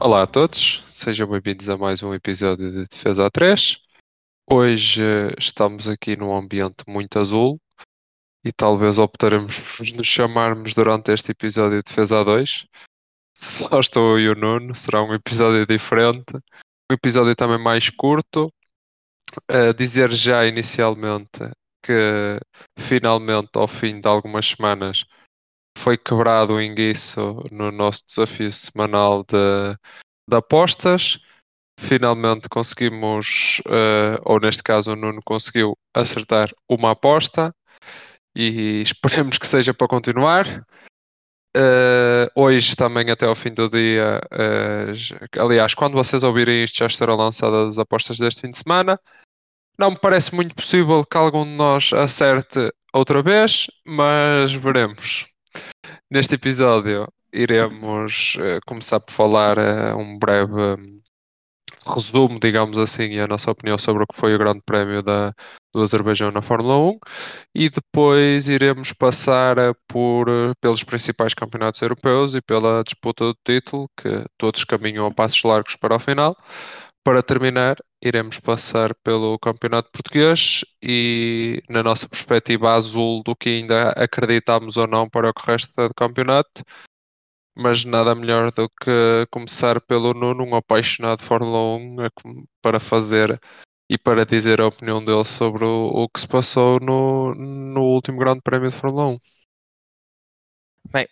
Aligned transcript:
Olá 0.00 0.22
a 0.22 0.26
todos, 0.28 0.84
sejam 0.88 1.26
bem-vindos 1.26 1.68
a 1.68 1.76
mais 1.76 2.04
um 2.04 2.14
episódio 2.14 2.70
de 2.70 2.86
Defesa 2.86 3.26
a 3.26 3.30
3. 3.30 3.82
Hoje 4.48 5.02
eh, 5.02 5.34
estamos 5.36 5.88
aqui 5.88 6.16
num 6.16 6.32
ambiente 6.32 6.84
muito 6.86 7.18
azul 7.18 7.60
e 8.44 8.52
talvez 8.52 8.96
optaremos 8.96 9.58
por 9.76 9.84
nos 9.96 10.06
chamarmos 10.06 10.72
durante 10.72 11.10
este 11.10 11.32
episódio 11.32 11.78
de 11.78 11.82
Defesa 11.82 12.20
a 12.20 12.24
2. 12.24 12.66
Só 13.36 13.80
estou 13.80 14.16
eu 14.16 14.20
e 14.20 14.28
o 14.28 14.34
Nuno, 14.36 14.72
será 14.72 15.02
um 15.02 15.12
episódio 15.12 15.66
diferente, 15.66 16.36
um 16.88 16.94
episódio 16.94 17.34
também 17.34 17.58
mais 17.58 17.90
curto. 17.90 18.52
A 19.48 19.72
dizer 19.72 20.12
já 20.12 20.46
inicialmente 20.46 21.50
que 21.82 22.38
finalmente, 22.78 23.50
ao 23.54 23.66
fim 23.66 24.00
de 24.00 24.06
algumas 24.06 24.46
semanas, 24.46 25.04
foi 25.78 25.96
quebrado 25.96 26.54
o 26.54 26.60
enguiço 26.60 27.44
no 27.52 27.70
nosso 27.70 28.04
desafio 28.06 28.50
semanal 28.50 29.22
de, 29.22 29.74
de 30.28 30.36
apostas. 30.36 31.20
Finalmente 31.78 32.48
conseguimos, 32.48 33.62
uh, 33.66 34.20
ou 34.24 34.40
neste 34.40 34.62
caso 34.62 34.92
o 34.92 34.96
Nuno 34.96 35.20
conseguiu 35.24 35.78
acertar 35.94 36.50
uma 36.68 36.90
aposta 36.90 37.54
e 38.36 38.82
esperemos 38.82 39.38
que 39.38 39.46
seja 39.46 39.72
para 39.72 39.86
continuar. 39.86 40.66
Uh, 41.56 42.28
hoje 42.34 42.74
também 42.76 43.10
até 43.10 43.26
ao 43.26 43.34
fim 43.34 43.54
do 43.54 43.68
dia, 43.68 44.20
uh, 44.32 45.40
aliás, 45.40 45.74
quando 45.74 45.94
vocês 45.94 46.22
ouvirem 46.24 46.64
isto 46.64 46.78
já 46.78 46.86
estarão 46.86 47.16
lançadas 47.16 47.70
as 47.70 47.78
apostas 47.78 48.18
deste 48.18 48.40
fim 48.40 48.50
de 48.50 48.58
semana. 48.58 48.98
Não 49.78 49.92
me 49.92 49.98
parece 49.98 50.34
muito 50.34 50.56
possível 50.56 51.04
que 51.06 51.16
algum 51.16 51.44
de 51.44 51.52
nós 51.52 51.92
acerte 51.92 52.72
outra 52.92 53.22
vez, 53.22 53.68
mas 53.86 54.52
veremos. 54.52 55.37
Neste 56.10 56.34
episódio 56.34 57.06
iremos 57.32 58.36
uh, 58.36 58.60
começar 58.66 59.00
por 59.00 59.12
falar 59.12 59.58
uh, 59.58 59.96
um 59.96 60.18
breve 60.18 60.54
um, 60.54 61.00
resumo, 61.86 62.38
digamos 62.40 62.76
assim, 62.78 63.10
e 63.10 63.20
a 63.20 63.26
nossa 63.26 63.50
opinião 63.50 63.78
sobre 63.78 64.04
o 64.04 64.06
que 64.06 64.16
foi 64.16 64.34
o 64.34 64.38
Grande 64.38 64.62
Prémio 64.64 65.02
da, 65.02 65.32
do 65.72 65.82
Azerbaijão 65.82 66.30
na 66.30 66.42
Fórmula 66.42 66.76
1 66.78 66.98
e 67.54 67.70
depois 67.70 68.48
iremos 68.48 68.92
passar 68.92 69.58
uh, 69.58 69.74
por, 69.86 70.26
pelos 70.60 70.82
principais 70.84 71.34
campeonatos 71.34 71.80
europeus 71.82 72.34
e 72.34 72.40
pela 72.40 72.82
disputa 72.82 73.24
do 73.24 73.36
título, 73.44 73.88
que 73.96 74.24
todos 74.36 74.64
caminham 74.64 75.06
a 75.06 75.14
passos 75.14 75.42
largos 75.42 75.76
para 75.76 75.96
o 75.96 75.98
final. 75.98 76.36
Para 77.04 77.22
terminar, 77.22 77.76
iremos 78.02 78.38
passar 78.38 78.94
pelo 78.96 79.38
Campeonato 79.38 79.90
Português 79.90 80.64
e, 80.82 81.62
na 81.68 81.82
nossa 81.82 82.08
perspectiva 82.08 82.74
azul, 82.74 83.22
do 83.22 83.34
que 83.34 83.48
ainda 83.48 83.90
acreditamos 83.90 84.76
ou 84.76 84.86
não 84.86 85.08
para 85.08 85.28
o 85.30 85.32
resto 85.36 85.88
do 85.88 85.94
campeonato. 85.94 86.62
Mas 87.56 87.84
nada 87.84 88.14
melhor 88.14 88.52
do 88.52 88.68
que 88.68 89.26
começar 89.30 89.80
pelo 89.80 90.14
Nuno, 90.14 90.44
um 90.44 90.54
apaixonado 90.54 91.18
de 91.18 91.24
Fórmula 91.24 91.76
1, 91.76 91.96
para 92.62 92.78
fazer 92.78 93.40
e 93.90 93.96
para 93.96 94.26
dizer 94.26 94.60
a 94.60 94.66
opinião 94.66 95.02
dele 95.02 95.24
sobre 95.24 95.64
o, 95.64 95.88
o 95.88 96.08
que 96.08 96.20
se 96.20 96.28
passou 96.28 96.78
no, 96.78 97.34
no 97.34 97.82
último 97.82 98.18
Grande 98.18 98.42
Prémio 98.42 98.70
de 98.70 98.76
Fórmula 98.76 99.08
1. 99.08 99.18
Bem, 100.90 101.08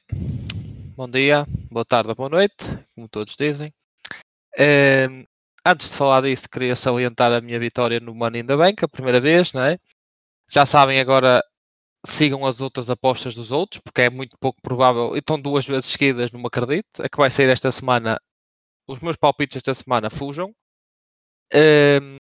bom 0.97 1.09
dia, 1.09 1.47
boa 1.71 1.85
tarde, 1.85 2.15
boa 2.15 2.29
noite, 2.29 2.65
como 2.95 3.09
todos 3.09 3.35
dizem. 3.37 3.73
Ehm, 4.57 5.27
antes 5.67 5.91
de 5.91 5.97
falar 5.97 6.23
disso, 6.23 6.49
queria 6.49 6.77
salientar 6.77 7.33
a 7.33 7.41
minha 7.41 7.59
vitória 7.59 7.99
no 8.01 8.15
Money 8.15 8.43
in 8.43 8.47
the 8.47 8.57
Bank, 8.57 8.85
a 8.85 8.89
primeira 8.89 9.21
vez, 9.21 9.53
não 9.53 9.65
é? 9.65 9.79
Já 10.49 10.65
sabem 10.65 11.01
agora, 11.01 11.43
sigam 12.07 12.47
as 12.47 12.61
outras 12.61 12.89
apostas 12.89 13.35
dos 13.35 13.51
outros, 13.51 13.81
porque 13.83 14.03
é 14.03 14.11
muito 14.11 14.37
pouco 14.39 14.61
provável, 14.63 15.17
estão 15.17 15.41
duas 15.41 15.67
vezes 15.67 15.87
seguidas, 15.87 16.31
não 16.31 16.41
me 16.41 16.47
acredito. 16.47 17.03
A 17.03 17.09
que 17.09 17.19
vai 17.19 17.31
sair 17.31 17.49
esta 17.49 17.73
semana, 17.73 18.21
os 18.89 19.01
meus 19.01 19.17
palpites 19.17 19.57
esta 19.57 19.75
semana 19.75 20.11
fujam. 20.11 20.55
Um, 21.55 22.17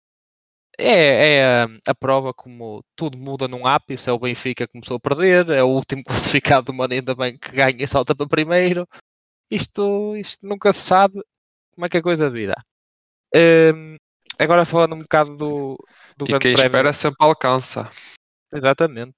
é, 0.78 1.36
é 1.36 1.44
a, 1.64 1.68
a, 1.88 1.94
prova 1.94 2.32
como 2.34 2.82
tudo 2.96 3.18
muda 3.18 3.48
num 3.48 3.66
ápice. 3.66 4.08
É 4.10 4.12
o 4.12 4.18
Benfica 4.18 4.66
que 4.66 4.72
começou 4.72 4.96
a 4.96 5.00
perder, 5.00 5.48
é 5.50 5.62
o 5.62 5.68
último 5.68 6.02
classificado 6.04 6.66
do 6.66 6.74
Money 6.74 7.00
in 7.00 7.04
the 7.04 7.14
Bank 7.14 7.38
que 7.38 7.56
ganha 7.56 7.84
e 7.84 7.88
salta 7.88 8.14
para 8.14 8.28
primeiro. 8.28 8.86
Isto, 9.50 10.16
isto 10.16 10.46
nunca 10.46 10.72
se 10.72 10.80
sabe 10.80 11.20
como 11.74 11.86
é 11.86 11.88
que 11.88 11.98
a 11.98 12.02
coisa 12.02 12.30
virá. 12.30 12.54
Um, 13.34 13.96
agora 14.38 14.64
falando 14.64 14.94
um 14.94 15.00
bocado 15.00 15.36
do, 15.36 15.78
do 16.16 16.24
e 16.24 16.28
quem 16.28 16.54
prémio. 16.54 16.66
espera 16.66 16.92
sempre 16.92 17.16
alcança. 17.20 17.90
Exatamente. 18.52 19.14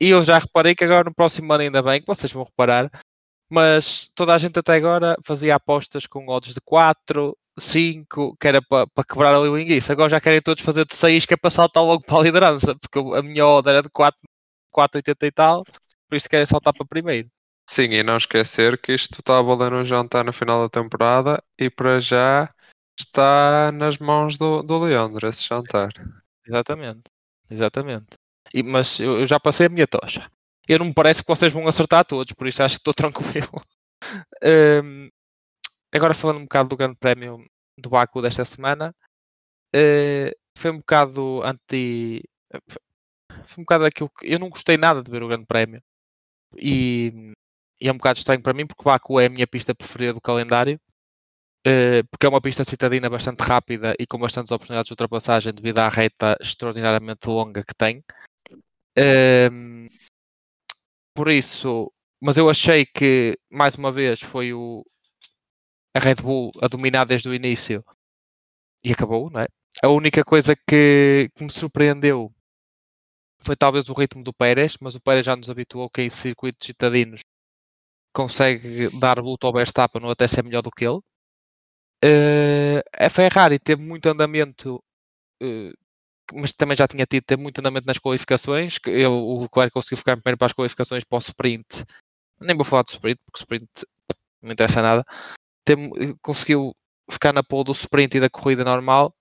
E 0.00 0.10
eu 0.10 0.22
já 0.24 0.38
reparei 0.38 0.74
que 0.74 0.84
agora 0.84 1.04
no 1.04 1.14
próximo 1.14 1.52
ano 1.52 1.62
ainda 1.62 1.82
bem, 1.82 2.00
que 2.00 2.06
vocês 2.06 2.32
vão 2.32 2.44
reparar, 2.44 2.90
mas 3.50 4.10
toda 4.14 4.34
a 4.34 4.38
gente 4.38 4.58
até 4.58 4.74
agora 4.74 5.16
fazia 5.24 5.54
apostas 5.54 6.06
com 6.06 6.28
odds 6.28 6.54
de 6.54 6.60
4, 6.62 7.36
5, 7.58 8.36
que 8.40 8.48
era 8.48 8.62
para, 8.62 8.86
quebrar 9.08 9.34
ali 9.34 9.48
o 9.48 9.58
enguiço. 9.58 9.92
Agora 9.92 10.10
já 10.10 10.20
querem 10.20 10.40
todos 10.40 10.64
fazer 10.64 10.84
de 10.86 10.94
6, 10.94 11.26
que 11.26 11.34
é 11.34 11.36
para 11.36 11.50
saltar 11.50 11.82
logo 11.82 12.02
para 12.02 12.18
a 12.18 12.22
liderança, 12.22 12.74
porque 12.74 12.98
a 12.98 13.22
minha 13.22 13.46
odd 13.46 13.68
era 13.68 13.82
de 13.82 13.90
4, 13.90 14.18
4,80 14.74 15.26
e 15.26 15.30
tal, 15.30 15.64
por 16.08 16.16
isso 16.16 16.28
querem 16.28 16.46
saltar 16.46 16.72
para 16.72 16.86
primeiro. 16.86 17.28
Sim, 17.68 17.92
e 17.92 18.02
não 18.02 18.16
esquecer 18.16 18.78
que 18.78 18.92
isto 18.92 19.20
está 19.20 19.38
a 19.38 19.42
valer 19.42 19.72
um 19.72 19.84
jantar 19.84 20.24
no 20.24 20.32
final 20.32 20.62
da 20.62 20.68
temporada 20.68 21.42
e 21.58 21.70
para 21.70 22.00
já 22.00 22.52
está 22.98 23.70
nas 23.72 23.98
mãos 23.98 24.36
do, 24.36 24.62
do 24.62 24.78
Leandro 24.78 25.28
esse 25.28 25.46
jantar. 25.46 25.92
Exatamente, 26.46 27.02
exatamente. 27.50 28.18
E, 28.52 28.62
mas 28.62 29.00
eu, 29.00 29.20
eu, 29.20 29.26
já 29.26 29.40
passei 29.40 29.66
a 29.66 29.70
minha 29.70 29.86
tocha. 29.86 30.30
Eu 30.68 30.78
não 30.78 30.86
me 30.86 30.94
parece 30.94 31.22
que 31.22 31.28
vocês 31.28 31.52
vão 31.52 31.66
acertar 31.66 32.04
todos, 32.04 32.32
por 32.34 32.46
isso 32.46 32.62
acho 32.62 32.76
que 32.76 32.80
estou 32.80 32.94
tranquilo. 32.94 33.60
um, 34.84 35.08
agora 35.92 36.14
falando 36.14 36.38
um 36.38 36.44
bocado 36.44 36.68
do 36.70 36.76
grande 36.76 36.96
prémio 36.96 37.38
do 37.78 37.90
Baku 37.90 38.22
desta 38.22 38.44
semana, 38.44 38.94
uh, 39.74 40.30
foi 40.58 40.70
um 40.70 40.78
bocado 40.78 41.42
anti. 41.42 42.22
Foi 43.46 43.62
um 43.62 43.64
bocado 43.64 43.84
aquilo 43.86 44.10
que. 44.10 44.32
Eu 44.32 44.38
não 44.38 44.50
gostei 44.50 44.76
nada 44.76 45.02
de 45.02 45.10
ver 45.10 45.22
o 45.22 45.28
grande 45.28 45.46
prémio. 45.46 45.82
E, 46.58 47.32
e 47.80 47.88
é 47.88 47.92
um 47.92 47.96
bocado 47.96 48.18
estranho 48.18 48.42
para 48.42 48.52
mim 48.52 48.66
porque 48.66 48.84
Baku 48.84 49.18
é 49.20 49.26
a 49.26 49.30
minha 49.30 49.46
pista 49.46 49.74
preferida 49.74 50.12
do 50.12 50.20
calendário 50.20 50.78
porque 52.10 52.26
é 52.26 52.28
uma 52.28 52.40
pista 52.40 52.64
citadina 52.64 53.08
bastante 53.08 53.40
rápida 53.40 53.94
e 53.98 54.06
com 54.06 54.18
bastantes 54.18 54.50
oportunidades 54.50 54.88
de 54.88 54.92
ultrapassagem 54.92 55.52
devido 55.54 55.78
à 55.78 55.88
reta 55.88 56.36
extraordinariamente 56.40 57.28
longa 57.28 57.64
que 57.64 57.74
tem. 57.74 58.02
Ehm, 58.96 59.86
por 61.14 61.30
isso, 61.30 61.92
mas 62.20 62.36
eu 62.36 62.48
achei 62.50 62.86
que 62.86 63.38
mais 63.50 63.74
uma 63.76 63.92
vez 63.92 64.20
foi 64.20 64.52
o 64.52 64.84
a 65.94 66.00
Red 66.00 66.16
Bull 66.16 66.52
a 66.60 66.68
dominar 66.68 67.04
desde 67.04 67.28
o 67.28 67.34
início 67.34 67.84
e 68.84 68.92
acabou, 68.92 69.30
não 69.30 69.40
é? 69.40 69.48
A 69.82 69.88
única 69.88 70.24
coisa 70.24 70.54
que, 70.56 71.30
que 71.34 71.44
me 71.44 71.50
surpreendeu 71.50 72.32
foi 73.40 73.56
talvez 73.56 73.88
o 73.88 73.92
ritmo 73.94 74.22
do 74.22 74.32
Pérez, 74.32 74.76
mas 74.80 74.94
o 74.94 75.00
Pérez 75.00 75.26
já 75.26 75.36
nos 75.36 75.50
habituou 75.50 75.90
que 75.90 76.02
em 76.02 76.10
circuitos 76.10 76.66
citadinos 76.66 77.20
consegue 78.12 78.88
dar 78.98 79.18
luta 79.18 79.46
ao 79.46 79.52
Verstappen 79.52 80.04
ou 80.04 80.10
até 80.10 80.28
ser 80.28 80.44
melhor 80.44 80.62
do 80.62 80.70
que 80.70 80.84
ele. 80.84 81.00
Uh, 82.04 82.82
a 82.98 83.08
Ferrari 83.08 83.58
teve 83.58 83.80
muito 83.80 84.08
andamento, 84.08 84.82
uh, 85.42 85.72
mas 86.34 86.52
também 86.52 86.76
já 86.76 86.88
tinha 86.88 87.06
tido 87.06 87.24
teve 87.24 87.40
muito 87.40 87.60
andamento 87.60 87.86
nas 87.86 87.98
qualificações. 87.98 88.78
Eu, 88.86 89.12
o 89.12 89.42
Leclerc 89.42 89.72
conseguiu 89.72 89.98
ficar 89.98 90.16
primeiro 90.16 90.38
para 90.38 90.46
as 90.46 90.52
qualificações 90.52 91.04
para 91.04 91.16
o 91.16 91.20
sprint. 91.20 91.84
Nem 92.40 92.56
vou 92.56 92.64
falar 92.64 92.82
do 92.82 92.90
sprint, 92.90 93.20
porque 93.24 93.38
o 93.38 93.42
sprint 93.42 93.68
não 94.42 94.48
me 94.48 94.52
interessa 94.54 94.82
nada. 94.82 95.04
Tem, 95.64 95.90
conseguiu 96.22 96.74
ficar 97.10 97.32
na 97.32 97.42
pole 97.42 97.64
do 97.64 97.72
sprint 97.72 98.16
e 98.16 98.20
da 98.20 98.30
corrida 98.30 98.64
normal, 98.64 99.14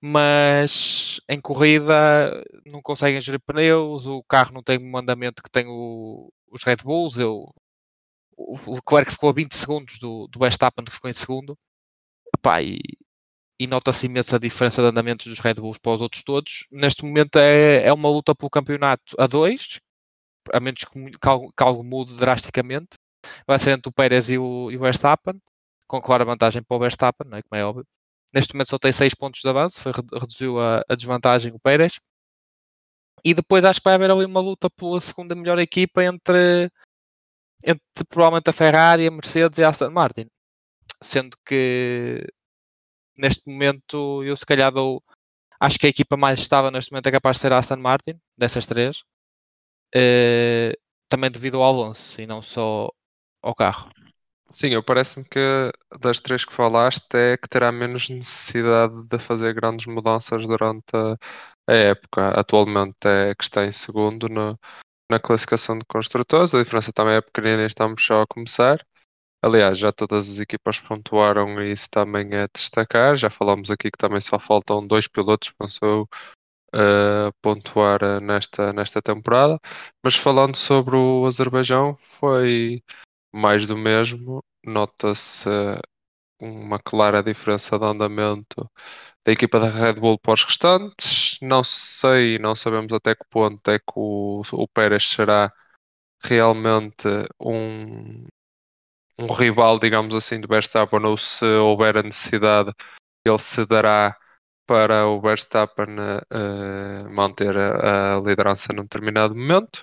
mas 0.00 1.20
em 1.28 1.40
corrida 1.40 2.44
não 2.66 2.82
conseguem 2.82 3.20
gerir 3.20 3.40
pneus, 3.40 4.06
o 4.06 4.22
carro 4.24 4.52
não 4.52 4.62
tem 4.62 4.78
o 4.78 4.96
andamento 4.98 5.42
que 5.42 5.50
tem 5.50 5.66
o, 5.68 6.32
os 6.50 6.64
Red 6.64 6.78
Bulls. 6.84 7.18
Eu, 7.18 7.54
o 8.36 8.74
Leclerc 8.74 9.12
ficou 9.12 9.30
a 9.30 9.32
20 9.32 9.54
segundos 9.54 9.98
do, 9.98 10.26
do 10.28 10.38
Verstappen, 10.40 10.84
que 10.84 10.92
ficou 10.92 11.10
em 11.10 11.14
segundo. 11.14 11.56
Epá, 12.34 12.62
e, 12.62 12.78
e 13.62 13.66
nota-se 13.66 14.06
imensa 14.06 14.40
diferença 14.40 14.82
de 14.82 14.88
andamentos 14.88 15.26
dos 15.26 15.38
Red 15.38 15.54
Bulls 15.54 15.78
para 15.78 15.92
os 15.92 16.00
outros 16.00 16.24
todos. 16.24 16.66
Neste 16.70 17.04
momento 17.04 17.36
é, 17.38 17.86
é 17.86 17.92
uma 17.92 18.08
luta 18.08 18.34
pelo 18.34 18.50
campeonato 18.50 19.14
a 19.18 19.26
dois, 19.26 19.78
a 20.52 20.60
menos 20.60 20.82
que, 20.84 21.28
algo, 21.28 21.52
que 21.56 21.62
algo 21.62 21.84
mude 21.84 22.16
drasticamente. 22.16 22.96
Vai 23.46 23.58
ser 23.58 23.70
entre 23.72 23.88
o 23.88 23.92
Pérez 23.92 24.30
e 24.30 24.38
o, 24.38 24.70
e 24.70 24.76
o 24.76 24.80
Verstappen, 24.80 25.40
com 25.86 26.02
clara 26.02 26.24
vantagem 26.24 26.62
para 26.62 26.76
o 26.76 26.80
Verstappen, 26.80 27.28
não 27.30 27.38
é? 27.38 27.42
como 27.42 27.60
é 27.60 27.64
óbvio. 27.64 27.86
Neste 28.34 28.54
momento 28.54 28.70
só 28.70 28.78
tem 28.78 28.92
6 28.92 29.14
pontos 29.14 29.40
de 29.42 29.48
avanço, 29.48 29.80
foi, 29.80 29.92
reduziu 29.92 30.58
a, 30.60 30.82
a 30.88 30.94
desvantagem 30.96 31.52
o 31.52 31.60
Pérez. 31.60 32.00
E 33.24 33.34
depois 33.34 33.64
acho 33.64 33.80
que 33.80 33.84
vai 33.84 33.94
haver 33.94 34.10
ali 34.10 34.24
uma 34.24 34.40
luta 34.40 34.68
pela 34.70 35.00
segunda 35.00 35.34
melhor 35.36 35.58
equipa 35.60 36.02
entre, 36.02 36.68
entre 37.64 38.04
provavelmente 38.08 38.50
a 38.50 38.52
Ferrari, 38.52 39.06
a 39.06 39.10
Mercedes 39.10 39.58
e 39.58 39.64
a 39.64 39.68
Aston 39.68 39.90
Martin 39.90 40.26
sendo 41.02 41.36
que 41.44 42.26
neste 43.16 43.42
momento 43.46 44.22
eu 44.24 44.36
se 44.36 44.46
calhar 44.46 44.72
dou 44.72 45.02
acho 45.60 45.78
que 45.78 45.86
a 45.86 45.90
equipa 45.90 46.16
mais 46.16 46.40
estável 46.40 46.70
neste 46.70 46.90
momento 46.90 47.06
é 47.06 47.12
capaz 47.12 47.36
de 47.36 47.42
ser 47.42 47.52
a 47.52 47.58
Aston 47.58 47.76
Martin, 47.76 48.20
dessas 48.36 48.66
três, 48.66 49.02
uh, 49.94 50.72
também 51.08 51.30
devido 51.30 51.56
ao 51.58 51.64
Alonso 51.64 52.20
e 52.20 52.26
não 52.26 52.42
só 52.42 52.90
ao 53.42 53.54
carro. 53.54 53.90
Sim, 54.52 54.70
eu 54.70 54.82
parece-me 54.82 55.24
que 55.24 55.38
das 56.00 56.20
três 56.20 56.44
que 56.44 56.52
falaste 56.52 57.14
é 57.14 57.36
que 57.38 57.48
terá 57.48 57.72
menos 57.72 58.08
necessidade 58.10 59.02
de 59.04 59.18
fazer 59.18 59.54
grandes 59.54 59.86
mudanças 59.86 60.46
durante 60.46 60.84
a, 60.94 61.16
a 61.66 61.72
época. 61.74 62.28
Atualmente 62.38 63.06
é 63.06 63.34
que 63.34 63.44
está 63.44 63.64
em 63.64 63.72
segundo 63.72 64.28
no, 64.28 64.58
na 65.10 65.18
classificação 65.20 65.78
de 65.78 65.84
construtores, 65.86 66.54
a 66.54 66.62
diferença 66.62 66.92
também 66.92 67.14
é 67.16 67.20
pequenina 67.22 67.62
e 67.62 67.66
estamos 67.66 68.04
só 68.04 68.22
a 68.22 68.26
começar. 68.26 68.84
Aliás, 69.42 69.78
já 69.78 69.92
todas 69.92 70.28
as 70.30 70.38
equipas 70.38 70.78
pontuaram 70.80 71.60
e 71.60 71.72
isso 71.72 71.90
também 71.90 72.28
é 72.32 72.46
destacar. 72.54 73.16
Já 73.16 73.28
falamos 73.30 73.70
aqui 73.70 73.90
que 73.90 73.98
também 73.98 74.20
só 74.20 74.38
faltam 74.38 74.86
dois 74.86 75.08
pilotos, 75.08 75.50
pensou 75.58 76.08
uh, 76.74 77.32
pontuar 77.42 78.02
eh, 78.02 78.20
nesta, 78.20 78.72
nesta 78.72 79.02
temporada. 79.02 79.58
Mas 80.02 80.16
falando 80.16 80.56
sobre 80.56 80.96
o 80.96 81.26
Azerbaijão, 81.26 81.96
foi 81.96 82.82
mais 83.32 83.66
do 83.66 83.76
mesmo. 83.78 84.44
Nota-se 84.64 85.48
uma 86.40 86.78
clara 86.78 87.22
diferença 87.22 87.78
de 87.78 87.84
andamento 87.84 88.70
da 89.24 89.32
equipa 89.32 89.60
da 89.60 89.68
Red 89.70 89.94
Bull 89.94 90.18
para 90.18 90.34
os 90.34 90.44
restantes. 90.44 91.38
Não 91.42 91.64
sei, 91.64 92.38
não 92.38 92.54
sabemos 92.54 92.92
até 92.92 93.14
que 93.14 93.24
ponto 93.30 93.70
é 93.70 93.78
que 93.78 93.92
o, 93.96 94.42
o 94.52 94.68
Pérez 94.68 95.04
será 95.08 95.52
realmente 96.24 97.08
um, 97.40 98.26
um 99.22 99.32
rival, 99.32 99.78
digamos 99.78 100.14
assim, 100.14 100.40
do 100.40 100.48
Verstappen, 100.48 101.04
ou 101.04 101.16
se 101.16 101.44
houver 101.44 101.98
a 101.98 102.02
necessidade, 102.02 102.72
ele 103.24 103.38
se 103.38 103.64
dará 103.66 104.16
para 104.66 105.06
o 105.06 105.20
Verstappen 105.20 105.96
uh, 105.98 107.10
manter 107.10 107.56
a, 107.56 108.16
a, 108.16 108.20
liderança 108.20 108.72
num 108.72 108.82
determinado 108.82 109.34
momento. 109.34 109.80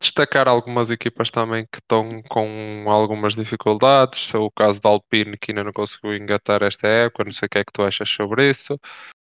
Destacar 0.00 0.48
algumas 0.48 0.90
equipas 0.90 1.30
também 1.30 1.66
que 1.70 1.78
estão 1.78 2.08
com 2.28 2.84
algumas 2.88 3.34
dificuldades, 3.34 4.32
o 4.34 4.50
caso 4.50 4.80
da 4.80 4.88
Alpine 4.88 5.36
que 5.36 5.52
ainda 5.52 5.64
não 5.64 5.72
conseguiu 5.72 6.14
engatar 6.16 6.62
esta 6.62 6.88
época, 6.88 7.24
não 7.24 7.32
sei 7.32 7.46
o 7.46 7.48
que 7.50 7.58
é 7.58 7.64
que 7.64 7.72
tu 7.72 7.82
achas 7.82 8.08
sobre 8.08 8.48
isso, 8.48 8.78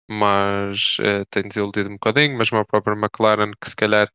mas 0.09 0.97
uh, 0.99 1.25
tem 1.31 1.43
desiludido 1.43 1.89
um 1.89 1.93
bocadinho, 1.93 2.37
mas 2.37 2.51
uma 2.51 2.65
própria 2.65 2.93
McLaren 2.93 3.51
que 3.59 3.69
se 3.69 3.75
calhar 3.75 4.09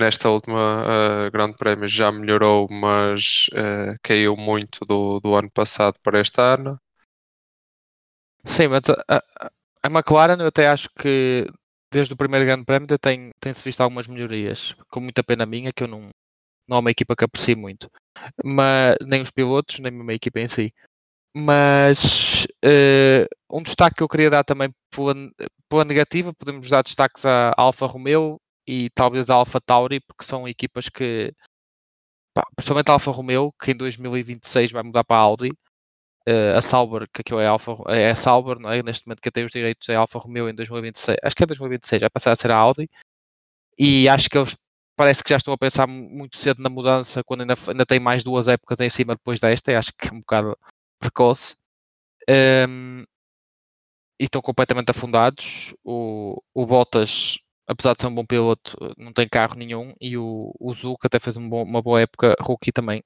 nesta 0.00 0.30
última 0.30 0.82
uh, 0.82 1.30
Grande 1.30 1.56
Prémio 1.56 1.86
já 1.86 2.10
melhorou, 2.10 2.66
mas 2.70 3.48
uh, 3.52 3.96
caiu 4.02 4.36
muito 4.36 4.80
do, 4.86 5.20
do 5.20 5.34
ano 5.36 5.50
passado 5.50 5.98
para 6.02 6.20
este 6.20 6.40
ano. 6.40 6.80
Sim, 8.44 8.68
mas 8.68 8.82
a, 8.88 9.18
a, 9.18 9.50
a 9.82 9.88
McLaren 9.88 10.40
eu 10.40 10.46
até 10.46 10.66
acho 10.66 10.88
que 10.98 11.46
desde 11.92 12.14
o 12.14 12.16
primeiro 12.16 12.46
Grande 12.46 12.64
Prémio 12.64 12.98
tem, 12.98 13.30
tem-se 13.38 13.62
visto 13.62 13.82
algumas 13.82 14.08
melhorias, 14.08 14.74
com 14.90 15.00
muita 15.00 15.22
pena 15.22 15.44
minha, 15.44 15.72
que 15.72 15.82
eu 15.82 15.88
não, 15.88 16.08
não 16.66 16.78
é 16.78 16.80
uma 16.80 16.90
equipa 16.90 17.14
que 17.14 17.24
aprecio 17.24 17.56
muito. 17.56 17.90
Mas, 18.42 18.96
nem 19.02 19.22
os 19.22 19.30
pilotos, 19.30 19.78
nem 19.80 19.92
a 20.08 20.14
equipa 20.14 20.40
em 20.40 20.48
si. 20.48 20.72
Mas 21.36 22.46
uh, 22.64 23.28
um 23.50 23.62
destaque 23.62 23.96
que 23.96 24.02
eu 24.02 24.08
queria 24.08 24.30
dar 24.30 24.44
também 24.44 24.70
pela, 24.90 25.14
pela 25.68 25.84
negativa, 25.84 26.32
podemos 26.32 26.68
dar 26.70 26.82
destaques 26.82 27.24
à 27.26 27.52
Alfa 27.56 27.86
Romeo 27.86 28.40
e 28.70 28.88
talvez 28.90 29.28
à 29.28 29.34
Alfa 29.34 29.60
Tauri, 29.60 29.98
porque 29.98 30.24
são 30.24 30.46
equipas 30.46 30.88
que, 30.88 31.34
pá, 32.32 32.46
principalmente 32.54 32.88
a 32.88 32.92
Alfa 32.92 33.10
Romeo, 33.10 33.52
que 33.60 33.72
em 33.72 33.76
2026 33.76 34.70
vai 34.70 34.84
mudar 34.84 35.02
para 35.02 35.16
a 35.16 35.20
Audi, 35.20 35.50
uh, 36.28 36.56
a 36.56 36.62
Sauber, 36.62 37.08
que 37.12 37.20
aquilo 37.22 37.40
é, 37.40 37.48
Alfa, 37.48 37.72
é 37.88 38.10
a 38.10 38.14
Sauber, 38.14 38.60
não 38.60 38.70
é? 38.70 38.80
neste 38.80 39.06
momento 39.06 39.22
que 39.22 39.30
tem 39.30 39.44
os 39.44 39.50
direitos 39.50 39.88
é 39.88 39.96
Alfa 39.96 40.20
Romeo 40.20 40.48
em 40.48 40.54
2026, 40.54 41.18
acho 41.20 41.34
que 41.36 41.42
é 41.42 41.46
2026, 41.46 42.00
vai 42.00 42.10
passar 42.10 42.30
a 42.30 42.36
ser 42.36 42.52
a 42.52 42.56
Audi, 42.56 42.88
e 43.76 44.08
acho 44.08 44.30
que 44.30 44.38
eles 44.38 44.56
parece 44.96 45.24
que 45.24 45.30
já 45.30 45.36
estão 45.38 45.54
a 45.54 45.58
pensar 45.58 45.88
muito 45.88 46.38
cedo 46.38 46.62
na 46.62 46.70
mudança, 46.70 47.24
quando 47.24 47.40
ainda, 47.40 47.54
ainda 47.68 47.86
tem 47.86 47.98
mais 47.98 48.22
duas 48.22 48.46
épocas 48.48 48.78
em 48.80 48.90
cima 48.90 49.16
depois 49.16 49.40
desta, 49.40 49.72
e 49.72 49.76
acho 49.76 49.92
que 49.94 50.08
é 50.08 50.12
um 50.12 50.20
bocado 50.20 50.56
precoce. 51.00 51.56
Um, 52.28 53.04
e 54.20 54.24
estão 54.24 54.42
completamente 54.42 54.90
afundados. 54.90 55.74
O, 55.82 56.40
o 56.54 56.66
Bottas, 56.66 57.38
apesar 57.70 57.94
de 57.94 58.02
ser 58.02 58.08
um 58.08 58.14
bom 58.14 58.26
piloto, 58.26 58.76
não 58.98 59.12
tem 59.12 59.28
carro 59.28 59.54
nenhum. 59.56 59.94
E 60.00 60.18
o, 60.18 60.52
o 60.58 60.74
Zuka 60.74 61.06
até 61.06 61.20
fez 61.20 61.36
um 61.36 61.48
bom, 61.48 61.62
uma 61.62 61.80
boa 61.80 62.00
época. 62.00 62.34
Rookie 62.40 62.72
também 62.72 63.02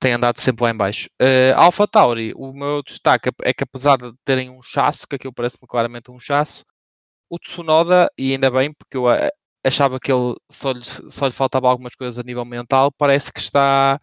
tem 0.00 0.12
andado 0.12 0.38
sempre 0.40 0.64
lá 0.64 0.70
em 0.70 0.76
baixo. 0.76 1.08
Uh, 1.20 1.54
Alpha 1.56 1.86
Tauri, 1.88 2.32
o 2.36 2.52
meu 2.52 2.82
destaque 2.82 3.30
é 3.42 3.52
que 3.52 3.64
apesar 3.64 3.98
de 3.98 4.12
terem 4.24 4.50
um 4.50 4.62
chasso, 4.62 5.06
que 5.08 5.16
aquilo 5.16 5.32
parece-me 5.34 5.66
claramente 5.68 6.10
um 6.10 6.20
chasso, 6.20 6.64
o 7.30 7.38
Tsunoda, 7.38 8.10
e 8.18 8.32
ainda 8.32 8.50
bem, 8.50 8.72
porque 8.72 8.96
eu 8.96 9.10
eh, 9.10 9.30
achava 9.64 10.00
que 10.00 10.12
ele 10.12 10.36
só 10.50 10.72
lhe, 10.72 10.84
só 10.84 11.26
lhe 11.26 11.32
faltava 11.32 11.68
algumas 11.68 11.94
coisas 11.94 12.18
a 12.18 12.22
nível 12.22 12.44
mental, 12.44 12.92
parece 12.92 13.32
que 13.32 13.40
está 13.40 14.00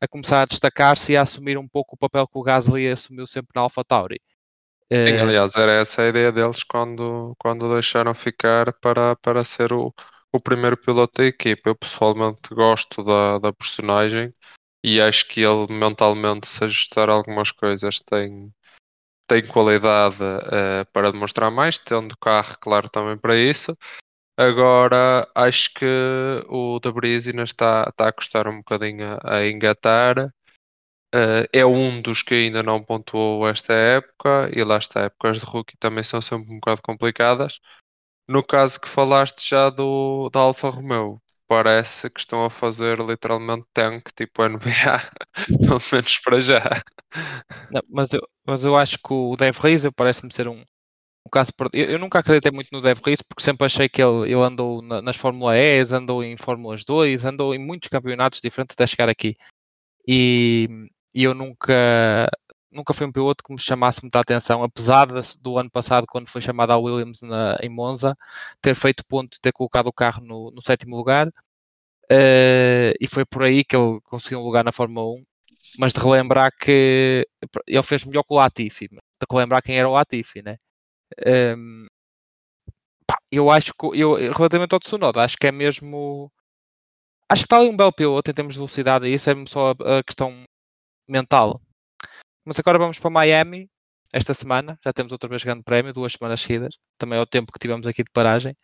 a 0.00 0.08
começar 0.08 0.42
a 0.42 0.46
destacar-se 0.46 1.12
e 1.12 1.16
a 1.16 1.22
assumir 1.22 1.58
um 1.58 1.68
pouco 1.68 1.96
o 1.96 1.98
papel 1.98 2.26
que 2.28 2.38
o 2.38 2.42
Gasly 2.42 2.88
assumiu 2.88 3.26
sempre 3.26 3.50
na 3.54 3.62
Alpha 3.62 3.84
Tauri. 3.84 4.20
Sim, 5.02 5.12
uh, 5.12 5.20
aliás, 5.20 5.54
era 5.56 5.72
essa 5.72 6.02
a 6.02 6.08
ideia 6.08 6.32
deles 6.32 6.64
quando, 6.64 7.34
quando 7.38 7.72
deixaram 7.72 8.14
ficar 8.14 8.72
para, 8.80 9.14
para 9.16 9.44
ser 9.44 9.72
o, 9.72 9.94
o 10.32 10.40
primeiro 10.40 10.76
piloto 10.76 11.20
da 11.22 11.26
equipa. 11.28 11.70
Eu 11.70 11.76
pessoalmente 11.76 12.52
gosto 12.54 13.04
da, 13.04 13.38
da 13.38 13.52
personagem 13.52 14.30
e 14.84 15.00
acho 15.00 15.28
que 15.28 15.42
ele 15.42 15.66
mentalmente 15.74 16.46
se 16.48 16.64
ajustar 16.64 17.10
algumas 17.10 17.50
coisas 17.52 18.00
tem, 18.00 18.52
tem 19.28 19.46
qualidade 19.46 20.16
uh, 20.22 20.86
para 20.92 21.12
demonstrar 21.12 21.50
mais, 21.50 21.78
tendo 21.78 22.16
carro, 22.18 22.56
claro, 22.60 22.88
também 22.90 23.18
para 23.18 23.36
isso. 23.36 23.76
Agora 24.36 25.28
acho 25.34 25.74
que 25.74 25.86
o 26.48 26.80
De 26.80 26.90
ainda 27.30 27.42
está, 27.44 27.86
está 27.90 28.08
a 28.08 28.12
custar 28.12 28.48
um 28.48 28.58
bocadinho 28.58 29.04
a, 29.22 29.38
a 29.38 29.46
engatar. 29.48 30.32
Uh, 31.14 31.48
é 31.52 31.64
um 31.64 32.02
dos 32.02 32.22
que 32.22 32.34
ainda 32.34 32.62
não 32.62 32.84
pontuou 32.84 33.48
esta 33.48 33.72
época, 33.72 34.50
e 34.54 34.62
lá 34.62 34.76
está, 34.76 35.02
épocas 35.04 35.38
de 35.38 35.46
rookie 35.46 35.76
também 35.78 36.04
são 36.04 36.20
sempre 36.20 36.52
um 36.52 36.56
bocado 36.56 36.82
complicadas. 36.82 37.60
No 38.28 38.44
caso 38.44 38.80
que 38.80 38.88
falaste 38.88 39.48
já 39.48 39.70
do, 39.70 40.28
da 40.30 40.40
Alfa 40.40 40.68
Romeo, 40.70 41.20
parece 41.48 42.10
que 42.10 42.20
estão 42.20 42.44
a 42.44 42.50
fazer 42.50 43.00
literalmente 43.00 43.66
tank 43.72 44.10
tipo 44.14 44.42
NBA, 44.44 45.00
pelo 45.66 45.80
menos 45.92 46.18
para 46.18 46.40
já. 46.40 46.62
Não, 47.70 47.80
mas, 47.90 48.12
eu, 48.12 48.20
mas 48.46 48.64
eu 48.64 48.76
acho 48.76 48.98
que 48.98 49.12
o 49.12 49.34
Dave 49.36 49.58
Reis 49.58 49.82
parece-me 49.96 50.32
ser 50.32 50.46
um, 50.46 50.60
um 50.60 51.30
caso 51.32 51.52
eu, 51.74 51.86
eu, 51.86 51.98
nunca 51.98 52.18
acreditei 52.18 52.52
muito 52.52 52.68
no 52.72 52.82
Dave 52.82 53.00
Reis 53.04 53.22
porque 53.22 53.42
sempre 53.42 53.64
achei 53.66 53.88
que 53.88 54.02
ele, 54.02 54.30
ele 54.30 54.42
andou 54.42 54.82
na, 54.82 55.00
nas 55.02 55.16
Fórmula 55.16 55.56
E, 55.56 55.80
andou 55.92 56.22
em 56.22 56.36
Fórmulas 56.36 56.84
2, 56.84 57.24
andou 57.24 57.54
em 57.54 57.58
muitos 57.58 57.88
campeonatos 57.88 58.40
diferentes 58.42 58.74
até 58.74 58.86
chegar 58.86 59.08
aqui. 59.08 59.34
E, 60.06 60.68
e 61.14 61.24
eu 61.24 61.34
nunca 61.34 62.28
nunca 62.70 62.94
foi 62.94 63.06
um 63.06 63.12
piloto 63.12 63.42
que 63.44 63.52
me 63.52 63.58
chamasse 63.58 64.02
muita 64.02 64.20
atenção, 64.20 64.62
apesar 64.62 65.06
de, 65.06 65.38
do 65.40 65.58
ano 65.58 65.70
passado, 65.70 66.06
quando 66.06 66.28
foi 66.28 66.40
chamado 66.40 66.72
à 66.72 66.78
Williams 66.78 67.20
na, 67.22 67.58
em 67.62 67.68
Monza, 67.68 68.16
ter 68.60 68.74
feito 68.74 69.04
ponto 69.06 69.32
de 69.34 69.40
ter 69.40 69.52
colocado 69.52 69.88
o 69.88 69.92
carro 69.92 70.22
no, 70.24 70.50
no 70.50 70.62
sétimo 70.62 70.96
lugar. 70.96 71.28
Uh, 72.10 72.94
e 73.00 73.06
foi 73.06 73.24
por 73.26 73.42
aí 73.42 73.64
que 73.64 73.76
ele 73.76 74.00
conseguiu 74.02 74.40
um 74.40 74.44
lugar 74.44 74.64
na 74.64 74.72
Fórmula 74.72 75.06
1. 75.18 75.24
Mas 75.78 75.92
de 75.92 76.00
relembrar 76.00 76.52
que 76.58 77.26
ele 77.66 77.82
fez 77.82 78.04
melhor 78.04 78.22
que 78.24 78.32
o 78.32 78.36
Latifi, 78.36 78.88
de 78.88 78.98
relembrar 79.30 79.62
quem 79.62 79.78
era 79.78 79.88
o 79.88 79.92
Latifi, 79.92 80.42
né? 80.42 80.56
Um, 81.26 81.86
ehm, 81.86 81.86
pá, 83.06 83.18
eu 83.30 83.50
acho 83.50 83.72
que, 83.74 83.86
eu, 84.00 84.14
relativamente 84.32 84.74
ao 84.74 84.80
Tsunoda, 84.80 85.22
acho 85.22 85.36
que 85.36 85.46
é 85.46 85.52
mesmo. 85.52 86.30
Acho 87.28 87.42
que 87.42 87.46
está 87.46 87.58
ali 87.58 87.68
um 87.68 87.76
belo 87.76 87.92
piloto 87.92 88.30
em 88.30 88.34
termos 88.34 88.54
de 88.54 88.58
velocidade, 88.58 89.06
e 89.06 89.14
isso 89.14 89.30
é 89.30 89.34
só 89.46 89.72
a 89.72 90.02
questão 90.02 90.44
mental 91.08 91.60
mas 92.48 92.58
agora 92.58 92.78
vamos 92.78 92.98
para 92.98 93.10
Miami 93.10 93.68
esta 94.10 94.32
semana. 94.32 94.78
Já 94.82 94.90
temos 94.90 95.12
outra 95.12 95.28
vez 95.28 95.44
grande 95.44 95.62
prémio, 95.62 95.92
duas 95.92 96.14
semanas 96.14 96.40
seguidas. 96.40 96.78
Também 96.96 97.18
é 97.18 97.22
o 97.22 97.26
tempo 97.26 97.52
que 97.52 97.58
tivemos 97.58 97.86
aqui 97.86 98.02
de 98.02 98.10
paragem. 98.10 98.56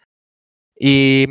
E 0.81 1.27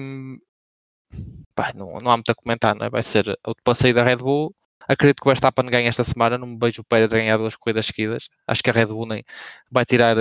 pá, 1.55 1.73
não, 1.73 1.99
não 1.99 2.11
há 2.11 2.17
muito 2.17 2.31
a 2.31 2.35
comentar, 2.35 2.75
não 2.75 2.85
é? 2.85 2.89
Vai 2.91 3.01
ser 3.01 3.27
o 3.47 3.55
passeio 3.63 3.95
da 3.95 4.03
Red 4.03 4.17
Bull. 4.17 4.55
Acredito 4.87 5.21
que 5.21 5.27
o 5.27 5.31
Verstappen 5.31 5.65
ganha 5.65 5.89
esta 5.89 6.03
semana. 6.03 6.37
Não 6.37 6.45
me 6.45 6.57
vejo 6.59 6.81
o 6.83 6.85
Pérez 6.85 7.11
a 7.11 7.17
ganhar 7.17 7.37
duas 7.37 7.55
corridas 7.55 7.87
seguidas. 7.87 8.29
Acho 8.47 8.61
que 8.61 8.69
a 8.69 8.73
Red 8.73 8.85
Bull 8.85 9.07
nem 9.07 9.23
vai 9.71 9.85
tirar, 9.85 10.15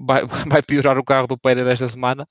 vai, 0.00 0.22
vai 0.50 0.62
piorar 0.62 0.98
o 0.98 1.04
carro 1.04 1.28
do 1.28 1.38
Pérez 1.38 1.68
esta 1.68 1.88
semana. 1.88 2.28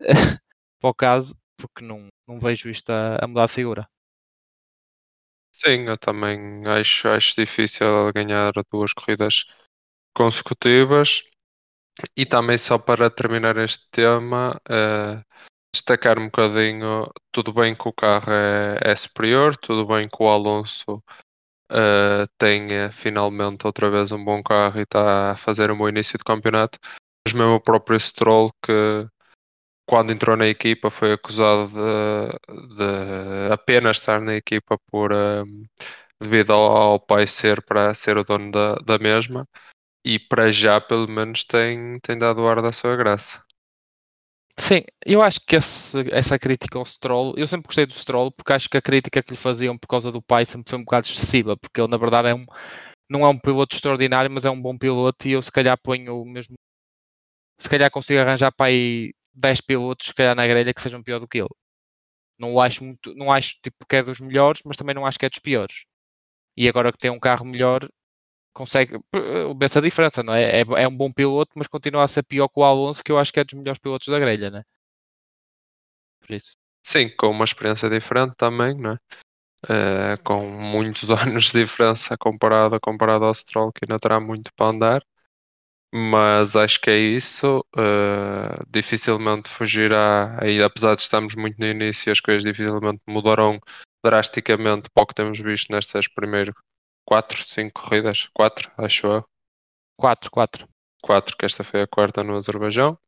para 0.80 0.90
o 0.90 0.94
caso, 0.94 1.36
porque 1.56 1.84
não, 1.84 2.08
não 2.26 2.40
vejo 2.40 2.68
isto 2.68 2.90
a, 2.90 3.18
a 3.22 3.28
mudar 3.28 3.46
de 3.46 3.52
figura. 3.52 3.88
Sim, 5.58 5.86
eu 5.88 5.96
também 5.96 6.60
acho, 6.66 7.08
acho 7.08 7.34
difícil 7.34 8.12
ganhar 8.12 8.52
duas 8.70 8.92
corridas 8.92 9.44
consecutivas. 10.14 11.22
E 12.16 12.26
também 12.26 12.58
só 12.58 12.78
para 12.78 13.10
terminar 13.10 13.56
este 13.58 13.88
tema, 13.90 14.60
uh, 14.70 15.22
destacar 15.74 16.18
um 16.18 16.26
bocadinho, 16.26 17.08
tudo 17.32 17.52
bem 17.54 17.74
que 17.74 17.88
o 17.88 17.92
carro 17.92 18.32
é, 18.32 18.78
é 18.82 18.96
superior, 18.96 19.56
tudo 19.56 19.86
bem 19.86 20.08
que 20.08 20.22
o 20.22 20.28
Alonso 20.28 21.02
uh, 21.72 22.26
tenha 22.38 22.90
finalmente 22.92 23.66
outra 23.66 23.90
vez 23.90 24.12
um 24.12 24.24
bom 24.24 24.42
carro 24.42 24.78
e 24.78 24.82
está 24.82 25.32
a 25.32 25.36
fazer 25.36 25.70
um 25.70 25.78
bom 25.78 25.88
início 25.88 26.18
de 26.18 26.24
campeonato, 26.24 26.78
mas 27.26 27.34
mesmo 27.34 27.54
o 27.54 27.60
próprio 27.62 27.98
Stroll 28.00 28.50
que 28.64 28.72
quando 29.86 30.12
entrou 30.12 30.36
na 30.36 30.46
equipa 30.46 30.90
foi 30.90 31.12
acusado 31.12 31.68
de, 31.68 32.76
de 32.76 33.52
apenas 33.52 33.98
estar 33.98 34.20
na 34.20 34.34
equipa 34.34 34.78
por, 34.90 35.12
um, 35.12 35.64
devido 36.20 36.52
ao, 36.52 36.76
ao 36.76 37.00
pai 37.00 37.26
ser 37.26 37.62
para 37.62 37.94
ser 37.94 38.18
o 38.18 38.24
dono 38.24 38.50
da, 38.50 38.74
da 38.76 38.98
mesma. 38.98 39.46
E 40.04 40.18
para 40.18 40.50
já, 40.50 40.80
pelo 40.80 41.08
menos, 41.08 41.44
tem, 41.44 41.98
tem 42.00 42.16
dado 42.16 42.46
ar 42.46 42.62
da 42.62 42.72
sua 42.72 42.96
graça. 42.96 43.44
Sim, 44.58 44.82
eu 45.04 45.20
acho 45.20 45.40
que 45.46 45.56
esse, 45.56 45.98
essa 46.10 46.38
crítica 46.38 46.78
ao 46.78 46.86
Stroll, 46.86 47.34
eu 47.36 47.46
sempre 47.46 47.66
gostei 47.66 47.84
do 47.84 47.92
Stroll 47.92 48.32
porque 48.32 48.52
acho 48.52 48.70
que 48.70 48.76
a 48.76 48.82
crítica 48.82 49.22
que 49.22 49.32
lhe 49.32 49.36
faziam 49.36 49.76
por 49.76 49.86
causa 49.86 50.10
do 50.10 50.22
pai 50.22 50.46
sempre 50.46 50.70
foi 50.70 50.78
um 50.78 50.84
bocado 50.84 51.06
excessiva, 51.06 51.56
porque 51.56 51.80
ele 51.80 51.90
na 51.90 51.98
verdade 51.98 52.28
é 52.28 52.34
um, 52.34 52.46
não 53.10 53.24
é 53.26 53.28
um 53.28 53.38
piloto 53.38 53.76
extraordinário, 53.76 54.30
mas 54.30 54.44
é 54.46 54.50
um 54.50 54.60
bom 54.60 54.76
piloto 54.78 55.28
e 55.28 55.32
eu 55.32 55.42
se 55.42 55.52
calhar 55.52 55.78
ponho 55.78 56.22
o 56.22 56.24
mesmo. 56.24 56.54
Se 57.58 57.68
calhar 57.68 57.90
consigo 57.90 58.20
arranjar 58.20 58.52
para 58.52 58.66
aí 58.66 59.12
10 59.36 59.60
pilotos, 59.60 60.08
se 60.08 60.14
calhar 60.14 60.34
na 60.34 60.46
grelha, 60.46 60.74
que 60.74 60.80
sejam 60.82 61.02
pior 61.02 61.20
do 61.20 61.28
que 61.28 61.38
ele. 61.38 61.48
Não 62.38 62.54
o 62.54 62.60
acho 62.60 62.84
muito, 62.84 63.14
não 63.14 63.32
acho 63.32 63.56
tipo 63.62 63.86
que 63.88 63.96
é 63.96 64.02
dos 64.02 64.20
melhores, 64.20 64.62
mas 64.64 64.76
também 64.76 64.94
não 64.94 65.06
acho 65.06 65.18
que 65.18 65.26
é 65.26 65.30
dos 65.30 65.38
piores. 65.38 65.84
E 66.56 66.68
agora 66.68 66.92
que 66.92 66.98
tem 66.98 67.10
um 67.10 67.20
carro 67.20 67.44
melhor, 67.44 67.88
consegue 68.54 68.98
ver 69.12 69.66
essa 69.66 69.82
diferença, 69.82 70.22
não 70.22 70.34
é? 70.34 70.60
é? 70.60 70.64
é? 70.78 70.88
um 70.88 70.96
bom 70.96 71.12
piloto, 71.12 71.52
mas 71.56 71.66
continua 71.68 72.04
a 72.04 72.08
ser 72.08 72.22
pior 72.24 72.48
que 72.48 72.60
o 72.60 72.64
Alonso, 72.64 73.04
que 73.04 73.12
eu 73.12 73.18
acho 73.18 73.32
que 73.32 73.40
é 73.40 73.44
dos 73.44 73.54
melhores 73.54 73.78
pilotos 73.78 74.08
da 74.08 74.18
grelha, 74.18 74.50
né? 74.50 74.62
Por 76.20 76.34
isso. 76.34 76.56
Sim, 76.82 77.08
com 77.16 77.28
uma 77.28 77.44
experiência 77.44 77.90
diferente 77.90 78.34
também, 78.36 78.74
não 78.74 78.92
é? 78.92 78.98
Uh, 79.66 80.22
com 80.22 80.48
muitos 80.48 81.08
anos 81.10 81.52
de 81.52 81.64
diferença 81.64 82.16
comparado, 82.16 82.78
comparado 82.80 83.24
ao 83.24 83.34
Stroll, 83.34 83.72
que 83.72 83.80
ainda 83.84 83.98
terá 83.98 84.20
muito 84.20 84.50
para 84.54 84.66
andar. 84.70 85.02
Mas 85.92 86.56
acho 86.56 86.80
que 86.80 86.90
é 86.90 86.98
isso. 86.98 87.64
Uh, 87.76 88.64
dificilmente 88.68 89.48
fugirá, 89.48 90.36
aí, 90.42 90.62
apesar 90.62 90.94
de 90.94 91.02
estarmos 91.02 91.34
muito 91.34 91.58
no 91.58 91.66
início, 91.66 92.12
as 92.12 92.20
coisas 92.20 92.42
dificilmente 92.42 93.00
mudarão 93.06 93.58
drasticamente 94.04 94.90
para 94.90 95.02
o 95.02 95.06
que 95.06 95.14
temos 95.14 95.38
visto 95.38 95.72
nestas 95.72 96.08
primeiras 96.08 96.54
4, 97.06 97.44
5 97.44 97.80
corridas. 97.80 98.28
4, 98.34 98.70
acho 98.78 99.06
eu. 99.06 99.24
4, 99.98 100.30
4. 100.30 100.68
4, 101.02 101.36
que 101.36 101.46
esta 101.46 101.64
foi 101.64 101.82
a 101.82 101.86
quarta 101.86 102.24
no 102.24 102.36
Azerbaijão. 102.36 102.98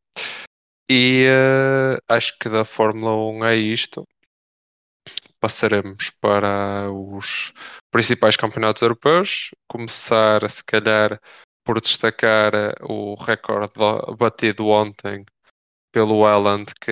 E 0.89 1.27
uh, 1.29 2.01
acho 2.09 2.39
que 2.39 2.49
da 2.49 2.65
Fórmula 2.65 3.15
1 3.17 3.45
é 3.45 3.57
isto 3.57 4.07
passaremos 5.41 6.11
para 6.11 6.91
os 6.91 7.53
principais 7.91 8.37
campeonatos 8.37 8.83
europeus. 8.83 9.51
Começar, 9.69 10.49
se 10.51 10.65
calhar, 10.65 11.21
por 11.69 11.83
destacar 11.83 12.55
o 12.81 13.15
recorde 13.15 13.75
batido 14.19 14.69
ontem 14.69 15.27
pelo 15.93 16.23
Welland, 16.23 16.73
que, 16.81 16.91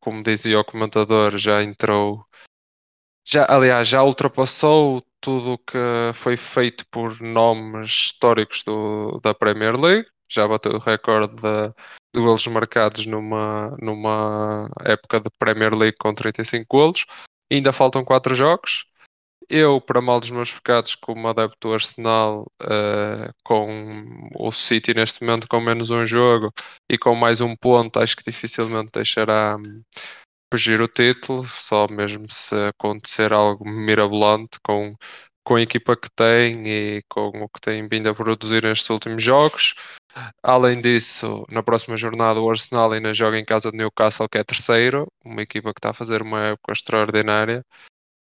como 0.00 0.22
dizia 0.22 0.60
o 0.60 0.64
comentador, 0.64 1.36
já 1.36 1.62
entrou. 1.62 2.24
Já, 3.22 3.44
aliás, 3.50 3.86
já 3.86 4.02
ultrapassou 4.02 5.02
tudo 5.20 5.52
o 5.52 5.58
que 5.58 5.76
foi 6.14 6.38
feito 6.38 6.86
por 6.90 7.20
nomes 7.20 7.90
históricos 7.90 8.62
do, 8.64 9.20
da 9.22 9.34
Premier 9.34 9.78
League. 9.78 10.08
Já 10.26 10.48
bateu 10.48 10.72
o 10.72 10.78
recorde 10.78 11.34
de, 11.34 11.74
golos 12.18 12.46
marcados 12.46 13.04
numa, 13.04 13.76
numa 13.78 14.70
época 14.86 15.20
de 15.20 15.28
Premier 15.38 15.74
League 15.74 15.98
com 15.98 16.14
35 16.14 16.64
golos. 16.66 17.04
Ainda 17.52 17.74
faltam 17.74 18.02
quatro 18.06 18.34
jogos. 18.34 18.86
Eu, 19.48 19.80
para 19.80 20.00
mal 20.00 20.20
dos 20.20 20.30
meus 20.30 20.52
pecados, 20.52 20.94
como 20.94 21.28
adepto 21.28 21.68
do 21.68 21.74
Arsenal, 21.74 22.46
uh, 22.62 23.32
com 23.44 24.28
o 24.36 24.50
City 24.52 24.94
neste 24.94 25.22
momento 25.22 25.46
com 25.48 25.60
menos 25.60 25.90
um 25.90 26.04
jogo 26.06 26.52
e 26.90 26.98
com 26.98 27.14
mais 27.14 27.40
um 27.40 27.56
ponto, 27.56 27.98
acho 27.98 28.16
que 28.16 28.24
dificilmente 28.24 28.90
deixará 28.92 29.56
um, 29.56 29.82
fugir 30.52 30.82
o 30.82 30.88
título, 30.88 31.44
só 31.44 31.88
mesmo 31.88 32.24
se 32.30 32.54
acontecer 32.68 33.32
algo 33.32 33.64
mirabolante 33.68 34.58
com, 34.62 34.92
com 35.44 35.56
a 35.56 35.62
equipa 35.62 35.96
que 35.96 36.08
tem 36.14 36.68
e 36.68 37.02
com 37.08 37.28
o 37.28 37.48
que 37.48 37.60
tem 37.60 37.88
vindo 37.88 38.08
a 38.08 38.14
produzir 38.14 38.62
nestes 38.62 38.90
últimos 38.90 39.22
jogos. 39.22 39.74
Além 40.42 40.80
disso, 40.80 41.44
na 41.48 41.62
próxima 41.62 41.96
jornada 41.96 42.40
o 42.40 42.50
Arsenal 42.50 42.92
ainda 42.92 43.14
joga 43.14 43.38
em 43.38 43.44
casa 43.44 43.70
de 43.70 43.78
Newcastle, 43.78 44.28
que 44.28 44.38
é 44.38 44.44
terceiro, 44.44 45.06
uma 45.24 45.40
equipa 45.42 45.72
que 45.72 45.78
está 45.78 45.90
a 45.90 45.94
fazer 45.94 46.20
uma 46.20 46.40
época 46.48 46.72
extraordinária. 46.72 47.64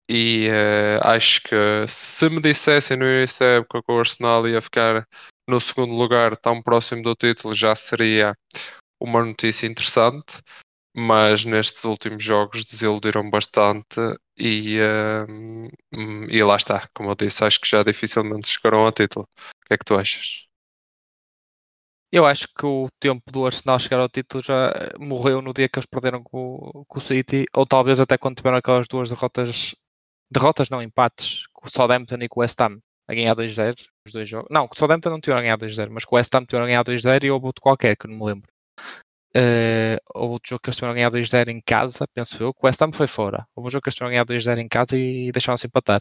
E 0.09 0.49
uh, 0.49 1.07
acho 1.07 1.43
que 1.43 1.87
se 1.89 2.29
me 2.29 2.41
dissessem 2.41 2.97
no 2.97 3.05
início 3.05 3.41
da 3.41 3.53
época 3.55 3.83
que 3.83 3.93
o 3.93 3.99
Arsenal 3.99 4.47
ia 4.49 4.61
ficar 4.61 5.07
no 5.49 5.61
segundo 5.61 5.95
lugar, 5.95 6.37
tão 6.37 6.63
próximo 6.63 7.03
do 7.03 7.15
título, 7.15 7.55
já 7.55 7.75
seria 7.75 8.37
uma 9.01 9.25
notícia 9.25 9.67
interessante. 9.67 10.41
Mas 10.99 11.45
nestes 11.45 11.85
últimos 11.85 12.25
jogos 12.25 12.65
desiludiram 12.65 13.29
bastante 13.29 14.01
e, 14.39 14.79
uh, 14.81 16.27
e 16.31 16.43
lá 16.43 16.57
está, 16.57 16.89
como 16.95 17.11
eu 17.11 17.15
disse, 17.15 17.45
acho 17.45 17.61
que 17.61 17.69
já 17.69 17.83
dificilmente 17.83 18.49
chegarão 18.49 18.87
ao 18.87 18.93
título. 18.93 19.27
O 19.37 19.67
que 19.67 19.75
é 19.75 19.77
que 19.77 19.85
tu 19.85 19.95
achas? 19.95 20.47
Eu 22.11 22.25
acho 22.25 22.49
que 22.49 22.65
o 22.65 22.89
tempo 22.99 23.31
do 23.31 23.45
Arsenal 23.45 23.79
chegar 23.79 24.01
ao 24.01 24.09
título 24.09 24.43
já 24.43 24.73
morreu 24.99 25.43
no 25.43 25.53
dia 25.53 25.69
que 25.69 25.79
eles 25.79 25.89
perderam 25.91 26.23
com, 26.23 26.85
com 26.89 26.99
o 26.99 27.03
City, 27.03 27.45
ou 27.53 27.67
talvez 27.67 28.01
até 28.01 28.17
quando 28.17 28.37
tiveram 28.37 28.57
aquelas 28.57 28.89
duas 28.89 29.11
derrotas, 29.11 29.75
derrotas 30.31 30.71
não, 30.71 30.83
empates, 30.83 31.47
com 31.53 31.67
o 31.67 31.71
Southampton 31.71 32.19
e 32.21 32.29
com 32.29 32.41
o 32.41 32.43
West 32.43 32.61
Ham, 32.61 32.79
a 33.09 33.15
ganhar 33.15 33.35
2-0, 33.37 33.77
os 34.07 34.13
dois 34.13 34.29
jogos. 34.29 34.49
Não, 34.51 34.67
com 34.67 34.75
o 34.75 34.79
Southampton 34.79 35.11
não 35.11 35.21
tiveram 35.21 35.41
a 35.41 35.43
ganhar 35.43 35.59
2-0, 35.59 35.91
mas 35.91 36.05
com 36.05 36.15
o 36.15 36.19
West 36.19 36.35
Ham 36.35 36.45
tiveram 36.45 36.65
a 36.65 36.69
ganhar 36.69 36.85
2-0 36.85 37.25
e 37.25 37.31
houve 37.31 37.47
outro 37.47 37.63
qualquer, 37.63 37.97
que 37.97 38.09
não 38.09 38.17
me 38.17 38.25
lembro. 38.25 38.51
Uh, 39.37 40.01
houve 40.15 40.33
outro 40.35 40.49
jogo 40.49 40.63
que 40.63 40.71
eles 40.71 40.77
tiveram 40.77 40.93
a 40.93 40.95
ganhar 40.95 41.11
2-0 41.11 41.49
em 41.49 41.61
casa, 41.61 42.09
penso 42.15 42.43
eu, 42.43 42.55
que 42.55 42.61
o 42.63 42.67
West 42.67 42.81
Ham 42.81 42.93
foi 42.93 43.07
fora. 43.07 43.47
Houve 43.55 43.69
um 43.69 43.71
jogo 43.71 43.83
que 43.83 43.89
eles 43.89 43.95
tiveram 43.95 44.09
a 44.09 44.13
ganhar 44.13 44.25
2-0 44.25 44.59
em 44.59 44.69
casa 44.69 44.97
e 44.99 45.31
deixaram-se 45.31 45.67
empatar. 45.67 46.01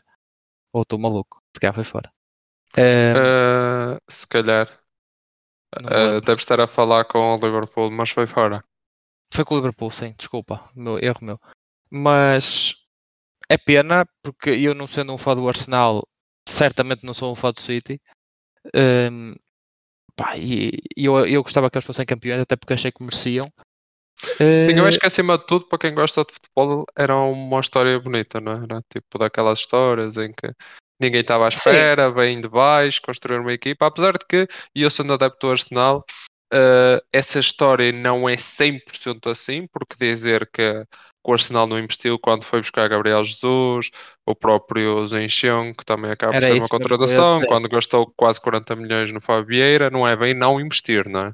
Ou 0.73 0.81
estou 0.81 0.99
maluco, 0.99 1.41
se 1.53 1.59
calhar 1.59 1.73
foi 1.73 1.83
fora. 1.83 2.11
Uh, 2.77 3.95
uh, 3.95 4.01
se 4.09 4.27
calhar. 4.27 4.67
Uh, 5.77 6.21
deve 6.21 6.39
estar 6.39 6.59
a 6.61 6.67
falar 6.67 7.05
com 7.05 7.19
o 7.19 7.35
Liverpool, 7.35 7.91
mas 7.91 8.09
foi 8.09 8.25
fora. 8.25 8.63
Foi 9.33 9.43
com 9.43 9.55
o 9.55 9.57
Liverpool, 9.57 9.91
sim, 9.91 10.15
desculpa, 10.17 10.69
meu, 10.73 10.97
erro 10.97 11.19
meu. 11.21 11.39
Mas 11.89 12.84
é 13.49 13.57
pena, 13.57 14.05
porque 14.23 14.49
eu 14.49 14.73
não 14.73 14.87
sendo 14.87 15.13
um 15.13 15.17
fã 15.17 15.35
do 15.35 15.47
Arsenal, 15.47 16.07
certamente 16.47 17.03
não 17.03 17.13
sou 17.13 17.31
um 17.31 17.35
fã 17.35 17.51
do 17.51 17.59
City. 17.59 17.99
Um, 18.73 19.35
pá, 20.15 20.37
e 20.37 20.79
eu, 20.95 21.25
eu 21.25 21.43
gostava 21.43 21.69
que 21.69 21.77
eles 21.77 21.85
fossem 21.85 22.05
campeões, 22.05 22.41
até 22.41 22.55
porque 22.55 22.73
achei 22.73 22.91
que 22.91 23.03
mereciam. 23.03 23.47
Sim, 24.37 24.77
eu 24.77 24.85
acho 24.85 24.99
que 24.99 25.05
acima 25.05 25.37
de 25.37 25.45
tudo, 25.45 25.67
para 25.67 25.77
quem 25.77 25.93
gosta 25.93 26.23
de 26.23 26.33
futebol, 26.33 26.85
era 26.97 27.15
uma 27.15 27.59
história 27.59 27.99
bonita, 27.99 28.39
não 28.39 28.53
é? 28.53 28.63
era? 28.63 28.81
Tipo 28.91 29.19
daquelas 29.19 29.59
histórias 29.59 30.17
em 30.17 30.31
que 30.31 30.51
ninguém 30.99 31.21
estava 31.21 31.45
à 31.45 31.49
espera, 31.49 32.09
Sim. 32.09 32.15
bem 32.15 32.39
de 32.39 32.47
baixo, 32.47 33.01
construir 33.01 33.39
uma 33.39 33.53
equipa, 33.53 33.85
apesar 33.85 34.13
de 34.13 34.25
que, 34.27 34.47
e 34.73 34.81
eu 34.81 34.89
sendo 34.89 35.13
adepto 35.13 35.47
do 35.47 35.51
Arsenal, 35.51 36.03
uh, 36.53 37.01
essa 37.11 37.39
história 37.39 37.91
não 37.91 38.27
é 38.27 38.35
100% 38.35 39.29
assim, 39.29 39.67
porque 39.67 39.95
dizer 39.97 40.49
que, 40.51 40.85
o 41.27 41.33
Arsenal 41.33 41.65
não 41.65 41.79
investiu 41.79 42.19
quando 42.19 42.43
foi 42.43 42.59
buscar 42.59 42.87
Gabriel 42.87 43.23
Jesus, 43.23 43.89
o 44.25 44.35
próprio 44.35 45.05
Zenchão, 45.07 45.73
que 45.73 45.83
também 45.83 46.11
acaba 46.11 46.33
por 46.33 46.41
ser 46.41 46.53
uma 46.53 46.67
contratação, 46.67 47.41
quando 47.47 47.67
gastou 47.67 48.13
quase 48.15 48.39
40 48.39 48.75
milhões 48.75 49.11
no 49.11 49.19
Fabieira, 49.19 49.89
não 49.89 50.07
é 50.07 50.15
bem 50.15 50.33
não 50.33 50.61
investir, 50.61 51.09
não 51.09 51.21
é? 51.21 51.31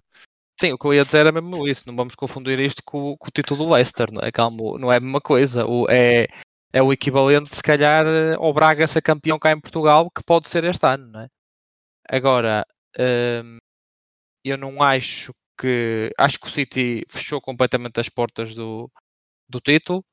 Sim, 0.59 0.73
o 0.73 0.77
que 0.77 0.85
eu 0.85 0.93
ia 0.93 1.03
dizer 1.03 1.19
era 1.19 1.31
mesmo 1.31 1.67
isso, 1.67 1.83
não 1.87 1.95
vamos 1.95 2.15
confundir 2.15 2.59
isto 2.59 2.81
com, 2.85 3.17
com 3.17 3.27
o 3.27 3.31
título 3.31 3.65
do 3.65 3.73
Leicester, 3.73 4.11
não 4.11 4.21
é? 4.21 4.31
Calma, 4.31 4.77
não 4.79 4.91
é 4.91 4.97
a 4.97 4.99
mesma 4.99 5.19
coisa, 5.19 5.65
o, 5.65 5.87
é, 5.89 6.27
é 6.71 6.81
o 6.81 6.93
equivalente, 6.93 7.53
se 7.55 7.63
calhar, 7.63 8.05
ao 8.37 8.53
Braga 8.53 8.87
ser 8.87 9.01
campeão 9.01 9.39
cá 9.39 9.51
em 9.51 9.59
Portugal, 9.59 10.09
que 10.09 10.23
pode 10.23 10.47
ser 10.47 10.63
este 10.63 10.85
ano, 10.85 11.07
não 11.07 11.21
é? 11.21 11.27
Agora, 12.09 12.65
hum, 13.43 13.57
eu 14.43 14.57
não 14.57 14.81
acho 14.81 15.33
que. 15.59 16.11
Acho 16.17 16.39
que 16.39 16.47
o 16.47 16.51
City 16.51 17.05
fechou 17.09 17.41
completamente 17.41 17.99
as 17.99 18.09
portas 18.09 18.55
do, 18.55 18.91
do 19.49 19.59
título. 19.61 20.03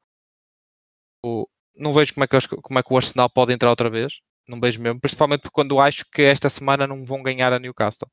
O, 1.25 1.49
não 1.77 1.95
vejo 1.95 2.15
como 2.15 2.25
é, 2.25 2.29
que, 2.29 2.49
como 2.63 2.79
é 2.79 2.83
que 2.83 2.93
o 2.93 2.97
Arsenal 2.97 3.31
pode 3.31 3.53
entrar 3.53 3.71
outra 3.71 3.91
vez. 3.91 4.21
Não 4.47 4.61
vejo 4.61 4.81
mesmo. 4.81 5.01
Principalmente 5.01 5.51
quando 5.51 5.81
acho 5.81 6.05
que 6.11 6.23
esta 6.23 6.51
semana 6.51 6.87
não 6.87 7.05
vão 7.05 7.23
ganhar 7.23 7.53
a 7.53 7.59
Newcastle. 7.59 8.09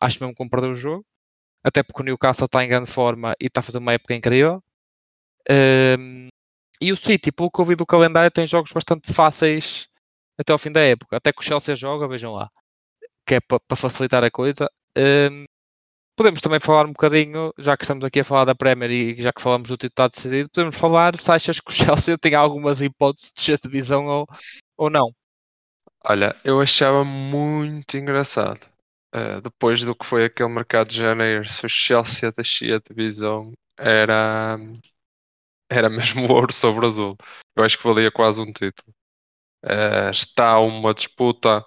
Acho 0.00 0.18
mesmo 0.20 0.34
que 0.34 0.38
vão 0.38 0.48
perder 0.48 0.68
o 0.68 0.76
jogo. 0.76 1.04
Até 1.64 1.82
porque 1.82 2.02
o 2.02 2.04
Newcastle 2.04 2.46
está 2.46 2.64
em 2.64 2.68
grande 2.68 2.90
forma 2.90 3.34
e 3.40 3.46
está 3.46 3.60
a 3.60 3.62
fazer 3.62 3.78
uma 3.78 3.92
época 3.92 4.14
incrível. 4.14 4.62
Um, 5.50 6.28
e 6.80 6.92
o 6.92 6.96
City, 6.96 7.32
pelo 7.32 7.50
que 7.50 7.60
eu 7.60 7.64
vi 7.64 7.74
do 7.76 7.86
calendário, 7.86 8.30
tem 8.30 8.46
jogos 8.46 8.72
bastante 8.72 9.12
fáceis 9.12 9.88
até 10.38 10.52
ao 10.52 10.58
fim 10.58 10.70
da 10.70 10.80
época. 10.80 11.16
Até 11.16 11.32
que 11.32 11.40
o 11.40 11.44
Chelsea 11.44 11.74
joga, 11.76 12.08
vejam 12.08 12.32
lá. 12.32 12.50
Que 13.26 13.36
é 13.36 13.40
para 13.40 13.60
pa 13.60 13.76
facilitar 13.76 14.22
a 14.24 14.30
coisa. 14.30 14.70
Um, 14.96 15.44
podemos 16.16 16.40
também 16.40 16.58
falar 16.58 16.86
um 16.86 16.92
bocadinho, 16.92 17.52
já 17.58 17.76
que 17.76 17.84
estamos 17.84 18.04
aqui 18.04 18.20
a 18.20 18.24
falar 18.24 18.46
da 18.46 18.54
Premier 18.54 18.90
e 18.90 19.22
já 19.22 19.32
que 19.32 19.42
falamos 19.42 19.68
do 19.68 19.76
título 19.76 19.90
está 19.90 20.08
decidido, 20.08 20.48
podemos 20.48 20.76
falar 20.76 21.18
se 21.18 21.30
achas 21.30 21.60
que 21.60 21.70
o 21.70 21.72
Chelsea 21.74 22.16
tem 22.18 22.34
algumas 22.34 22.80
hipóteses 22.80 23.28
de 23.28 23.34
descer 23.34 23.58
divisão 23.60 24.06
ou, 24.06 24.26
ou 24.76 24.90
não. 24.90 25.12
Olha, 26.04 26.34
eu 26.44 26.60
achava 26.60 27.04
muito 27.04 27.96
engraçado. 27.96 28.60
Uh, 29.14 29.40
depois 29.40 29.82
do 29.82 29.94
que 29.94 30.06
foi 30.06 30.24
aquele 30.24 30.48
mercado 30.48 30.88
de 30.88 30.96
janeiro, 30.96 31.44
se 31.48 31.64
o 31.64 31.68
Chelsea 31.68 32.30
descia 32.32 32.76
a 32.76 32.80
divisão, 32.80 33.52
era 33.78 34.58
era 35.70 35.90
mesmo 35.90 36.26
ouro 36.32 36.52
sobre 36.52 36.86
azul. 36.86 37.16
Eu 37.56 37.64
acho 37.64 37.78
que 37.78 37.86
valia 37.86 38.10
quase 38.10 38.40
um 38.40 38.52
título. 38.52 38.94
Uh, 39.64 40.10
está 40.10 40.58
uma 40.60 40.94
disputa 40.94 41.64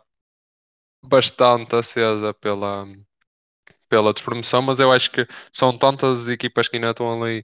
bastante 1.04 1.76
acesa 1.76 2.34
pela, 2.34 2.86
pela 3.90 4.14
despromoção, 4.14 4.62
mas 4.62 4.80
eu 4.80 4.92
acho 4.92 5.12
que 5.12 5.28
são 5.52 5.76
tantas 5.78 6.28
equipas 6.28 6.68
que 6.68 6.78
ainda 6.78 6.92
estão 6.92 7.22
ali 7.22 7.44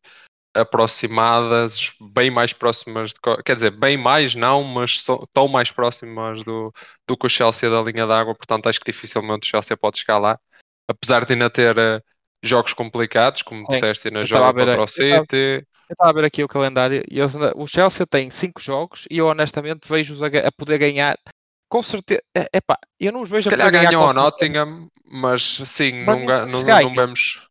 aproximadas, 0.55 1.91
bem 1.99 2.31
mais 2.31 2.53
próximas, 2.53 3.11
de, 3.11 3.19
quer 3.43 3.55
dizer, 3.55 3.71
bem 3.71 3.97
mais 3.97 4.35
não, 4.35 4.63
mas 4.63 5.01
so, 5.01 5.27
tão 5.33 5.49
mais 5.49 5.69
próximas 5.69 6.43
do, 6.43 6.71
do 7.05 7.17
que 7.17 7.25
o 7.25 7.29
Chelsea 7.29 7.69
da 7.69 7.81
linha 7.81 8.07
d'água, 8.07 8.33
portanto 8.33 8.67
acho 8.67 8.79
que 8.79 8.89
dificilmente 8.89 9.45
o 9.45 9.49
Chelsea 9.49 9.75
pode 9.75 9.99
chegar 9.99 10.17
lá, 10.17 10.39
apesar 10.87 11.25
de 11.25 11.33
ainda 11.33 11.49
ter 11.49 11.77
uh, 11.77 12.01
jogos 12.41 12.71
complicados, 12.71 13.41
como 13.41 13.61
Sim, 13.61 13.67
disseste, 13.67 14.07
ainda 14.07 14.23
joga 14.23 14.53
contra 14.53 14.81
o 14.81 14.87
City. 14.87 15.65
Eu 15.89 15.93
estava 15.93 16.09
a 16.09 16.13
ver 16.13 16.25
aqui 16.25 16.43
o 16.43 16.47
calendário 16.47 17.03
e 17.11 17.19
eles, 17.19 17.35
o 17.55 17.67
Chelsea 17.67 18.07
tem 18.07 18.29
5 18.29 18.61
jogos 18.61 19.05
e 19.11 19.17
eu 19.17 19.27
honestamente 19.27 19.87
vejo-os 19.89 20.23
a, 20.23 20.27
a, 20.27 20.51
poder 20.51 20.77
ganhar 20.77 21.17
com 21.69 21.83
certeza. 21.83 22.21
É, 22.35 22.57
epá, 22.57 22.77
eu 22.99 23.11
não 23.11 23.21
os 23.21 23.29
vejo 23.29 23.49
Se 23.49 23.55
a 23.55 23.57
poder 23.57 23.71
ganham 23.71 24.01
ao 24.01 24.13
Nottingham, 24.13 24.89
mas 25.05 25.41
sim, 25.43 26.03
mas 26.03 26.19
não, 26.19 26.25
não, 26.25 26.63
não, 26.63 26.81
não 26.81 26.95
vemos. 26.95 27.49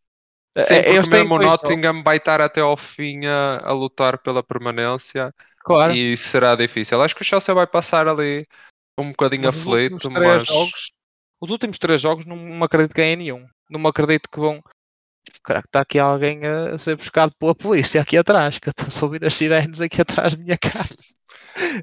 Sim, 0.62 0.74
é, 0.74 1.00
porque 1.00 1.10
mesmo 1.10 1.34
o 1.34 1.38
Nottingham 1.38 2.02
vai 2.02 2.16
estar 2.16 2.40
até 2.40 2.60
ao 2.60 2.76
fim 2.76 3.26
a, 3.26 3.60
a 3.64 3.72
lutar 3.72 4.18
pela 4.18 4.40
permanência 4.40 5.34
claro. 5.64 5.92
e 5.92 6.16
será 6.16 6.54
difícil. 6.54 7.02
Acho 7.02 7.14
que 7.14 7.22
o 7.22 7.24
Chelsea 7.24 7.52
vai 7.52 7.66
passar 7.66 8.06
ali 8.06 8.46
um 8.96 9.10
bocadinho 9.10 9.44
mas 9.44 9.56
aflito, 9.56 10.10
mas. 10.10 10.46
Jogos, 10.46 10.92
os 11.40 11.50
últimos 11.50 11.78
três 11.78 12.00
jogos 12.00 12.24
não 12.24 12.36
me 12.36 12.64
acredito 12.64 12.94
que 12.94 13.00
ganhem 13.00 13.16
nenhum. 13.16 13.46
Não 13.68 13.80
me 13.80 13.88
acredito 13.88 14.28
que 14.30 14.38
vão. 14.38 14.62
Caraca, 15.42 15.66
está 15.66 15.80
aqui 15.80 15.98
alguém 15.98 16.40
a 16.46 16.78
ser 16.78 16.96
buscado 16.96 17.34
pela 17.38 17.54
polícia 17.54 18.00
aqui 18.00 18.16
atrás, 18.16 18.58
que 18.58 18.68
eu 18.68 18.72
estou 18.76 18.86
a 18.86 19.04
ouvir 19.04 19.24
as 19.24 19.34
sirenes 19.34 19.80
aqui 19.80 20.02
atrás 20.02 20.34
da 20.34 20.42
minha 20.42 20.58
casa. 20.58 20.94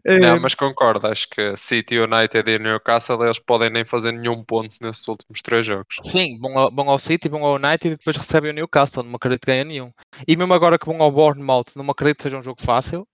Não, 0.06 0.40
mas 0.40 0.56
concordo, 0.56 1.08
acho 1.08 1.30
que 1.30 1.56
City, 1.56 2.00
United 2.00 2.50
e 2.50 2.60
Newcastle 2.60 3.24
eles 3.24 3.40
podem 3.40 3.70
nem 3.70 3.86
fazer 3.86 4.12
nenhum 4.12 4.44
ponto 4.44 4.76
nesses 4.82 5.08
últimos 5.08 5.42
três 5.42 5.66
jogos. 5.66 5.96
Sim, 6.04 6.38
vão 6.40 6.58
ao, 6.58 6.72
vão 6.72 6.90
ao 6.90 7.00
City, 7.00 7.30
vão 7.30 7.46
ao 7.46 7.56
United 7.56 7.88
e 7.88 7.98
depois 7.98 8.18
recebem 8.18 8.52
o 8.52 8.54
Newcastle, 8.54 9.04
não 9.04 9.16
acredito 9.16 9.42
que 9.42 9.48
ganhe 9.48 9.64
nenhum. 9.64 9.92
E 10.28 10.36
mesmo 10.36 10.54
agora 10.54 10.78
que 10.78 10.86
vão 10.86 11.02
ao 11.02 11.12
Bournemouth, 11.12 11.76
não 11.76 11.90
acredito 11.90 12.18
que 12.18 12.24
seja 12.24 12.38
um 12.38 12.44
jogo 12.44 12.62
fácil. 12.62 13.08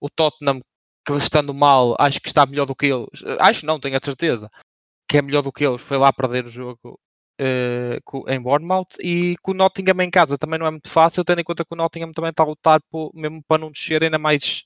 O 0.00 0.08
Tottenham, 0.08 0.60
que 1.06 1.12
estando 1.14 1.52
mal, 1.52 1.94
acho 1.98 2.20
que 2.20 2.28
está 2.28 2.46
melhor 2.46 2.66
do 2.66 2.74
que 2.74 2.86
eles. 2.86 3.08
Acho 3.38 3.66
não, 3.66 3.78
tenho 3.78 3.96
a 3.96 4.00
certeza 4.02 4.50
que 5.10 5.18
é 5.18 5.22
melhor 5.22 5.42
do 5.42 5.52
que 5.52 5.64
eles. 5.64 5.80
Foi 5.80 5.98
lá 5.98 6.12
perder 6.12 6.46
o 6.46 6.50
jogo 6.50 6.98
uh, 7.40 8.30
em 8.30 8.40
Bournemouth 8.40 8.94
e 9.00 9.36
com 9.42 9.50
o 9.50 9.54
Nottingham 9.54 10.00
em 10.02 10.10
casa 10.10 10.38
também 10.38 10.58
não 10.58 10.66
é 10.66 10.70
muito 10.70 10.88
fácil, 10.88 11.24
tendo 11.24 11.40
em 11.40 11.44
conta 11.44 11.64
que 11.64 11.74
o 11.74 11.76
Nottingham 11.76 12.12
também 12.12 12.30
está 12.30 12.44
a 12.44 12.46
lutar 12.46 12.80
por, 12.90 13.10
mesmo 13.12 13.42
para 13.48 13.60
não 13.60 13.72
descer 13.72 14.04
ainda 14.04 14.18
mais 14.18 14.64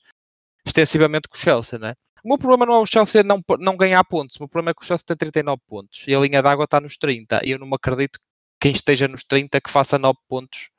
extensivamente 0.65 1.27
com 1.27 1.35
o 1.35 1.39
Chelsea, 1.39 1.77
né? 1.79 1.93
O 2.23 2.29
meu 2.29 2.37
problema 2.37 2.65
não 2.65 2.73
é 2.73 2.79
o 2.79 2.85
Chelsea 2.85 3.23
não, 3.23 3.39
não 3.59 3.77
ganhar 3.77 4.03
pontos, 4.03 4.37
o 4.37 4.41
meu 4.41 4.49
problema 4.49 4.71
é 4.71 4.73
que 4.73 4.83
o 4.83 4.85
Chelsea 4.85 5.05
tem 5.05 5.15
39 5.15 5.61
pontos 5.67 6.03
e 6.07 6.15
a 6.15 6.19
linha 6.19 6.41
d'água 6.41 6.65
está 6.65 6.81
nos 6.81 6.97
30 6.97 7.41
e 7.43 7.51
eu 7.51 7.59
não 7.59 7.67
me 7.67 7.75
acredito 7.75 8.17
que 8.17 8.25
quem 8.59 8.71
esteja 8.71 9.07
nos 9.07 9.23
30 9.23 9.61
que 9.61 9.69
faça 9.69 9.99
9 9.99 10.17
pontos. 10.27 10.69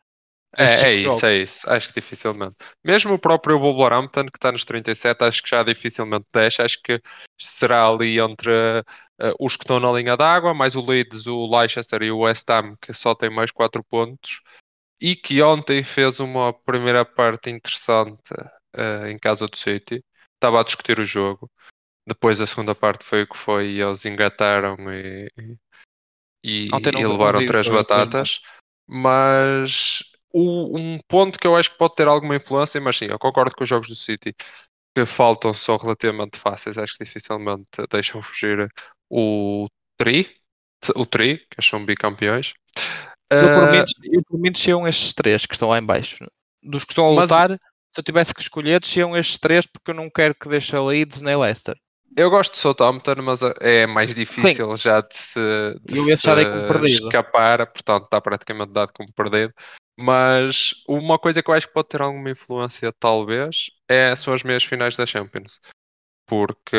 É, 0.58 0.64
é 0.64 0.94
isso, 0.94 1.04
jogos. 1.04 1.22
é 1.22 1.36
isso. 1.36 1.70
Acho 1.70 1.88
que 1.88 2.00
dificilmente. 2.00 2.56
Mesmo 2.84 3.14
o 3.14 3.18
próprio 3.18 3.58
Wolverhampton, 3.58 4.24
que 4.24 4.38
está 4.38 4.50
nos 4.50 4.64
37, 4.64 5.22
acho 5.22 5.42
que 5.42 5.50
já 5.50 5.62
dificilmente 5.62 6.26
deixa. 6.32 6.64
Acho 6.64 6.80
que 6.82 7.00
será 7.38 7.86
ali 7.86 8.18
entre 8.18 8.50
uh, 8.50 9.34
os 9.38 9.56
que 9.56 9.64
estão 9.64 9.78
na 9.78 9.92
linha 9.92 10.16
d'água, 10.16 10.54
mais 10.54 10.74
o 10.74 10.84
Leeds, 10.84 11.26
o 11.26 11.46
Leicester 11.46 12.02
e 12.02 12.10
o 12.10 12.20
West 12.20 12.48
Ham, 12.48 12.74
que 12.80 12.92
só 12.92 13.14
tem 13.14 13.30
mais 13.30 13.50
4 13.50 13.84
pontos. 13.84 14.40
E 15.00 15.14
que 15.14 15.42
ontem 15.42 15.84
fez 15.84 16.20
uma 16.20 16.54
primeira 16.54 17.04
parte 17.04 17.50
interessante 17.50 18.32
uh, 18.76 19.06
em 19.06 19.18
casa 19.18 19.46
do 19.46 19.56
City. 19.56 20.04
Estava 20.34 20.60
a 20.60 20.64
discutir 20.64 21.00
o 21.00 21.04
jogo. 21.04 21.50
Depois 22.06 22.40
a 22.40 22.46
segunda 22.46 22.74
parte 22.74 23.04
foi 23.04 23.22
o 23.22 23.26
que 23.26 23.36
foi 23.36 23.70
e 23.70 23.80
eles 23.80 24.04
engataram 24.04 24.76
e, 24.92 25.28
e, 26.44 26.68
e 26.68 27.06
levaram 27.06 27.44
três 27.44 27.68
batatas. 27.68 28.40
Mas 28.86 30.02
o, 30.32 30.78
um 30.78 30.98
ponto 31.08 31.38
que 31.38 31.46
eu 31.46 31.56
acho 31.56 31.72
que 31.72 31.78
pode 31.78 31.96
ter 31.96 32.06
alguma 32.06 32.36
influência, 32.36 32.80
mas 32.80 32.96
sim, 32.96 33.06
eu 33.06 33.18
concordo 33.18 33.54
com 33.56 33.64
os 33.64 33.68
jogos 33.68 33.88
do 33.88 33.96
City 33.96 34.34
que 34.94 35.04
faltam 35.04 35.52
são 35.52 35.76
relativamente 35.76 36.38
fáceis, 36.38 36.78
acho 36.78 36.96
que 36.96 37.04
dificilmente 37.04 37.66
deixam 37.90 38.22
fugir 38.22 38.68
o 39.10 39.66
Tri, 39.98 40.34
o 40.94 41.04
Tri, 41.04 41.38
que 41.50 41.62
são 41.62 41.84
bicampeões. 41.84 42.54
Eu 43.30 43.60
por, 43.60 43.70
mim, 43.72 43.84
eu 44.12 44.22
por 44.24 44.38
mim 44.38 44.52
desciam 44.52 44.86
estes 44.86 45.12
três 45.12 45.44
que 45.44 45.54
estão 45.54 45.68
lá 45.68 45.78
em 45.78 45.84
baixo. 45.84 46.24
Dos 46.62 46.84
que 46.84 46.92
estão 46.92 47.06
a 47.06 47.10
lutar, 47.10 47.50
mas, 47.50 47.58
se 47.96 48.00
eu 48.00 48.04
tivesse 48.04 48.34
que 48.34 48.42
escolher, 48.42 48.78
desciam 48.78 49.16
estes 49.16 49.38
três 49.38 49.64
porque 49.64 49.90
eu 49.90 49.94
não 49.94 50.10
quero 50.10 50.34
que 50.34 50.50
deixe 50.50 50.76
a 50.76 50.82
Leeds 50.82 51.22
nem 51.22 51.34
Leicester. 51.34 51.74
Eu 52.14 52.28
gosto 52.28 52.52
de 52.52 52.58
Southampton, 52.58 53.22
mas 53.22 53.40
é 53.60 53.86
mais 53.86 54.14
difícil 54.14 54.76
Sim. 54.76 54.82
já 54.82 55.00
de 55.00 55.16
se, 55.16 55.40
de 55.82 55.98
eu 55.98 56.16
se 56.16 56.92
escapar, 56.92 57.66
portanto 57.66 58.04
está 58.04 58.20
praticamente 58.20 58.72
dado 58.72 58.92
como 58.92 59.10
perdido. 59.12 59.52
Mas 59.98 60.74
uma 60.86 61.18
coisa 61.18 61.42
que 61.42 61.50
eu 61.50 61.54
acho 61.54 61.66
que 61.66 61.72
pode 61.72 61.88
ter 61.88 62.02
alguma 62.02 62.30
influência, 62.30 62.92
talvez, 62.92 63.70
é, 63.88 64.14
são 64.14 64.34
as 64.34 64.42
meias 64.42 64.64
finais 64.64 64.94
da 64.94 65.06
Champions. 65.06 65.60
Porque 66.26 66.76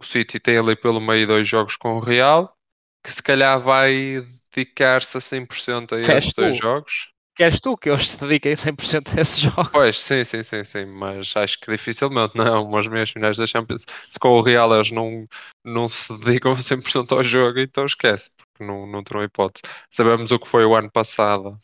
o 0.00 0.04
City 0.04 0.40
tem 0.40 0.56
ali 0.56 0.74
pelo 0.74 1.00
meio 1.00 1.26
dois 1.26 1.46
jogos 1.46 1.76
com 1.76 1.96
o 1.96 2.00
Real, 2.00 2.56
que 3.04 3.12
se 3.12 3.22
calhar 3.22 3.60
vai 3.60 4.24
dedicar-se 4.54 5.18
a 5.18 5.20
100% 5.20 5.92
a 5.92 6.16
estes 6.16 6.32
dois 6.32 6.56
jogos 6.56 7.13
queres 7.34 7.60
tu 7.60 7.76
que 7.76 7.90
eu 7.90 7.98
te 7.98 8.16
dediquem 8.18 8.56
100% 8.56 9.16
a 9.16 9.20
esse 9.20 9.40
jogo? 9.42 9.70
Pois, 9.72 9.98
sim, 9.98 10.24
sim, 10.24 10.42
sim, 10.44 10.62
sim, 10.62 10.84
mas 10.86 11.36
acho 11.36 11.58
que 11.58 11.70
dificilmente, 11.70 12.36
não, 12.36 12.64
umas 12.64 12.86
meias 12.86 13.10
finais 13.10 13.36
da 13.36 13.46
Champions, 13.46 13.84
se 14.08 14.18
com 14.20 14.28
o 14.28 14.40
Real 14.40 14.72
eles 14.72 14.92
não, 14.92 15.26
não 15.64 15.88
se 15.88 16.16
dedicam 16.20 16.56
100% 16.56 17.12
ao 17.12 17.24
jogo, 17.24 17.58
então 17.58 17.84
esquece, 17.84 18.30
porque 18.36 18.64
não, 18.64 18.86
não 18.86 19.02
terão 19.02 19.24
hipótese. 19.24 19.62
Sabemos 19.90 20.30
o 20.30 20.38
que 20.38 20.46
foi 20.46 20.64
o 20.64 20.76
ano 20.76 20.90
passado, 20.90 21.58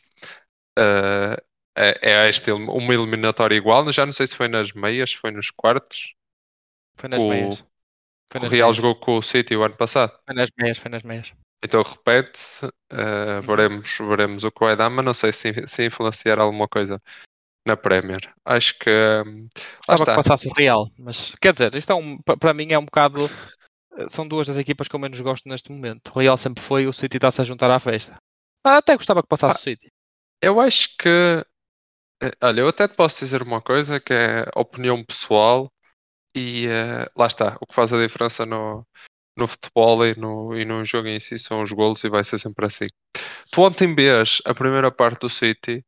uh, 0.77 1.41
é, 1.77 1.99
é 2.01 2.29
este, 2.29 2.51
uma 2.51 2.93
eliminatória 2.93 3.55
igual, 3.55 3.89
já 3.91 4.05
não 4.05 4.13
sei 4.13 4.27
se 4.27 4.35
foi 4.35 4.49
nas 4.49 4.73
meias, 4.73 5.11
se 5.11 5.17
foi 5.17 5.31
nos 5.31 5.49
quartos. 5.49 6.15
Foi 6.97 7.09
nas 7.09 7.23
o, 7.23 7.29
meias. 7.29 7.63
Foi 8.31 8.41
o 8.41 8.47
Real 8.47 8.67
meias. 8.67 8.75
jogou 8.75 8.95
com 8.95 9.17
o 9.17 9.21
City 9.21 9.55
o 9.55 9.63
ano 9.63 9.75
passado. 9.77 10.11
Foi 10.25 10.35
nas 10.35 10.49
meias, 10.57 10.77
foi 10.77 10.91
nas 10.91 11.03
meias. 11.03 11.33
Então 11.63 11.83
repete-se, 11.83 12.65
uh, 12.65 13.41
veremos, 13.45 13.97
veremos 13.99 14.43
o 14.43 14.51
que 14.51 14.65
vai 14.65 14.75
dar, 14.75 14.89
mas 14.89 15.05
não 15.05 15.13
sei 15.13 15.31
se, 15.31 15.67
se 15.67 15.85
influenciar 15.85 16.39
alguma 16.39 16.67
coisa 16.67 16.99
na 17.65 17.77
Premier. 17.77 18.33
Acho 18.43 18.77
que. 18.79 18.89
Um, 18.89 19.47
Estava 19.81 20.05
que 20.05 20.15
passasse 20.15 20.47
o 20.47 20.53
Real, 20.53 20.89
mas 20.97 21.33
quer 21.39 21.53
dizer, 21.53 21.75
isto 21.75 21.91
é 21.91 21.95
um, 21.95 22.17
para 22.21 22.53
mim 22.53 22.71
é 22.71 22.79
um 22.79 22.85
bocado. 22.85 23.19
Eh, 23.97 24.09
são 24.09 24.27
duas 24.27 24.47
das 24.47 24.57
equipas 24.57 24.87
que 24.87 24.95
eu 24.95 24.99
menos 24.99 25.19
gosto 25.21 25.47
neste 25.47 25.71
momento. 25.71 26.11
O 26.15 26.19
Real 26.19 26.37
sempre 26.37 26.63
foi, 26.63 26.87
o 26.87 26.93
City 26.93 27.17
está-se 27.17 27.41
a 27.41 27.45
juntar 27.45 27.69
à 27.69 27.79
festa. 27.79 28.17
Ah, 28.65 28.77
até 28.77 28.95
gostava 28.95 29.21
que 29.21 29.29
passasse 29.29 29.57
ah, 29.57 29.59
o 29.59 29.63
City. 29.63 29.91
Eu 30.41 30.59
acho 30.59 30.97
que. 30.97 31.45
Eh, 32.23 32.31
olha, 32.41 32.61
eu 32.61 32.67
até 32.67 32.87
te 32.87 32.95
posso 32.95 33.19
dizer 33.19 33.43
uma 33.43 33.61
coisa 33.61 33.99
que 33.99 34.13
é 34.13 34.45
opinião 34.55 35.03
pessoal 35.03 35.71
e 36.35 36.67
uh, 36.67 37.19
lá 37.19 37.27
está. 37.27 37.57
O 37.61 37.67
que 37.67 37.73
faz 37.75 37.93
a 37.93 38.01
diferença 38.01 38.45
no, 38.45 38.85
no 39.41 39.47
futebol 39.47 40.05
e 40.05 40.15
no, 40.17 40.55
e 40.55 40.63
no 40.63 40.85
jogo 40.85 41.07
em 41.07 41.19
si 41.19 41.39
são 41.39 41.61
os 41.63 41.71
golos 41.71 42.03
e 42.03 42.09
vai 42.09 42.23
ser 42.23 42.39
sempre 42.39 42.65
assim. 42.65 42.87
Tu 43.51 43.61
ontem 43.61 43.93
vês 43.93 44.41
a 44.45 44.53
primeira 44.53 44.91
parte 44.91 45.21
do 45.21 45.29
City 45.29 45.83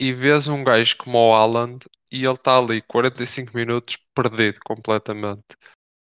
e 0.00 0.12
vês 0.12 0.48
um 0.48 0.64
gajo 0.64 0.96
como 0.96 1.18
o 1.18 1.34
Haaland 1.34 1.86
e 2.10 2.24
ele 2.24 2.34
está 2.34 2.58
ali 2.58 2.82
45 2.82 3.56
minutos 3.56 3.98
perdido 4.14 4.60
completamente. 4.64 5.44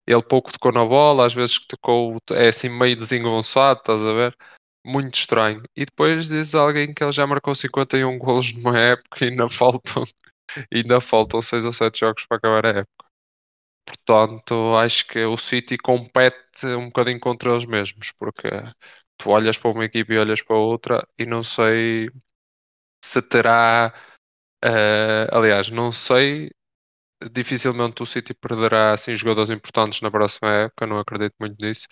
Ele 0.07 0.21
pouco 0.21 0.51
tocou 0.51 0.71
na 0.71 0.85
bola, 0.85 1.25
às 1.25 1.33
vezes 1.33 1.65
tocou, 1.67 2.17
é 2.31 2.49
assim 2.49 2.69
meio 2.69 2.95
desengonçado, 2.95 3.79
estás 3.79 4.01
a 4.01 4.13
ver? 4.13 4.37
Muito 4.85 5.15
estranho. 5.15 5.63
E 5.75 5.85
depois 5.85 6.27
diz 6.27 6.55
alguém 6.55 6.93
que 6.93 7.03
ele 7.03 7.13
já 7.13 7.25
marcou 7.27 7.55
51 7.55 8.17
golos 8.17 8.53
numa 8.53 8.77
época 8.77 9.25
e 9.25 9.29
ainda 9.29 9.47
faltam, 9.49 10.03
ainda 10.73 11.01
faltam 11.01 11.41
6 11.41 11.65
ou 11.65 11.73
7 11.73 11.99
jogos 12.01 12.25
para 12.25 12.37
acabar 12.37 12.65
a 12.65 12.69
época. 12.79 13.02
Portanto, 13.85 14.75
acho 14.77 15.07
que 15.07 15.23
o 15.25 15.37
City 15.37 15.77
compete 15.77 16.65
um 16.67 16.87
bocadinho 16.87 17.19
contra 17.19 17.51
eles 17.51 17.65
mesmos, 17.65 18.11
porque 18.13 18.49
tu 19.17 19.29
olhas 19.29 19.57
para 19.57 19.71
uma 19.71 19.85
equipe 19.85 20.13
e 20.13 20.19
olhas 20.19 20.41
para 20.41 20.55
outra 20.57 21.07
e 21.17 21.25
não 21.25 21.43
sei 21.43 22.09
se 23.03 23.21
terá. 23.21 23.93
Uh, 24.65 25.27
aliás, 25.35 25.69
não 25.71 25.91
sei. 25.93 26.51
Dificilmente 27.31 28.03
o 28.03 28.05
City 28.05 28.33
perderá 28.33 28.93
assim, 28.93 29.15
jogadores 29.15 29.49
importantes 29.49 30.01
na 30.01 30.11
próxima 30.11 30.49
época, 30.51 30.87
não 30.87 30.99
acredito 30.99 31.35
muito 31.39 31.63
nisso. 31.65 31.87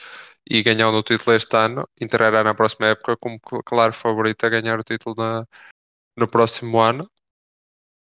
E 0.49 0.63
ganhando 0.63 0.97
o 0.97 1.03
título 1.03 1.35
este 1.35 1.55
ano, 1.57 1.87
entrará 2.01 2.43
na 2.43 2.53
próxima 2.55 2.87
época 2.87 3.17
como 3.17 3.39
claro 3.65 3.93
favorito 3.93 4.45
a 4.45 4.49
ganhar 4.49 4.79
o 4.79 4.83
título 4.83 5.15
na, 5.17 5.45
no 6.17 6.27
próximo 6.29 6.79
ano. 6.81 7.09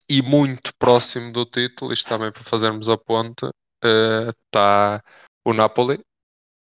E 0.09 0.21
muito 0.21 0.75
próximo 0.77 1.31
do 1.31 1.45
título, 1.45 1.93
isto 1.93 2.09
também 2.09 2.31
para 2.31 2.43
fazermos 2.43 2.89
a 2.89 2.97
ponte, 2.97 3.45
está 3.83 5.01
uh, 5.03 5.49
o 5.49 5.53
Napoli, 5.53 5.99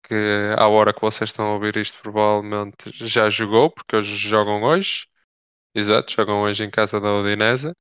que 0.02 0.14
à 0.58 0.68
hora 0.68 0.92
que 0.92 1.00
vocês 1.00 1.30
estão 1.30 1.46
a 1.46 1.54
ouvir 1.54 1.76
isto 1.76 2.00
provavelmente 2.02 2.90
já 3.06 3.30
jogou, 3.30 3.70
porque 3.70 3.96
hoje 3.96 4.16
jogam 4.16 4.62
hoje. 4.62 5.06
Exato, 5.74 6.12
jogam 6.12 6.42
hoje 6.42 6.64
em 6.64 6.70
casa 6.70 7.00
da 7.00 7.14
Udinese. 7.14 7.72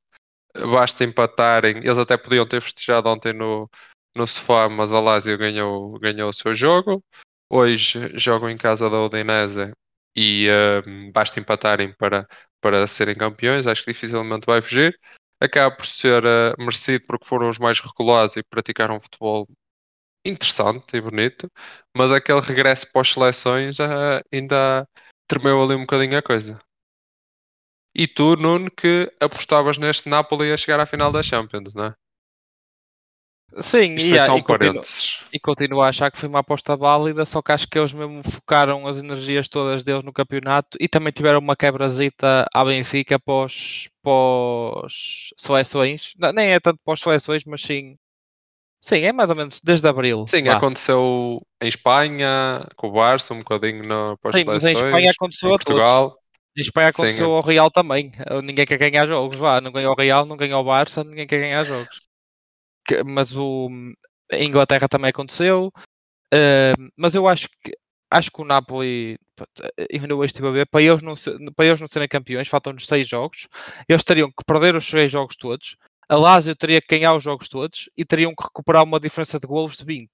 Basta 0.72 1.04
empatarem, 1.04 1.78
eles 1.78 1.98
até 1.98 2.18
podiam 2.18 2.46
ter 2.46 2.62
festejado 2.62 3.10
ontem 3.10 3.34
no, 3.34 3.70
no 4.16 4.28
sofá, 4.28 4.70
mas 4.70 4.94
a 4.94 5.00
Lazio 5.00 5.38
ganhou, 5.38 6.00
ganhou 6.00 6.30
o 6.30 6.34
seu 6.34 6.54
jogo. 6.56 7.04
Hoje 7.50 8.18
jogam 8.18 8.50
em 8.50 8.58
casa 8.58 8.90
da 8.90 9.02
Udinese 9.04 9.74
e 10.16 10.48
uh, 10.50 11.12
basta 11.12 11.40
empatarem 11.40 11.94
para, 11.94 12.28
para 12.62 12.88
serem 12.88 13.16
campeões. 13.16 13.68
Acho 13.68 13.84
que 13.84 13.92
dificilmente 13.94 14.46
vai 14.46 14.62
fugir. 14.62 14.98
Acaba 15.42 15.76
por 15.76 15.86
ser 15.86 16.24
uh, 16.24 16.56
merecido 16.58 17.06
porque 17.08 17.26
foram 17.26 17.50
os 17.50 17.58
mais 17.58 17.80
regulares 17.80 18.38
e 18.38 18.44
praticaram 18.44 19.00
futebol 19.00 19.48
interessante 20.26 20.96
e 20.96 21.02
bonito, 21.02 21.52
mas 21.96 22.12
aquele 22.12 22.42
regresso 22.42 22.92
pós 22.92 23.12
seleções 23.12 23.80
uh, 23.80 24.22
ainda 24.32 24.88
tremeu 25.28 25.62
ali 25.64 25.76
um 25.76 25.82
bocadinho 25.82 26.18
a 26.18 26.22
coisa. 26.22 26.62
E 27.94 28.08
tu, 28.08 28.36
Nuno, 28.36 28.72
que 28.72 29.12
apostavas 29.20 29.78
neste 29.78 30.08
Napoli 30.08 30.52
a 30.52 30.58
chegar 30.58 30.80
à 30.80 30.86
final 30.86 31.12
da 31.12 31.24
Champions, 31.24 31.74
não 31.74 31.88
é? 31.88 31.96
Sim, 33.60 33.96
Isto 33.96 34.16
e, 34.16 34.30
um 34.30 34.38
e, 34.38 34.44
continuo, 34.44 34.82
e 35.34 35.40
continuo 35.40 35.82
a 35.82 35.90
achar 35.90 36.10
que 36.10 36.18
foi 36.18 36.30
uma 36.30 36.40
aposta 36.40 36.76
válida, 36.78 37.26
só 37.26 37.42
que 37.42 37.52
acho 37.52 37.68
que 37.68 37.78
eles 37.78 37.92
mesmo 37.92 38.22
focaram 38.24 38.88
as 38.88 38.98
energias 38.98 39.50
todas 39.50 39.84
deles 39.84 40.04
no 40.04 40.14
campeonato 40.14 40.78
e 40.80 40.88
também 40.88 41.12
tiveram 41.12 41.40
uma 41.40 41.56
quebrazita 41.56 42.48
à 42.54 42.64
Benfica 42.64 43.20
pós, 43.20 43.90
pós 44.02 44.94
seleções. 45.38 46.14
Não, 46.18 46.32
nem 46.32 46.54
é 46.54 46.60
tanto 46.60 46.80
pós 46.86 47.02
seleções, 47.02 47.44
mas 47.44 47.62
sim. 47.62 47.98
Sim, 48.82 49.02
é 49.02 49.12
mais 49.12 49.30
ou 49.30 49.36
menos 49.36 49.60
desde 49.62 49.88
abril. 49.88 50.26
Sim, 50.28 50.44
lá. 50.44 50.56
aconteceu 50.56 51.42
em 51.62 51.68
Espanha, 51.68 52.66
com 52.78 52.88
o 52.88 52.92
Barça, 52.94 53.34
um 53.34 53.40
bocadinho 53.40 53.84
no 53.84 54.18
pós 54.18 54.34
Sim, 54.34 54.46
mas 54.46 54.64
em 54.64 54.74
Espanha 54.74 55.12
aconteceu 55.12 55.50
em 55.50 55.52
Portugal. 55.52 56.10
Todos. 56.12 56.22
Em 56.58 56.62
Espanha 56.62 56.88
aconteceu 56.88 57.28
Sim. 57.28 57.36
ao 57.36 57.42
Real 57.42 57.70
também. 57.70 58.12
Ninguém 58.44 58.66
quer 58.66 58.78
ganhar 58.78 59.06
jogos 59.06 59.40
lá. 59.40 59.60
Não 59.60 59.72
ganhou 59.72 59.94
o 59.94 59.96
Real, 59.96 60.26
não 60.26 60.38
ganhou 60.38 60.62
o 60.62 60.66
Barça, 60.66 61.04
ninguém 61.04 61.28
quer 61.28 61.40
ganhar 61.40 61.64
jogos 61.66 62.11
que, 62.86 63.04
mas 63.04 63.36
o, 63.36 63.70
a 64.32 64.38
Inglaterra 64.38 64.88
também 64.88 65.10
aconteceu. 65.10 65.72
Uh, 66.34 66.92
mas 66.96 67.14
eu 67.14 67.28
acho 67.28 67.50
que 67.64 67.72
acho 68.12 68.30
que 68.30 68.42
o 68.42 68.46
Napoli, 68.46 69.18
ainda 69.92 70.16
hoje 70.16 70.32
estive 70.32 70.50
a 70.50 70.52
ver, 70.52 70.68
para 70.68 70.82
eles 70.82 71.02
não, 71.02 71.16
para 71.56 71.66
eles 71.66 71.80
não 71.80 71.88
serem 71.88 72.10
campeões, 72.10 72.48
faltam-nos 72.50 72.86
seis 72.86 73.08
jogos, 73.08 73.48
eles 73.88 74.04
teriam 74.04 74.28
que 74.28 74.44
perder 74.46 74.76
os 74.76 74.86
seis 74.86 75.10
jogos 75.10 75.38
todos, 75.38 75.78
a 76.10 76.18
Lazio 76.18 76.54
teria 76.54 76.82
que 76.82 76.98
ganhar 76.98 77.16
os 77.16 77.24
jogos 77.24 77.48
todos 77.48 77.90
e 77.96 78.04
teriam 78.04 78.36
que 78.36 78.44
recuperar 78.44 78.84
uma 78.84 79.00
diferença 79.00 79.40
de 79.40 79.48
golos 79.48 79.78
de 79.78 79.86
20. 79.86 80.10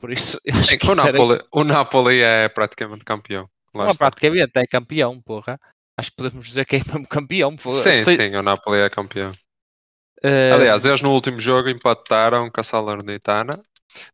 Por 0.00 0.12
isso, 0.12 0.40
Sim, 0.42 0.90
o, 0.90 0.94
Napoli, 0.96 1.34
era... 1.34 1.46
o 1.52 1.64
Napoli 1.64 2.20
é 2.20 2.48
praticamente 2.48 3.04
campeão. 3.04 3.48
Lá 3.72 3.84
não 3.84 3.90
é 3.90 3.94
praticamente, 3.94 4.52
é 4.56 4.66
campeão, 4.66 5.22
porra. 5.22 5.58
Acho 5.96 6.10
que 6.10 6.16
podemos 6.16 6.48
dizer 6.48 6.64
que 6.66 6.76
é 6.76 6.82
mesmo 6.84 7.06
campeão. 7.06 7.56
Porra. 7.56 7.80
Sim, 7.80 8.04
Sei... 8.04 8.16
sim, 8.16 8.36
o 8.36 8.42
Napoli 8.42 8.80
é 8.80 8.90
campeão. 8.90 9.30
Uh... 10.24 10.54
Aliás, 10.54 10.84
eles 10.84 11.02
no 11.02 11.12
último 11.12 11.38
jogo 11.38 11.68
empataram 11.68 12.50
com 12.50 12.60
a 12.60 12.64
Salernitana. 12.64 13.60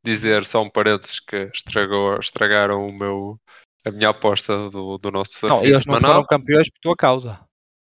Dizer 0.05 0.45
só 0.45 0.63
um 0.63 0.69
parênteses 0.69 1.21
que 1.21 1.51
estragou, 1.55 2.19
estragaram 2.19 2.87
o 2.87 2.93
meu, 2.93 3.41
a 3.87 3.91
minha 3.91 4.11
aposta 4.11 4.69
do, 4.69 4.99
do 4.99 5.11
nosso 5.11 5.33
desafio 5.33 5.57
Não, 5.57 5.65
eles 5.65 5.87
não 5.87 6.01
foram 6.01 6.27
campeões 6.27 6.69
por 6.69 6.81
tua 6.81 6.97
causa. 6.97 7.41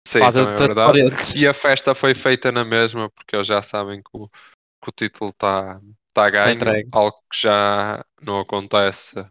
Sim, 0.07 0.19
é 0.19 0.31
verdade. 0.31 0.99
E 1.37 1.47
a 1.47 1.55
festa 1.55 1.95
foi 1.95 2.15
feita 2.15 2.53
na 2.53 2.65
mesma, 2.65 3.09
porque 3.11 3.35
eles 3.35 3.47
já 3.47 3.63
sabem 3.63 4.03
que 4.03 4.11
o, 4.13 4.27
que 4.27 4.89
o 4.89 4.93
título 4.93 5.31
está 5.31 5.81
tá 6.13 6.29
ganho, 6.29 6.59
tá 6.59 6.73
algo 6.93 7.17
que 7.31 7.41
já 7.41 8.05
não 8.21 8.41
acontece 8.41 9.25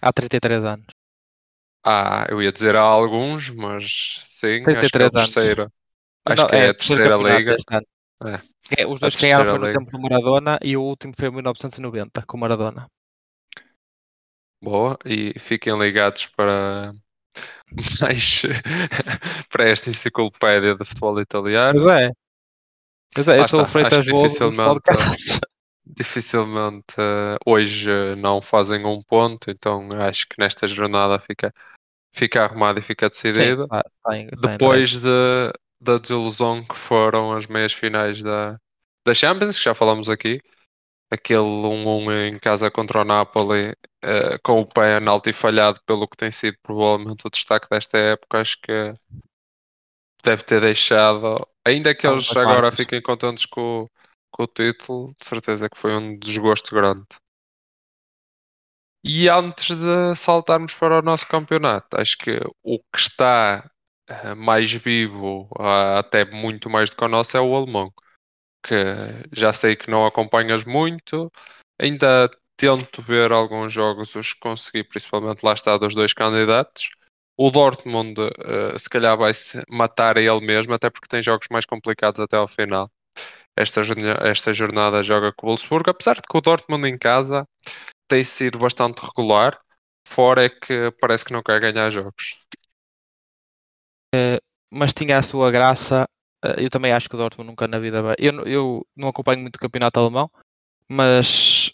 há 0.00 0.12
33 0.12 0.64
anos. 0.64 0.86
Ah, 1.86 2.26
eu 2.28 2.42
ia 2.42 2.52
dizer 2.52 2.76
há 2.76 2.82
alguns, 2.82 3.50
mas 3.50 4.20
sim, 4.24 4.62
acho 4.66 4.90
que 4.90 5.02
é 5.02 5.06
a 5.06 5.10
terceira. 5.10 5.72
Acho 6.26 6.42
não, 6.42 6.48
que 6.48 6.56
é, 6.56 6.66
é 6.66 6.68
a 6.70 6.74
terceira 6.74 7.16
liga. 7.16 7.56
É. 8.22 8.86
os 8.86 9.00
dois 9.00 9.14
ganharam 9.16 9.44
foi 9.44 9.58
no 9.58 9.72
tempo 9.72 9.90
do 9.90 9.98
Maradona 10.00 10.58
e 10.62 10.76
o 10.76 10.82
último 10.82 11.12
foi 11.18 11.28
em 11.28 11.32
1990 11.32 12.22
com 12.26 12.36
o 12.36 12.40
Maradona. 12.40 12.86
Boa, 14.62 14.98
e 15.04 15.38
fiquem 15.38 15.78
ligados 15.78 16.26
para 16.26 16.94
mais 18.00 18.42
para 19.50 19.68
esta 19.68 19.90
enciclopédia 19.90 20.74
de 20.74 20.84
futebol 20.84 21.20
italiano. 21.20 21.82
Pois 21.82 22.02
é. 22.02 22.10
Pois 23.14 23.28
é, 23.28 23.38
eu 23.38 23.44
estou 23.44 23.66
feito 23.66 23.86
Acho 23.86 24.02
dificilmente, 24.02 24.80
dificilmente 25.86 26.94
uh, 26.98 27.38
hoje 27.46 27.90
não 28.16 28.40
fazem 28.42 28.84
um 28.84 29.02
ponto, 29.02 29.50
então 29.50 29.88
acho 30.08 30.26
que 30.28 30.36
nesta 30.38 30.66
jornada 30.66 31.18
fica, 31.20 31.52
fica 32.12 32.44
arrumado 32.44 32.80
e 32.80 32.82
fica 32.82 33.08
decidido. 33.08 33.62
Sim, 33.62 33.68
tá, 33.68 33.84
tá, 34.02 34.50
Depois 34.50 35.00
de 35.00 35.52
da 35.84 35.98
desilusão 35.98 36.64
que 36.64 36.76
foram 36.76 37.32
as 37.32 37.46
meias 37.46 37.72
finais 37.72 38.22
da, 38.22 38.58
da 39.06 39.14
Champions, 39.14 39.58
que 39.58 39.64
já 39.64 39.74
falamos 39.74 40.08
aqui. 40.08 40.40
Aquele 41.10 41.40
1-1 41.40 42.28
em 42.28 42.38
casa 42.38 42.70
contra 42.70 43.02
o 43.02 43.04
Napoli, 43.04 43.70
uh, 43.70 44.38
com 44.42 44.60
o 44.60 44.66
penalti 44.66 45.32
falhado, 45.32 45.78
pelo 45.86 46.08
que 46.08 46.16
tem 46.16 46.30
sido 46.30 46.56
provavelmente 46.62 47.26
o 47.26 47.30
destaque 47.30 47.68
desta 47.70 47.98
época, 47.98 48.40
acho 48.40 48.58
que 48.60 48.92
deve 50.24 50.42
ter 50.42 50.60
deixado, 50.62 51.36
ainda 51.64 51.94
que 51.94 52.06
eles 52.06 52.34
agora 52.34 52.72
fiquem 52.72 53.00
contentes 53.00 53.44
com, 53.44 53.86
com 54.32 54.42
o 54.42 54.46
título, 54.46 55.14
de 55.20 55.26
certeza 55.26 55.68
que 55.68 55.78
foi 55.78 55.94
um 55.94 56.18
desgosto 56.18 56.74
grande. 56.74 57.06
E 59.04 59.28
antes 59.28 59.76
de 59.76 60.16
saltarmos 60.16 60.72
para 60.72 60.98
o 60.98 61.02
nosso 61.02 61.28
campeonato, 61.28 62.00
acho 62.00 62.16
que 62.16 62.40
o 62.62 62.78
que 62.78 62.98
está 62.98 63.70
mais 64.36 64.72
vivo, 64.72 65.48
uh, 65.58 65.98
até 65.98 66.24
muito 66.24 66.68
mais 66.68 66.90
do 66.90 66.96
que 66.96 67.04
o 67.04 67.08
nosso, 67.08 67.36
é 67.36 67.40
o 67.40 67.54
alemão. 67.54 67.92
Que 68.62 68.76
já 69.32 69.52
sei 69.52 69.76
que 69.76 69.90
não 69.90 70.06
acompanhas 70.06 70.64
muito, 70.64 71.30
ainda 71.80 72.30
tento 72.56 73.02
ver 73.02 73.32
alguns 73.32 73.72
jogos, 73.72 74.14
os 74.14 74.32
que 74.32 74.40
consegui, 74.40 74.84
principalmente 74.84 75.42
lá 75.42 75.52
está 75.52 75.76
dos 75.78 75.94
dois 75.94 76.12
candidatos. 76.12 76.90
O 77.36 77.50
Dortmund, 77.50 78.20
uh, 78.20 78.78
se 78.78 78.88
calhar, 78.88 79.16
vai 79.16 79.34
se 79.34 79.62
matar 79.68 80.16
a 80.18 80.22
ele 80.22 80.40
mesmo, 80.40 80.72
até 80.74 80.88
porque 80.90 81.08
tem 81.08 81.22
jogos 81.22 81.48
mais 81.50 81.66
complicados 81.66 82.20
até 82.20 82.36
ao 82.36 82.48
final. 82.48 82.90
Esta, 83.56 83.82
esta 84.28 84.52
jornada 84.52 85.02
joga 85.02 85.32
com 85.32 85.46
o 85.46 85.50
Wolfsburg, 85.50 85.90
apesar 85.90 86.16
de 86.16 86.22
que 86.22 86.36
o 86.36 86.40
Dortmund 86.40 86.88
em 86.88 86.98
casa 86.98 87.46
tem 88.08 88.24
sido 88.24 88.58
bastante 88.58 89.00
regular, 89.00 89.58
fora 90.06 90.44
é 90.44 90.48
que 90.48 90.90
parece 91.00 91.24
que 91.24 91.32
não 91.32 91.42
quer 91.42 91.60
ganhar 91.60 91.90
jogos. 91.90 92.40
Eh, 94.14 94.40
mas 94.70 94.92
tinha 94.92 95.18
a 95.18 95.22
sua 95.22 95.50
graça. 95.50 96.08
Eh, 96.44 96.64
eu 96.64 96.70
também 96.70 96.92
acho 96.92 97.08
que 97.08 97.14
o 97.14 97.18
Dortmund 97.18 97.50
nunca 97.50 97.66
na 97.66 97.78
vida 97.78 98.02
vai. 98.02 98.14
Eu, 98.18 98.46
eu 98.46 98.86
não 98.96 99.08
acompanho 99.08 99.40
muito 99.40 99.56
o 99.56 99.60
campeonato 99.60 99.98
alemão, 99.98 100.30
mas 100.88 101.72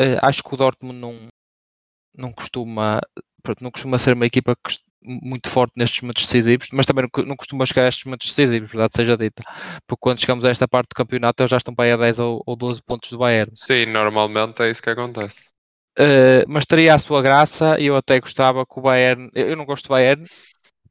uh, 0.00 0.18
acho 0.22 0.42
que 0.42 0.54
o 0.54 0.56
Dortmund 0.56 0.98
não, 0.98 1.28
não 2.16 2.32
costuma 2.32 3.00
não 3.60 3.72
costuma 3.72 3.98
ser 3.98 4.14
uma 4.14 4.26
equipa 4.26 4.56
muito 5.02 5.50
forte 5.50 5.72
nestes 5.76 6.00
momentos 6.00 6.22
decisivos, 6.22 6.68
mas 6.72 6.86
também 6.86 7.08
não 7.26 7.36
costuma 7.36 7.66
chegar 7.66 7.86
a 7.86 7.88
estes 7.88 8.04
momentos 8.04 8.28
decisivos, 8.28 8.70
verdade 8.70 8.94
seja 8.94 9.16
dita. 9.16 9.42
Porque 9.84 10.00
quando 10.00 10.20
chegamos 10.20 10.44
a 10.44 10.50
esta 10.50 10.68
parte 10.68 10.90
do 10.90 10.94
campeonato, 10.94 11.42
eles 11.42 11.50
já 11.50 11.56
estão 11.56 11.74
para 11.74 11.86
aí 11.86 11.92
a 11.92 11.96
10 11.96 12.20
ou, 12.20 12.40
ou 12.46 12.54
12 12.54 12.80
pontos 12.82 13.10
do 13.10 13.18
Bayern. 13.18 13.50
Sim, 13.56 13.86
normalmente 13.86 14.62
é 14.62 14.70
isso 14.70 14.80
que 14.80 14.90
acontece. 14.90 15.50
Uh, 15.98 16.46
mas 16.46 16.64
teria 16.64 16.94
a 16.94 16.98
sua 16.98 17.20
graça 17.20 17.78
e 17.80 17.86
eu 17.86 17.96
até 17.96 18.20
gostava 18.20 18.64
que 18.64 18.78
o 18.78 18.82
Bayern. 18.82 19.28
Eu 19.34 19.56
não 19.56 19.66
gosto 19.66 19.86
do 19.86 19.90
Bayern, 19.90 20.24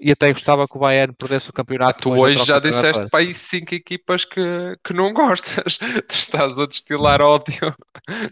e 0.02 0.12
até 0.12 0.34
gostava 0.34 0.68
que 0.68 0.76
o 0.76 0.80
Bayern 0.80 1.14
perdesse 1.14 1.52
o 1.52 1.54
campeonato. 1.54 2.00
Ah, 2.00 2.02
tu 2.02 2.20
hoje 2.20 2.44
já 2.44 2.60
disseste 2.60 3.08
para 3.10 3.20
aí 3.20 3.34
cinco 3.36 3.76
equipas 3.76 4.26
que, 4.26 4.42
que 4.84 4.94
não 4.94 5.14
gostas. 5.14 5.78
tu 6.08 6.16
estás 6.16 6.58
a 6.58 6.66
destilar 6.66 7.22
ódio 7.22 7.76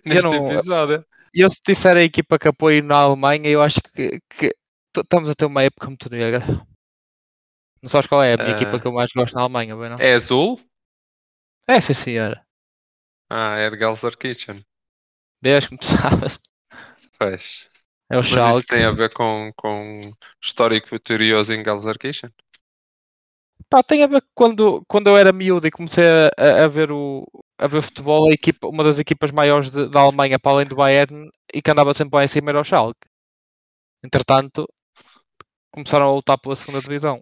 neste 0.03 0.23
não, 0.23 0.51
episódio. 0.51 1.05
E 1.33 1.41
eu 1.41 1.51
se 1.51 1.61
disser 1.63 1.95
a 1.95 2.01
equipa 2.01 2.39
que 2.39 2.47
apoio 2.47 2.83
na 2.83 2.97
Alemanha, 2.97 3.47
eu 3.47 3.61
acho 3.61 3.79
que, 3.81 4.19
que 4.27 4.51
estamos 4.97 5.29
a 5.29 5.35
ter 5.35 5.45
uma 5.45 5.61
época 5.61 5.87
muito 5.87 6.09
negra. 6.09 6.43
Não 7.81 7.87
sabes 7.89 8.07
qual 8.07 8.23
é 8.23 8.33
a 8.33 8.37
minha 8.37 8.55
uh, 8.55 8.55
equipa 8.55 8.79
que 8.79 8.87
eu 8.87 8.91
mais 8.91 9.11
gosto 9.15 9.35
na 9.35 9.41
Alemanha, 9.41 9.75
bem, 9.75 9.89
não? 9.89 9.97
É 9.99 10.13
azul? 10.13 10.59
É, 11.67 11.79
sim 11.79 11.93
senhora. 11.93 12.43
Ah, 13.29 13.55
é 13.57 13.69
de 13.69 13.77
Gelsenkirchen. 13.77 14.65
Vês 15.39 15.67
como 15.67 15.79
tu 15.79 15.85
sabes. 15.95 16.39
Pois. 17.19 17.69
É 18.09 18.15
o 18.15 18.21
Mas 18.21 18.57
isso 18.57 18.65
tem 18.65 18.83
a 18.85 18.91
ver 18.91 19.13
com, 19.13 19.51
com 19.55 20.01
histórico 20.41 20.89
vitorioso 20.89 21.53
em 21.53 21.63
Gelsenkirchen? 21.63 22.31
Pá, 23.69 23.83
tem 23.83 24.03
a 24.03 24.07
ver 24.07 24.23
quando, 24.33 24.83
quando 24.87 25.07
eu 25.07 25.17
era 25.17 25.31
miúdo 25.31 25.67
e 25.67 25.71
comecei 25.71 26.03
a, 26.05 26.65
a, 26.65 26.67
ver 26.67 26.91
o 26.91 27.27
a 27.55 27.67
ver 27.67 27.83
futebol, 27.83 28.27
a 28.27 28.33
equipa, 28.33 28.67
uma 28.67 28.83
das 28.83 28.97
equipas 28.97 29.29
maiores 29.29 29.69
de, 29.69 29.87
da 29.87 29.99
Alemanha 29.99 30.39
para 30.39 30.53
além 30.53 30.65
do 30.65 30.75
Bayern 30.75 31.29
e 31.53 31.61
que 31.61 31.69
andava 31.69 31.93
sempre 31.93 32.15
lá 32.15 32.23
em 32.23 32.27
cima 32.27 32.49
era 32.49 32.61
o 32.61 32.63
Schalke. 32.63 33.07
Entretanto, 34.03 34.67
começaram 35.71 36.07
a 36.07 36.15
lutar 36.15 36.39
pela 36.39 36.55
segunda 36.55 36.81
divisão. 36.81 37.21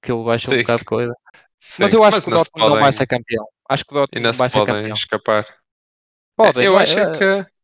Aquilo 0.00 0.24
baixa 0.24 0.54
um 0.54 0.58
bocado 0.58 0.78
de 0.78 0.84
coisa. 0.84 1.14
Sim. 1.58 1.82
Mas 1.82 1.92
eu 1.92 2.04
acho 2.04 2.16
Mas 2.16 2.24
que 2.24 2.30
o 2.30 2.34
Dortmund 2.34 2.52
podem... 2.52 2.74
não 2.76 2.82
vai 2.82 2.92
ser 2.92 3.06
campeão. 3.08 3.48
Acho 3.68 3.84
que 3.84 3.92
o 3.92 3.94
Dortmund 3.94 4.24
não 4.24 4.32
vai 4.32 4.50
ser 4.50 4.64
campeão. 4.64 4.92
escapar. 4.92 5.58
Podem, 6.36 6.64
eu 6.64 6.78
acho 6.78 6.96
é 6.96 7.18
que 7.18 7.57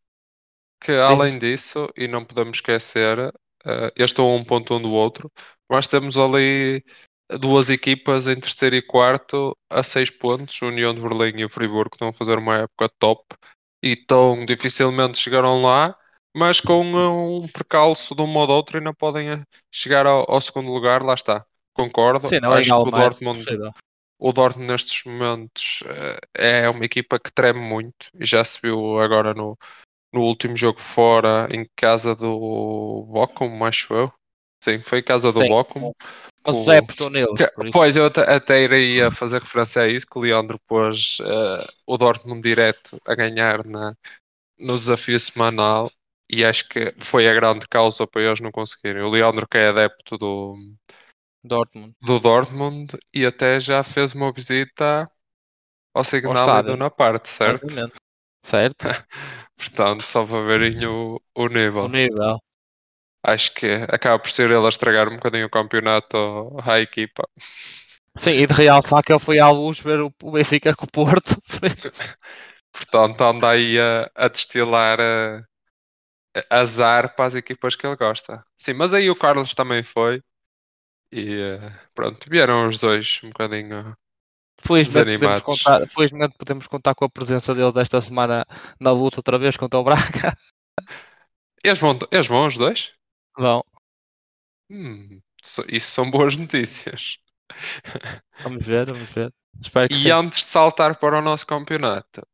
que 0.81 0.93
além 0.93 1.39
disso, 1.39 1.89
e 1.97 2.07
não 2.07 2.25
podemos 2.25 2.59
esquecer, 2.59 3.19
uh, 3.19 3.91
este 3.97 4.21
é 4.21 4.23
um 4.23 4.45
ponto 4.45 4.75
um 4.75 4.83
do 4.83 4.93
outro, 4.93 5.31
nós 5.69 5.87
temos 5.87 6.17
ali 6.17 6.85
duas 7.41 7.71
equipas 7.71 8.27
em 8.27 8.39
terceiro 8.39 8.77
e 8.77 8.83
quarto 8.83 9.57
a 9.71 9.83
seis 9.83 10.11
pontos, 10.11 10.61
União 10.63 10.95
de 10.95 11.01
Berlim 11.01 11.41
e 11.41 11.45
o 11.45 11.49
Friburgo 11.49 11.95
estão 11.95 12.09
a 12.09 12.13
fazer 12.13 12.39
uma 12.39 12.59
época 12.59 12.89
top 12.99 13.25
e 13.83 13.97
tão 13.97 14.45
dificilmente 14.45 15.19
chegaram 15.19 15.63
lá, 15.63 15.97
mas 16.35 16.61
com 16.61 16.83
um 16.83 17.49
percalço 17.49 18.15
de 18.15 18.23
um 18.23 18.27
modo 18.27 18.51
ou 18.51 18.57
outro 18.57 18.79
ainda 18.79 18.93
podem 18.93 19.31
eh, 19.31 19.43
chegar 19.71 20.07
ao, 20.07 20.25
ao 20.31 20.41
segundo 20.41 20.73
lugar, 20.73 21.03
lá 21.03 21.15
está. 21.15 21.45
Concordo. 21.73 22.29
Sim, 22.29 22.41
não 22.41 22.57
é 22.57 22.61
Acho 22.61 22.71
que 22.71 22.89
o 22.89 22.91
mais 22.91 23.05
Dortmund, 23.05 23.45
o 24.19 24.33
Dortmund 24.33 24.69
nestes 24.69 25.05
momentos 25.05 25.83
eh, 26.35 26.63
é 26.65 26.69
uma 26.69 26.85
equipa 26.85 27.19
que 27.19 27.33
treme 27.33 27.61
muito 27.61 28.09
e 28.19 28.25
já 28.25 28.45
se 28.45 28.59
viu 28.63 28.99
agora 28.99 29.35
no, 29.35 29.57
no 30.15 30.23
último 30.23 30.57
jogo 30.57 30.81
fora 30.81 31.49
em 31.51 31.67
casa 31.77 32.15
do 32.15 33.05
Bochum, 33.11 33.65
acho 33.65 33.93
eu. 33.93 34.13
Sim, 34.63 34.79
foi 34.79 35.01
em 35.01 35.03
casa 35.03 35.33
do 35.33 35.41
Sim. 35.43 35.49
Bochum. 35.49 35.87
O 35.89 35.93
com- 36.45 36.53
José 36.53 36.79
apostou 36.79 37.11
neles. 37.11 37.35
pois, 37.73 37.97
eu 37.97 38.07
até, 38.07 38.63
iria 38.63 39.11
fazer 39.11 39.43
referência 39.43 39.83
a 39.83 39.89
isso, 39.89 40.07
que 40.07 40.17
o 40.17 40.23
Leandro 40.23 40.59
pôs 40.69 41.19
eh, 41.21 41.67
o 41.87 41.97
Dortmund 41.97 42.41
direto 42.43 42.97
a 43.07 43.15
ganhar 43.15 43.65
na, 43.65 43.93
no 44.59 44.79
desafio 44.79 45.19
semanal 45.19 45.91
e 46.31 46.45
acho 46.45 46.69
que 46.69 46.95
foi 47.01 47.29
a 47.29 47.35
grande 47.35 47.67
causa 47.67 48.07
para 48.07 48.23
eles 48.23 48.41
não 48.41 48.53
conseguirem. 48.53 49.03
O 49.03 49.11
Leandro 49.11 49.49
que 49.49 49.59
é 49.59 49.69
adepto 49.69 50.17
do, 50.17 50.57
Dortmund. 51.43 51.95
do 52.01 52.21
Dortmund 52.21 52.97
e 53.13 53.27
até 53.27 53.59
já 53.59 53.83
fez 53.83 54.15
uma 54.15 54.33
visita 54.33 55.11
ao 55.93 56.05
Signal 56.05 56.35
estádio. 56.35 56.71
Iduna 56.71 56.91
Parte, 56.91 57.29
certo? 57.29 57.67
Exatamente. 57.67 58.04
Certo? 58.45 58.87
Portanto, 59.57 60.03
só 60.03 60.25
para 60.25 60.45
verem 60.45 60.87
o, 60.87 61.19
o 61.35 61.49
nível. 61.49 61.85
O 61.85 61.89
nível. 61.89 62.39
Acho 63.27 63.55
que 63.55 63.67
acaba 63.89 64.19
por 64.19 64.31
ser 64.31 64.51
ele 64.51 64.67
a 64.67 64.69
estragar 64.69 65.09
um 65.09 65.17
bocadinho 65.17 65.47
o 65.47 65.51
campeonato 65.51 66.55
à 66.63 66.79
equipa. 66.79 67.27
Sim, 68.17 68.33
e 68.33 68.47
de 68.47 68.53
realçar 68.53 69.03
que 69.03 69.13
ele 69.13 69.19
foi 69.19 69.41
à 69.41 69.51
luz 69.51 69.81
ver 69.81 70.01
o, 70.01 70.13
Benfica 70.31 70.77
com 70.77 70.85
o 70.85 70.91
Porto. 70.91 71.35
Portanto, 72.71 73.21
anda 73.23 73.51
aí 73.51 73.81
a, 73.81 74.11
a 74.15 74.29
destilar 74.29 75.01
eh, 75.01 75.43
azar 76.51 77.15
para 77.15 77.25
as 77.25 77.35
equipas 77.35 77.75
que 77.75 77.87
ele 77.87 77.97
gosta. 77.97 78.45
Sim, 78.59 78.75
mas 78.75 78.93
aí 78.93 79.09
o 79.09 79.17
Carlos 79.17 79.55
também 79.55 79.83
foi. 79.83 80.21
E 81.11 81.41
eh, 81.41 81.73
pronto, 81.95 82.29
vieram 82.29 82.69
os 82.69 82.79
dois 82.79 83.21
um 83.25 83.29
bocadinho. 83.29 83.97
Felizmente 84.67 85.19
podemos, 85.19 85.43
contar, 85.43 85.89
felizmente 85.89 86.35
podemos 86.39 86.67
contar 86.67 86.95
com 86.95 87.05
a 87.05 87.11
presença 87.11 87.55
dele 87.55 87.73
desta 87.73 88.01
semana 88.01 88.47
na 88.81 88.91
luta 88.93 89.19
outra 89.19 89.39
vez 89.39 89.57
contra 89.57 89.79
o 89.79 89.85
Braga. 89.85 90.37
Eles 91.63 91.79
vão, 91.79 91.99
eles 92.11 92.27
vão 92.27 92.47
os 92.47 92.57
dois? 92.57 92.95
Bom, 93.37 93.63
Hum, 94.71 95.21
so- 95.43 95.65
isso 95.69 95.91
são 95.91 96.11
boas 96.11 96.37
notícias. 96.37 97.19
vamos 98.43 98.65
ver, 98.65 98.87
vamos 98.87 99.09
ver. 99.11 99.33
E 99.91 99.97
sim. 99.97 100.11
antes 100.11 100.41
de 100.41 100.47
saltar 100.47 100.97
para 100.99 101.19
o 101.19 101.23
nosso 101.23 101.47
campeonato, 101.47 102.27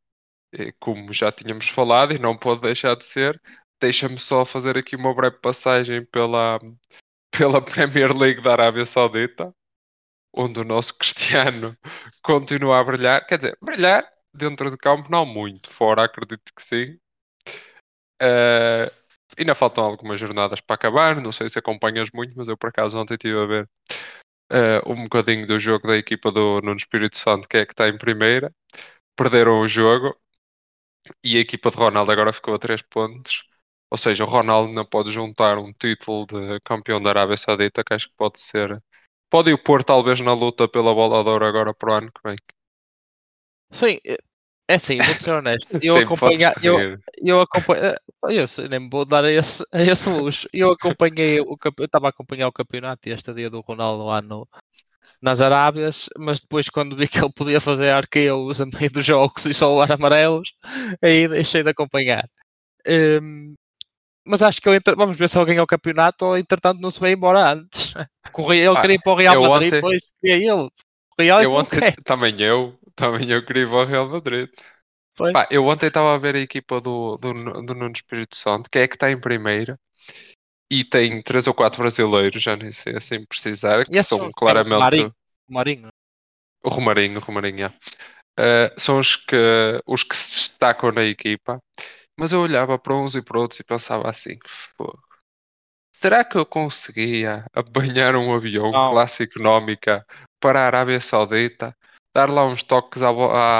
eh, 0.55 0.73
como 0.79 1.12
já 1.12 1.31
tínhamos 1.31 1.69
falado 1.69 2.14
e 2.14 2.19
não 2.19 2.37
pode 2.37 2.62
deixar 2.62 2.97
de 2.97 3.05
ser, 3.05 3.40
deixa-me 3.81 4.19
só 4.19 4.45
fazer 4.45 4.79
aqui 4.79 4.97
uma 4.97 5.14
breve 5.14 5.38
passagem 5.38 6.05
pela, 6.07 6.59
pela 7.31 7.61
Premier 7.62 8.16
League 8.16 8.40
da 8.40 8.53
Arábia 8.53 8.87
Saudita, 8.87 9.55
onde 10.33 10.61
o 10.61 10.64
nosso 10.64 10.97
Cristiano 10.99 11.77
continua 12.23 12.81
a 12.81 12.85
brilhar. 12.85 13.27
Quer 13.27 13.38
dizer, 13.38 13.59
brilhar 13.62 14.05
dentro 14.35 14.71
de 14.71 14.77
campo 14.77 15.11
não 15.11 15.27
muito, 15.27 15.69
fora 15.71 16.05
acredito 16.05 16.53
que 16.55 16.62
sim. 16.62 16.99
Eh, 18.21 18.90
ainda 19.38 19.55
faltam 19.55 19.85
algumas 19.85 20.21
jornadas 20.21 20.61
para 20.61 20.75
acabar, 20.75 21.21
não 21.21 21.33
sei 21.33 21.49
se 21.49 21.59
acompanhas 21.59 22.11
muito, 22.12 22.35
mas 22.37 22.49
eu 22.49 22.57
por 22.57 22.69
acaso 22.69 22.99
ontem 22.99 23.14
estive 23.14 23.38
a 23.38 23.47
ver 23.47 23.69
eh, 24.53 24.81
um 24.87 25.05
bocadinho 25.05 25.47
do 25.47 25.59
jogo 25.61 25.88
da 25.88 25.97
equipa 25.97 26.33
do 26.33 26.61
Nuno 26.62 26.77
Espírito 26.77 27.16
Santo, 27.19 27.49
que 27.49 27.59
é 27.59 27.66
que 27.66 27.73
está 27.73 27.88
em 27.88 27.99
primeira. 27.99 28.55
Perderam 29.16 29.61
o 29.61 29.69
jogo 29.69 30.16
e 31.25 31.37
a 31.37 31.40
equipa 31.40 31.71
de 31.71 31.77
Ronaldo 31.77 32.12
agora 32.12 32.33
ficou 32.33 32.55
a 32.55 32.59
3 32.59 32.83
pontos. 32.83 33.45
Ou 33.90 33.99
seja, 33.99 34.25
o 34.25 34.27
Ronaldo 34.29 34.73
não 34.73 34.85
pode 34.85 35.11
juntar 35.11 35.59
um 35.59 35.73
título 35.73 36.27
de 36.27 36.61
campeão 36.61 37.03
da 37.03 37.11
Arábia 37.11 37.37
Saudita, 37.37 37.83
que 37.85 37.95
acho 37.95 38.09
que 38.09 38.14
pode 38.16 38.40
ser. 38.40 38.81
Pode 39.31 39.53
o 39.53 39.59
pôr 39.66 39.81
talvez 39.85 40.21
na 40.21 40.35
luta 40.35 40.69
pela 40.69 40.95
bola 40.95 41.23
de 41.25 41.31
ouro 41.31 41.47
agora 41.47 41.73
para 41.75 41.93
o 41.93 41.97
ano 41.97 42.12
que 42.12 42.21
vem. 42.25 42.37
Sim, 43.73 43.99
é- 44.07 44.19
é 44.69 44.75
assim, 44.75 44.99
vou 44.99 45.14
ser 45.14 45.33
honesto. 45.33 45.66
Eu 45.83 45.95
Sempre 45.95 46.14
acompanhei, 46.14 46.49
eu, 46.62 46.77
eu 47.25 47.40
acompanhei, 47.40 47.93
eu 48.31 48.47
sei, 48.47 48.69
nem 48.69 48.81
me 48.81 48.88
vou 48.90 49.05
dar 49.05 49.25
a 49.25 49.31
esse, 49.33 49.64
a 49.73 49.83
esse 49.83 50.09
luxo. 50.09 50.49
Eu 50.53 50.71
acompanhei 50.73 51.40
o 51.40 51.57
eu 51.79 51.85
estava 51.85 52.07
a 52.07 52.11
acompanhar 52.11 52.49
o 52.49 52.53
campeonato 52.53 53.09
e 53.09 53.12
esta 53.12 53.35
dia 53.35 53.51
do 53.51 53.61
Ronaldo 53.61 54.05
lá 54.05 54.23
no, 54.23 54.49
nas 55.23 55.40
Arábias, 55.40 56.09
mas 56.19 56.40
depois 56.40 56.69
quando 56.69 56.97
vi 56.97 57.09
que 57.09 57.19
ele 57.19 57.33
podia 57.33 57.61
fazer 57.61 57.90
arqueos 57.90 58.61
a 58.61 58.66
meio 58.66 58.90
dos 58.93 59.07
jogos 59.07 59.47
e 59.47 59.55
só 59.55 59.71
levar 59.81 59.95
amarelos, 59.95 60.55
aí 61.03 61.29
deixei 61.29 61.62
de 61.62 61.71
acompanhar. 61.71 62.29
Hum, 62.88 63.55
mas 64.27 64.43
acho 64.43 64.61
que 64.61 64.69
ele, 64.69 64.77
entre- 64.79 64.97
vamos 64.97 65.17
ver 65.17 65.29
se 65.29 65.39
ele 65.39 65.47
ganha 65.47 65.63
o 65.63 65.67
campeonato 65.67 66.25
ou 66.27 66.39
entretanto 66.39 66.81
não 66.81 66.91
se 66.91 67.01
vai 67.01 67.13
embora 67.13 67.53
antes. 67.53 67.93
Real- 68.37 68.53
Ele 68.73 68.77
Pá, 68.77 68.81
queria 68.81 68.97
ir 68.97 69.03
para 69.03 69.13
o 69.13 69.17
Real 69.17 69.37
Madrid, 69.37 69.73
ontem- 69.73 69.75
depois 69.75 70.01
queria 70.21 70.37
ele. 70.53 70.69
O 71.19 71.23
Real 71.23 71.41
Eu 71.43 71.53
ontem, 71.55 71.79
quer. 71.79 71.95
também 72.05 72.35
eu, 72.41 72.79
também 72.95 73.31
eu 73.31 73.45
queria 73.45 73.63
ir 73.65 73.69
para 73.69 73.77
o 73.79 73.85
Real 73.85 74.09
Madrid. 74.09 74.49
Pá, 75.33 75.49
eu 75.51 75.65
ontem 75.67 75.87
estava 75.89 76.15
a 76.15 76.19
ver 76.19 76.37
a 76.37 76.41
equipa 76.41 76.81
do, 76.81 77.17
do, 77.19 77.33
do 77.35 77.75
Nuno 77.75 77.93
Espírito 77.93 78.37
Santo, 78.37 78.71
que 78.71 78.79
é 78.81 78.89
que 78.89 78.95
está 78.97 79.11
em 79.11 79.21
primeira, 79.21 79.79
e 80.71 80.85
tem 80.85 81.23
três 81.23 81.47
ou 81.49 81.55
quatro 81.55 81.83
brasileiros, 81.83 82.43
já 82.43 82.57
nem 82.57 82.71
sei 82.73 82.97
assim 82.97 83.25
precisar, 83.27 83.87
que 83.87 84.03
são 84.03 84.19
sim, 84.19 84.31
o 84.31 84.33
claramente 84.35 84.79
Marinho. 84.79 85.15
O 85.49 85.53
Marinho. 85.55 85.89
o 86.63 86.69
Romarinho, 86.69 87.19
o 87.19 87.23
Romarinho, 87.23 87.67
é. 87.67 87.73
Eh, 88.41 88.75
são 88.79 89.01
os 89.01 89.17
que, 89.17 89.37
os 89.87 90.03
que 90.05 90.17
se 90.17 90.49
destacam 90.51 90.93
na 90.93 91.05
equipa, 91.05 91.63
mas 92.21 92.33
eu 92.33 92.41
olhava 92.43 92.79
para 92.79 92.95
uns 92.97 93.15
e 93.17 93.23
para 93.23 93.41
outros 93.41 93.61
e 93.61 93.65
pensava 93.65 94.09
assim, 94.11 94.39
"Fogo, 94.77 95.03
será 95.93 96.25
que 96.25 96.37
eu 96.39 96.47
conseguia 96.47 97.45
apanhar 97.55 98.17
um 98.17 98.35
avião 98.35 98.73
Não. 98.73 98.85
classe 98.87 99.23
económica 99.25 100.05
para 100.41 100.61
a 100.63 100.67
Arábia 100.67 101.01
Saudita, 101.01 101.77
dar 102.15 102.31
lá 102.31 102.45
uns 102.47 102.63
toques 102.63 103.03
à, 103.03 103.11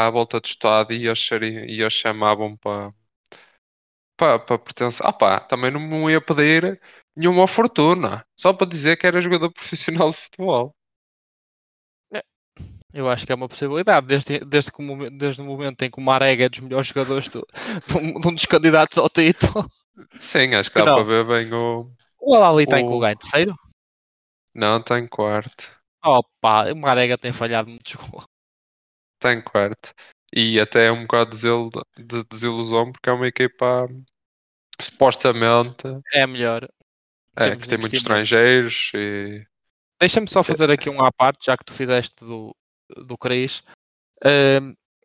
à 0.07 0.11
volta 0.11 0.40
do 0.40 0.46
estado 0.46 0.92
e 0.92 1.07
eles, 1.07 1.29
e 1.31 1.81
eles 1.81 1.92
chamavam 1.92 2.57
para 2.57 2.92
para, 4.16 4.38
para 4.38 4.59
pertencer. 4.59 5.05
Ah 5.07 5.12
pá, 5.12 5.40
também 5.40 5.70
não 5.70 5.81
me 5.81 6.12
ia 6.12 6.20
pedir 6.20 6.81
nenhuma 7.16 7.49
fortuna, 7.49 8.25
só 8.38 8.53
para 8.53 8.66
dizer 8.68 8.96
que 8.96 9.07
era 9.07 9.20
jogador 9.20 9.51
profissional 9.53 10.11
de 10.11 10.16
futebol. 10.16 10.75
Eu 12.92 13.09
acho 13.09 13.24
que 13.24 13.33
é 13.33 13.35
uma 13.35 13.48
possibilidade, 13.48 14.07
desde, 14.07 14.40
desde, 14.40 14.72
que 14.72 14.83
o 14.83 15.11
desde 15.11 15.42
o 15.42 15.44
momento 15.44 15.83
em 15.83 15.90
que 15.90 15.98
o 15.98 16.03
Marega 16.03 16.44
é 16.44 16.48
dos 16.48 16.61
melhores 16.61 16.88
jogadores 16.88 17.29
do, 17.29 17.46
de, 17.87 17.96
um, 17.96 18.20
dos 18.35 18.46
candidatos 18.46 18.98
ao 18.98 19.09
título. 19.09 19.70
Sim, 20.18 20.55
acho 20.55 20.70
que 20.70 20.79
dá 20.79 20.85
para 20.87 21.03
ver 21.03 21.26
bem 21.26 21.53
o. 21.53 21.90
O 22.20 22.35
Alali 22.35 22.64
está 22.64 22.79
em 22.81 22.85
que 22.85 22.90
O- 22.90 22.94
lugar? 22.94 23.12
Em 23.12 23.16
terceiro? 23.16 23.55
Não, 24.55 24.79
está 24.79 24.96
em 24.98 25.09
quarto. 25.09 25.68
Opa, 26.05 26.70
o 26.72 26.76
Marega 26.76 27.16
tem 27.18 27.33
falhado 27.33 27.68
muito. 27.70 27.98
Está 29.14 29.33
em 29.33 29.42
quarto. 29.42 29.92
E 30.35 30.59
até 30.61 30.87
é 30.87 30.92
um 30.92 31.03
bocado 31.03 31.31
de, 31.31 31.37
desil- 31.37 31.70
de 31.98 32.24
desilusão 32.24 32.92
porque 32.92 33.09
é 33.11 33.12
uma 33.12 33.26
equipa 33.26 33.87
supostamente 34.81 35.88
É 36.12 36.26
melhor. 36.26 36.68
é, 37.37 37.57
que 37.57 37.66
tem 37.68 37.79
muitos 37.79 37.98
estrangeiros 37.98 38.92
e 38.94 39.44
Deixa-me 40.00 40.29
só 40.29 40.42
fazer 40.42 40.70
aqui 40.70 40.88
um 40.90 41.03
à 41.05 41.12
parte, 41.12 41.44
já 41.46 41.57
que 41.57 41.64
tu 41.64 41.72
fizeste 41.74 42.16
do, 42.24 42.55
do 43.07 43.16
Cris. 43.18 43.62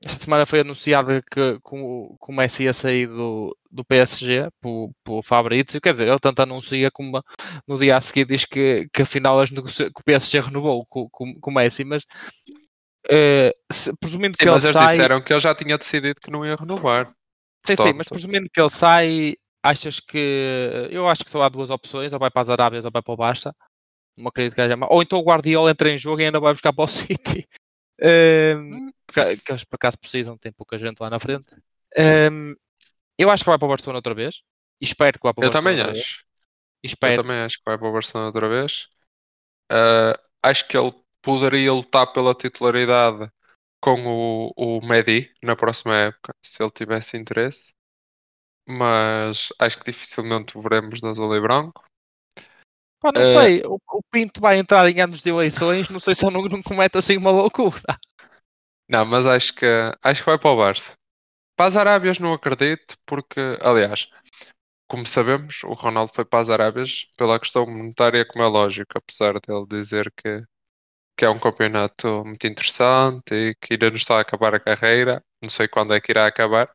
Esta 0.06 0.20
semana 0.24 0.46
foi 0.46 0.60
anunciado 0.60 1.24
que, 1.24 1.60
que, 1.60 1.76
o, 1.76 2.16
que 2.24 2.32
o 2.32 2.36
Messi 2.36 2.64
ia 2.64 2.74
sair 2.74 3.08
do, 3.08 3.58
do 3.72 3.84
PSG 3.84 4.50
pelo, 4.62 4.92
pelo 5.04 5.24
Fabrício. 5.24 5.82
Quer 5.82 5.94
dizer, 5.94 6.08
ele 6.08 6.20
tanto 6.20 6.42
anuncia 6.42 6.92
como 6.92 7.24
no 7.68 7.80
dia 7.80 7.98
a 7.98 8.02
seguir 8.02 8.26
diz 8.26 8.46
que, 8.46 8.88
que 8.94 9.02
afinal 9.02 9.40
as 9.40 9.50
negocia- 9.50 9.88
que 9.88 10.02
o 10.02 10.04
PSG 10.04 10.42
renovou 10.42 10.86
com, 10.86 11.10
com, 11.10 11.34
com 11.40 11.52
o 11.52 11.54
Messi, 11.54 11.84
mas 11.84 12.04
eh, 13.10 13.56
se- 13.72 13.96
presumindo 13.98 14.36
Sim, 14.36 14.44
que 14.44 14.50
ele 14.50 14.52
mas 14.56 14.64
eles 14.64 14.74
sai. 14.74 14.88
disseram 14.90 15.22
que 15.22 15.34
ele 15.34 15.40
já 15.40 15.56
tinha 15.56 15.78
decidido 15.78 16.20
que 16.22 16.30
não 16.32 16.46
ia 16.46 16.56
renovar. 16.56 17.08
Sim, 17.66 17.76
sim, 17.76 17.94
mas 17.94 18.08
presumindo 18.08 18.48
que 18.54 18.62
ele 18.62 18.70
sai, 18.70 19.36
achas 19.64 20.00
que. 20.00 20.88
Eu 20.92 21.08
acho 21.10 21.24
que 21.26 21.32
só 21.32 21.42
há 21.42 21.50
duas 21.50 21.72
opções, 21.72 22.14
ou 22.14 22.20
vai 22.20 22.30
para 22.30 22.42
as 22.44 22.50
Arábias 22.50 22.86
ou 22.86 22.92
vai 22.92 23.02
para 23.02 23.14
o 23.14 23.18
Basta. 23.18 23.56
Não 24.16 24.28
acredito 24.28 24.54
que 24.54 24.62
haja 24.62 24.78
mais. 24.78 24.92
Ou 24.92 25.02
então 25.02 25.18
o 25.18 25.24
Guardiola 25.24 25.72
entra 25.72 25.90
em 25.90 25.98
jogo 25.98 26.22
e 26.22 26.26
ainda 26.26 26.40
vai 26.40 26.54
buscar 26.54 26.72
para 26.72 26.86
o 26.86 26.88
City. 26.88 27.48
Porque- 27.98 29.38
que 29.38 29.52
eles 29.52 29.64
por 29.64 29.76
acaso 29.76 29.98
precisam, 29.98 30.38
tem 30.38 30.52
pouca 30.52 30.78
gente 30.78 31.00
lá 31.00 31.10
na 31.10 31.20
frente. 31.20 31.48
Ehm, 31.96 32.54
eu 33.18 33.30
acho 33.32 33.44
que 33.44 33.50
vai 33.50 33.58
para 33.58 33.66
o 33.66 33.70
Barcelona 33.70 34.00
outra 34.00 34.14
vez. 34.14 34.42
E 34.82 34.86
espero 34.86 35.18
que 35.18 35.24
vá 35.26 35.34
para 35.34 35.42
o 35.42 35.46
Eu 35.46 35.52
Barcelona. 35.52 35.70
também 35.72 35.80
outra 35.80 35.94
vez. 35.94 36.06
acho. 36.06 36.26
E 36.84 36.88
Eu 36.88 36.90
espero. 36.90 37.22
também 37.22 37.38
acho 37.38 37.58
que 37.58 37.64
vai 37.66 37.78
para 37.78 37.88
o 37.88 37.94
Barcelona 37.94 38.28
outra 38.28 38.50
vez. 38.50 38.88
Ah, 39.72 40.20
acho 40.44 40.68
que 40.68 40.78
ele 40.78 40.92
poderia 41.22 41.74
lutar 41.74 42.12
pela 42.14 42.36
titularidade 42.36 43.30
com 43.82 44.04
o, 44.06 44.52
o 44.56 44.86
Medi 44.86 45.32
na 45.42 45.56
próxima 45.56 45.96
época, 45.96 46.34
se 46.44 46.62
ele 46.62 46.72
tivesse 46.72 47.18
interesse. 47.18 47.74
Mas 48.68 49.50
acho 49.60 49.78
que 49.80 49.92
dificilmente 49.92 50.58
o 50.58 50.62
veremos 50.62 51.02
no 51.02 51.10
azul 51.10 51.36
e 51.36 51.40
branco. 51.42 51.84
Pá, 53.00 53.12
não 53.14 53.24
Eh, 53.24 53.26
sei, 53.26 53.62
o, 53.66 53.76
o 53.76 54.02
Pinto 54.12 54.42
vai 54.42 54.58
entrar 54.58 54.88
em 54.90 55.00
anos 55.02 55.22
de 55.22 55.30
eleições, 55.30 55.90
não 55.90 56.00
sei 56.00 56.16
se 56.16 56.26
ele 56.26 56.34
não, 56.34 56.44
não 56.44 56.64
comete 56.64 56.98
assim 56.98 57.18
uma 57.18 57.32
loucura. 57.32 57.82
Não, 58.88 59.06
mas 59.06 59.26
acho 59.26 59.54
que 59.56 59.66
acho 60.04 60.22
que 60.24 60.30
vai 60.30 60.38
para 60.40 60.50
o 60.52 60.58
Barça. 60.58 60.94
Para 61.58 61.68
as 61.68 61.78
Arábias 61.78 62.20
não 62.20 62.34
acredito, 62.34 62.96
porque, 63.06 63.40
aliás, 63.62 64.10
como 64.88 65.06
sabemos, 65.08 65.64
o 65.66 65.74
Ronaldo 65.74 66.14
foi 66.14 66.26
para 66.26 66.42
as 66.42 66.50
Arábias 66.50 67.06
pela 67.18 67.40
questão 67.40 67.66
monetária, 67.68 68.26
como 68.28 68.44
é 68.46 68.48
lógico, 68.48 68.98
apesar 68.98 69.36
dele 69.42 69.66
dizer 69.70 70.12
que, 70.18 70.44
que 71.18 71.26
é 71.26 71.30
um 71.30 71.40
campeonato 71.40 72.26
muito 72.26 72.48
interessante 72.48 73.34
e 73.34 73.56
que 73.56 73.74
ainda 73.76 73.90
não 73.90 73.98
está 73.98 74.18
a 74.18 74.22
acabar 74.22 74.56
a 74.56 74.62
carreira. 74.62 75.24
Não 75.44 75.50
sei 75.50 75.68
quando 75.68 75.94
é 75.96 76.02
que 76.02 76.12
irá 76.12 76.28
acabar. 76.28 76.70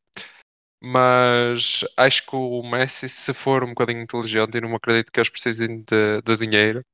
Mas 0.83 1.85
acho 1.97 2.27
que 2.27 2.37
o 2.37 2.62
Messi, 2.62 3.09
se 3.09 3.35
for 3.35 3.64
um 3.64 3.69
bocadinho 3.71 4.01
inteligente, 4.03 4.57
e 4.59 4.61
não 4.61 4.75
acredito 4.75 5.12
que 5.12 5.21
eles 5.21 5.29
precisem 5.31 5.83
de, 5.83 6.23
de 6.23 6.37
dinheiro, 6.37 6.85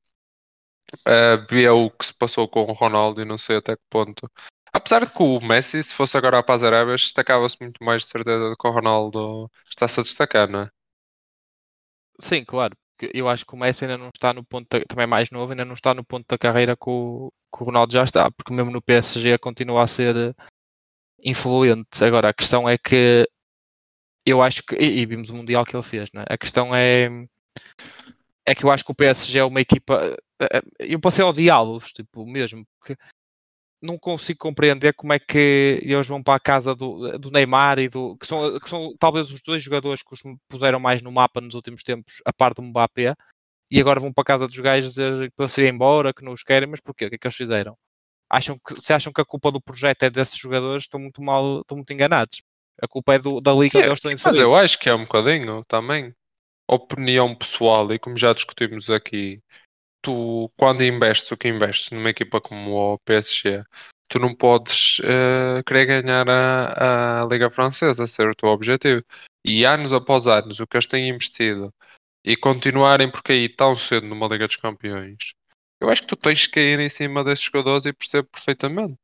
uh, 1.07 1.73
o 1.85 1.89
que 1.91 2.05
se 2.05 2.13
passou 2.13 2.47
com 2.47 2.61
o 2.63 2.73
Ronaldo 2.73 3.21
e 3.21 3.25
não 3.25 3.37
sei 3.37 3.57
até 3.57 3.75
que 3.75 3.81
ponto. 3.89 4.29
Apesar 4.73 5.05
de 5.05 5.11
que 5.11 5.23
o 5.23 5.39
Messi, 5.41 5.81
se 5.83 5.93
fosse 5.93 6.17
agora 6.17 6.43
para 6.43 6.55
as 6.55 6.63
Arábias, 6.63 7.01
destacava-se 7.01 7.57
muito 7.61 7.83
mais 7.83 8.03
de 8.03 8.09
certeza 8.09 8.49
do 8.49 8.55
que 8.57 8.67
o 8.67 8.71
Ronaldo 8.71 9.49
está-se 9.69 9.99
a 9.99 10.03
destacar, 10.03 10.49
não 10.49 10.61
é? 10.61 10.69
Sim, 12.19 12.43
claro. 12.45 12.75
Eu 13.13 13.29
acho 13.29 13.45
que 13.45 13.53
o 13.53 13.57
Messi 13.57 13.85
ainda 13.85 13.97
não 13.97 14.09
está 14.09 14.33
no 14.33 14.43
ponto, 14.43 14.67
da- 14.69 14.83
também 14.85 15.03
é 15.03 15.07
mais 15.07 15.29
novo, 15.29 15.51
ainda 15.51 15.63
não 15.65 15.75
está 15.75 15.93
no 15.93 16.03
ponto 16.03 16.25
da 16.27 16.37
carreira 16.37 16.75
que 16.75 16.89
o, 16.89 17.31
que 17.55 17.61
o 17.61 17.65
Ronaldo 17.65 17.93
já 17.93 18.03
está, 18.03 18.31
porque 18.31 18.51
mesmo 18.53 18.71
no 18.71 18.81
PSG 18.81 19.37
continua 19.37 19.83
a 19.83 19.87
ser 19.87 20.15
eh, 20.15 20.33
influente. 21.23 22.03
Agora, 22.03 22.29
a 22.29 22.33
questão 22.33 22.69
é 22.69 22.77
que 22.77 23.27
eu 24.29 24.41
acho 24.41 24.63
que, 24.63 24.75
e, 24.75 24.99
e 24.99 25.05
vimos 25.05 25.29
o 25.29 25.35
Mundial 25.35 25.65
que 25.65 25.75
ele 25.75 25.83
fez, 25.83 26.09
não 26.13 26.21
é? 26.21 26.25
A 26.29 26.37
questão 26.37 26.75
é, 26.75 27.09
é 28.45 28.55
que 28.55 28.63
eu 28.65 28.71
acho 28.71 28.83
que 28.83 28.91
o 28.91 28.95
PSG 28.95 29.39
é 29.39 29.43
uma 29.43 29.61
equipa, 29.61 30.17
eh, 30.39 30.47
eh, 30.53 30.61
eu 30.79 30.99
passei 30.99 31.23
a 31.23 31.27
odiá-los, 31.27 31.91
tipo, 31.91 32.25
mesmo, 32.25 32.65
porque 32.79 32.97
não 33.81 33.97
consigo 33.97 34.39
compreender 34.39 34.93
como 34.93 35.13
é 35.13 35.19
que 35.19 35.79
eles 35.83 36.07
vão 36.07 36.23
para 36.23 36.35
a 36.35 36.39
casa 36.39 36.75
do, 36.75 37.17
do 37.19 37.31
Neymar 37.31 37.79
e 37.79 37.89
do. 37.89 38.17
Que 38.17 38.27
são, 38.27 38.59
que 38.59 38.69
são 38.69 38.95
talvez 38.99 39.31
os 39.31 39.41
dois 39.41 39.61
jogadores 39.63 40.01
que 40.03 40.13
os 40.13 40.21
puseram 40.49 40.79
mais 40.79 41.01
no 41.01 41.11
mapa 41.11 41.41
nos 41.41 41.55
últimos 41.55 41.83
tempos, 41.83 42.21
a 42.25 42.33
par 42.33 42.53
do 42.53 42.61
Mbappé, 42.63 43.15
e 43.71 43.79
agora 43.79 43.99
vão 43.99 44.13
para 44.13 44.23
a 44.23 44.25
casa 44.25 44.47
dos 44.47 44.59
gajos 44.59 44.91
dizer 44.93 45.31
para 45.35 45.47
se 45.47 45.67
embora, 45.67 46.13
que 46.13 46.23
não 46.23 46.33
os 46.33 46.43
querem, 46.43 46.69
mas 46.69 46.81
porquê? 46.81 47.05
O 47.05 47.09
que 47.09 47.15
é 47.15 47.17
que 47.19 47.27
eles 47.27 47.37
fizeram? 47.37 47.77
Acham 48.29 48.57
que, 48.59 48.81
se 48.81 48.93
acham 48.93 49.13
que 49.13 49.21
a 49.21 49.25
culpa 49.25 49.51
do 49.51 49.61
projeto 49.61 50.03
é 50.03 50.09
desses 50.09 50.37
jogadores, 50.37 50.83
estão 50.83 50.99
muito 50.99 51.21
mal, 51.21 51.61
estão 51.61 51.77
muito 51.77 51.93
enganados. 51.93 52.41
A 52.81 52.87
culpa 52.87 53.15
é 53.15 53.19
do, 53.19 53.41
da 53.41 53.53
liga 53.53 53.79
Que 53.79 53.85
eles 53.85 53.93
estão 53.93 54.11
mas 54.11 54.21
inseridos. 54.21 54.41
eu 54.41 54.55
acho 54.55 54.79
que 54.79 54.89
é 54.89 54.93
um 54.95 55.03
bocadinho 55.03 55.63
também. 55.65 56.13
Opinião 56.69 57.33
pessoal, 57.33 57.91
e 57.93 57.99
como 57.99 58.17
já 58.17 58.33
discutimos 58.33 58.89
aqui, 58.89 59.41
tu, 60.01 60.51
quando 60.57 60.83
investes 60.83 61.31
o 61.31 61.37
que 61.37 61.47
investes 61.47 61.91
numa 61.91 62.09
equipa 62.09 62.41
como 62.41 62.93
o 62.93 62.99
PSG, 62.99 63.63
tu 64.09 64.19
não 64.19 64.35
podes 64.35 64.99
eh, 65.03 65.63
querer 65.63 65.85
ganhar 66.03 66.29
a, 66.29 67.23
a 67.23 67.27
Liga 67.27 67.49
Francesa, 67.49 68.05
ser 68.05 68.29
o 68.29 68.35
teu 68.35 68.49
objetivo. 68.49 69.03
E 69.45 69.63
anos 69.63 69.93
após 69.93 70.27
anos, 70.27 70.59
o 70.59 70.67
que 70.67 70.75
eles 70.77 70.87
têm 70.87 71.09
investido 71.09 71.73
e 72.25 72.35
continuarem 72.35 73.09
por 73.09 73.23
cair 73.23 73.49
tão 73.55 73.75
cedo 73.75 74.05
numa 74.07 74.27
Liga 74.27 74.47
dos 74.47 74.57
Campeões, 74.57 75.33
eu 75.79 75.89
acho 75.89 76.01
que 76.01 76.07
tu 76.09 76.15
tens 76.15 76.47
que 76.47 76.53
cair 76.53 76.79
em 76.79 76.89
cima 76.89 77.23
desses 77.23 77.45
jogadores 77.45 77.85
e 77.85 77.93
percebo 77.93 78.27
perfeitamente. 78.29 78.99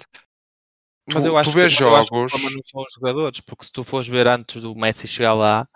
Mas 1.07 1.23
tu- 1.23 1.27
eu 1.27 1.33
tu 1.33 1.37
acho, 1.37 1.49
que, 1.49 1.55
vês 1.55 1.71
mas 1.73 1.81
eu 1.81 1.95
acho 1.95 2.09
que 2.09 2.15
jogos- 2.15 2.31
não 2.55 2.61
são 2.65 2.81
os 2.81 2.93
jogadores, 2.93 3.39
porque 3.41 3.65
se 3.65 3.71
tu 3.71 3.83
fores 3.83 4.07
ver 4.07 4.27
antes 4.27 4.61
do 4.61 4.75
Messi 4.75 5.07
chegar 5.07 5.33
lá, 5.33 5.67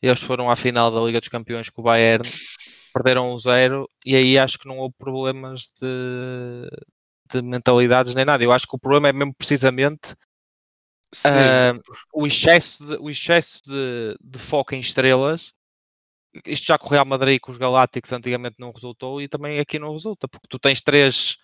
eles 0.00 0.20
foram 0.20 0.50
à 0.50 0.54
final 0.56 0.90
da 0.90 1.00
Liga 1.00 1.20
dos 1.20 1.28
Campeões 1.28 1.68
com 1.68 1.80
o 1.80 1.84
Bayern, 1.84 2.28
perderam 2.94 3.32
o 3.32 3.38
zero, 3.38 3.90
e 4.04 4.14
aí 4.14 4.38
acho 4.38 4.58
que 4.58 4.68
não 4.68 4.78
houve 4.78 4.94
problemas 4.96 5.72
de, 5.80 6.70
de 7.32 7.42
mentalidades 7.42 8.14
nem 8.14 8.24
nada. 8.24 8.42
Eu 8.44 8.52
acho 8.52 8.66
que 8.66 8.76
o 8.76 8.78
problema 8.78 9.08
é 9.08 9.12
mesmo 9.12 9.34
precisamente 9.34 10.14
ah, 11.24 11.72
o 12.12 12.26
excesso, 12.26 12.84
de, 12.86 12.96
o 13.00 13.10
excesso 13.10 13.60
de, 13.66 14.16
de 14.20 14.38
foco 14.38 14.74
em 14.74 14.80
estrelas. 14.80 15.52
Isto 16.46 16.66
já 16.66 16.78
com 16.78 16.86
o 16.86 16.90
Real 16.90 17.06
Madrid 17.06 17.36
e 17.36 17.40
com 17.40 17.50
os 17.50 17.58
Galácticos 17.58 18.12
antigamente 18.12 18.56
não 18.58 18.70
resultou 18.70 19.20
e 19.20 19.26
também 19.28 19.58
aqui 19.58 19.78
não 19.78 19.92
resulta, 19.92 20.28
porque 20.28 20.46
tu 20.48 20.58
tens 20.58 20.80
três, 20.80 21.38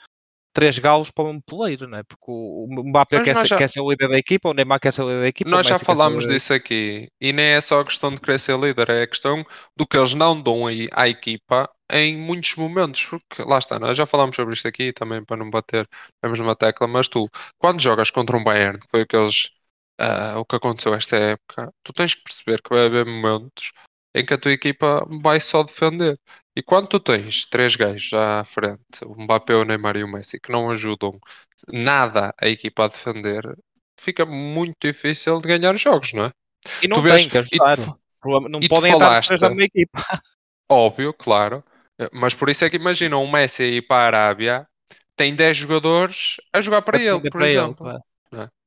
três 0.54 0.78
galos 0.78 1.10
para 1.10 1.24
um 1.24 1.40
poleiro, 1.40 1.86
não 1.88 1.98
é? 1.98 2.02
Porque 2.04 2.24
o 2.28 2.66
Mbappé 2.70 3.20
quer 3.20 3.36
ser, 3.36 3.48
já- 3.48 3.56
quer 3.58 3.68
ser 3.68 3.80
o 3.80 3.90
líder 3.90 4.08
da 4.08 4.16
equipa, 4.18 4.48
o 4.48 4.54
Neymar 4.54 4.80
quer 4.80 4.92
ser 4.92 5.02
o 5.02 5.08
líder 5.08 5.20
da 5.20 5.28
equipa. 5.28 5.50
Nós 5.50 5.66
já 5.66 5.78
falámos 5.78 6.26
disso 6.26 6.54
aqui 6.54 7.08
e 7.20 7.32
nem 7.32 7.46
é 7.46 7.60
só 7.60 7.80
a 7.80 7.84
questão 7.84 8.14
de 8.14 8.20
querer 8.20 8.38
ser 8.38 8.58
líder, 8.58 8.88
é 8.88 9.02
a 9.02 9.06
questão 9.06 9.44
do 9.76 9.86
que 9.86 9.96
eles 9.96 10.14
não 10.14 10.40
dão 10.40 10.66
aí 10.66 10.88
à 10.92 11.08
equipa 11.08 11.68
em 11.92 12.16
muitos 12.16 12.54
momentos, 12.56 13.04
porque 13.06 13.42
lá 13.42 13.58
está, 13.58 13.78
nós 13.78 13.96
já 13.96 14.06
falámos 14.06 14.36
sobre 14.36 14.54
isto 14.54 14.66
aqui 14.66 14.92
também 14.92 15.22
para 15.24 15.36
não 15.36 15.50
bater 15.50 15.86
na 16.22 16.30
mesma 16.30 16.56
tecla, 16.56 16.88
mas 16.88 17.08
tu, 17.08 17.28
quando 17.58 17.80
jogas 17.80 18.10
contra 18.10 18.36
um 18.36 18.42
Bayern, 18.44 18.78
que 18.78 18.86
foi 18.90 19.02
o 19.02 19.06
que 19.06 19.16
eles, 19.16 19.50
ah, 19.98 20.38
o 20.38 20.44
que 20.44 20.56
aconteceu 20.56 20.94
esta 20.94 21.16
época, 21.16 21.70
tu 21.82 21.92
tens 21.92 22.14
que 22.14 22.22
perceber 22.22 22.62
que 22.62 22.70
vai 22.70 22.86
haver 22.86 23.04
momentos 23.06 23.72
em 24.14 24.24
que 24.24 24.34
a 24.34 24.38
tua 24.38 24.52
equipa 24.52 25.06
vai 25.22 25.40
só 25.40 25.62
defender. 25.62 26.18
E 26.56 26.62
quando 26.62 26.86
tu 26.88 27.00
tens 27.00 27.46
três 27.46 27.74
gajos 27.74 28.12
à 28.12 28.44
frente, 28.44 29.04
o 29.04 29.14
Mbappé, 29.20 29.54
o 29.54 29.64
Neymar 29.64 29.96
e 29.96 30.04
o 30.04 30.08
Messi, 30.08 30.38
que 30.40 30.52
não 30.52 30.70
ajudam 30.70 31.18
nada 31.72 32.32
a 32.40 32.48
equipa 32.48 32.84
a 32.84 32.88
defender, 32.88 33.42
fica 33.98 34.24
muito 34.24 34.76
difícil 34.80 35.38
de 35.38 35.48
ganhar 35.48 35.74
os 35.74 35.80
jogos, 35.80 36.12
não 36.12 36.26
é? 36.26 36.30
E 36.82 36.86
não 36.88 36.98
tu 36.98 37.02
vês- 37.02 37.22
tem 37.22 37.28
que 37.30 37.38
ajudar. 37.38 37.76
tu- 37.76 37.98
Não 38.48 38.60
podem 38.60 38.92
estar 38.92 38.98
falaste- 38.98 39.30
na 39.32 39.48
mesma 39.48 39.64
equipa. 39.64 39.92
Óbvio, 40.70 41.12
claro. 41.12 41.62
Mas 42.12 42.34
por 42.34 42.48
isso 42.48 42.64
é 42.64 42.70
que 42.70 42.76
imagina 42.76 43.18
um 43.18 43.30
Messi 43.30 43.62
aí 43.62 43.82
para 43.82 44.04
a 44.04 44.06
Arábia, 44.06 44.66
tem 45.16 45.34
10 45.34 45.56
jogadores 45.56 46.36
a 46.52 46.60
jogar 46.60 46.82
para 46.82 46.98
A 46.98 47.02
ele, 47.02 47.20
por 47.20 47.30
para 47.30 47.46
ele, 47.48 47.58
exemplo. 47.58 47.76
claro. 47.76 48.02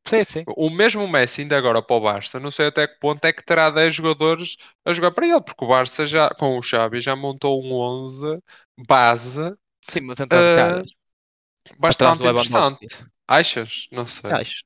Sim, 0.08 0.24
sim. 0.24 0.48
O 0.48 0.70
mesmo 0.70 1.08
Messi 1.08 1.42
ainda 1.42 1.58
agora 1.58 1.82
para 1.82 1.96
o 1.96 2.02
Barça, 2.02 2.40
não 2.40 2.50
sei 2.52 2.68
até 2.68 2.88
que 2.88 3.00
ponto 3.00 3.24
é 3.26 3.34
que 3.34 3.44
terá 3.44 3.70
10 3.70 3.94
jogadores 3.96 4.56
a 4.86 4.94
jogar 4.94 5.12
para 5.12 5.28
ele, 5.28 5.42
porque 5.42 5.64
o 5.66 5.68
Barça 5.68 6.06
já, 6.06 6.30
com 6.30 6.58
o 6.58 6.62
Xavi, 6.62 7.02
já 7.02 7.16
montou 7.16 7.62
um 7.64 7.74
11 7.74 8.26
base 8.88 9.42
Sim, 9.90 10.02
mas 10.02 10.20
entrando 10.20 10.50
Eh, 10.50 10.52
caras. 10.52 10.88
bastante 11.78 12.28
interessante. 12.28 13.06
Achas? 13.28 13.88
Não 13.92 14.08
sei. 14.08 14.38
Acho. 14.38 14.64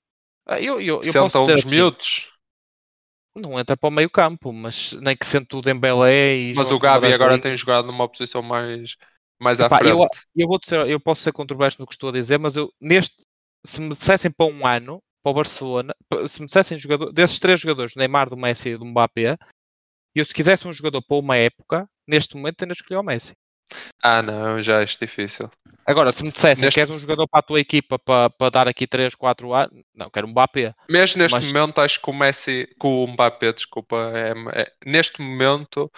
Ah, 0.48 0.62
Eu, 0.62 0.80
eu, 0.82 1.04
eu 1.04 1.14
Senta 1.14 1.16
posso 1.16 1.40
um 1.40 1.52
dizer 1.52 1.54
dos 1.54 1.66
assim, 1.66 1.66
miúdos. 1.66 2.32
não 3.36 3.60
entra 3.60 3.78
para 3.78 3.88
o 3.90 3.92
meio 3.92 4.10
campo, 4.10 4.52
mas 4.54 4.94
nem 4.94 5.16
que 5.16 5.26
sente 5.26 5.56
o 5.56 5.62
Dembélé 5.62 6.36
e 6.38 6.54
Mas 6.54 6.72
o 6.72 6.80
Gabi 6.80 7.12
agora 7.14 7.38
tem 7.40 7.56
jogado 7.58 7.88
numa 7.88 8.08
posição 8.10 8.42
mais, 8.42 8.96
mais 9.40 9.60
à 9.62 9.70
Epá, 9.70 9.80
eu- 9.84 9.98
frente. 10.00 10.20
eu 10.36 10.48
vou 10.48 10.60
dizer, 10.60 10.88
eu 10.90 11.00
posso 11.00 11.22
ser 11.22 11.32
controverso 11.32 11.80
no 11.80 11.88
que 11.88 11.94
estou 11.94 12.10
a 12.10 12.12
dizer, 12.14 12.38
mas 12.40 12.56
eu 12.56 12.72
neste, 12.80 13.24
se 13.66 13.80
me 13.82 13.90
dissessem 13.90 14.32
para 14.32 14.46
um 14.48 14.66
ano, 14.66 15.02
para 15.24 15.32
o 15.32 15.34
Barcelona, 15.36 15.94
se 16.28 16.40
me 16.42 16.48
dissessem 16.48 16.78
jogador, 16.80 17.12
desses 17.12 17.40
três 17.40 17.60
jogadores, 17.60 17.94
do 17.94 18.00
Neymar, 18.00 18.30
do 18.30 18.38
Messi 18.38 18.70
e 18.70 18.78
do 18.78 18.86
Mbappé, 18.86 19.38
eu 20.16 20.26
se 20.26 20.34
quisesse 20.34 20.68
um 20.68 20.74
jogador 20.74 21.02
para 21.02 21.18
uma 21.18 21.38
época, 21.38 21.88
neste 22.08 22.36
momento 22.36 22.62
ainda 22.64 22.74
escolhi 22.74 22.98
o 22.98 23.04
Messi. 23.04 23.32
Ah, 24.04 24.22
não, 24.22 24.62
já 24.62 24.82
acho 24.82 25.00
difícil. 25.00 25.50
Agora, 25.86 26.12
se 26.12 26.24
me 26.24 26.32
dissessem 26.32 26.66
Neste- 26.66 26.76
que 26.76 26.82
és 26.82 26.90
um 26.90 27.00
jogador 27.00 27.28
para 27.30 27.40
a 27.40 27.44
tua 27.44 27.60
equipa 27.60 27.98
para, 27.98 28.30
para 28.30 28.50
dar 28.50 28.68
aqui 28.68 28.86
3, 28.86 29.16
4 29.16 29.54
anos, 29.54 29.82
não, 29.96 30.10
quero 30.10 30.28
um 30.28 30.32
Mbappé. 30.32 30.74
Mesmo 30.90 31.22
neste 31.22 31.36
Mas- 31.36 31.46
momento, 31.54 31.80
acho 31.80 32.02
que 32.02 32.10
o 32.10 32.14
Messi, 32.14 32.68
que 32.80 32.88
o 32.88 33.08
Mbappé, 33.08 33.54
desculpa, 33.54 33.96
é, 34.14 34.62
é- 34.62 34.74
neste 34.86 35.22
momento, 35.22 35.90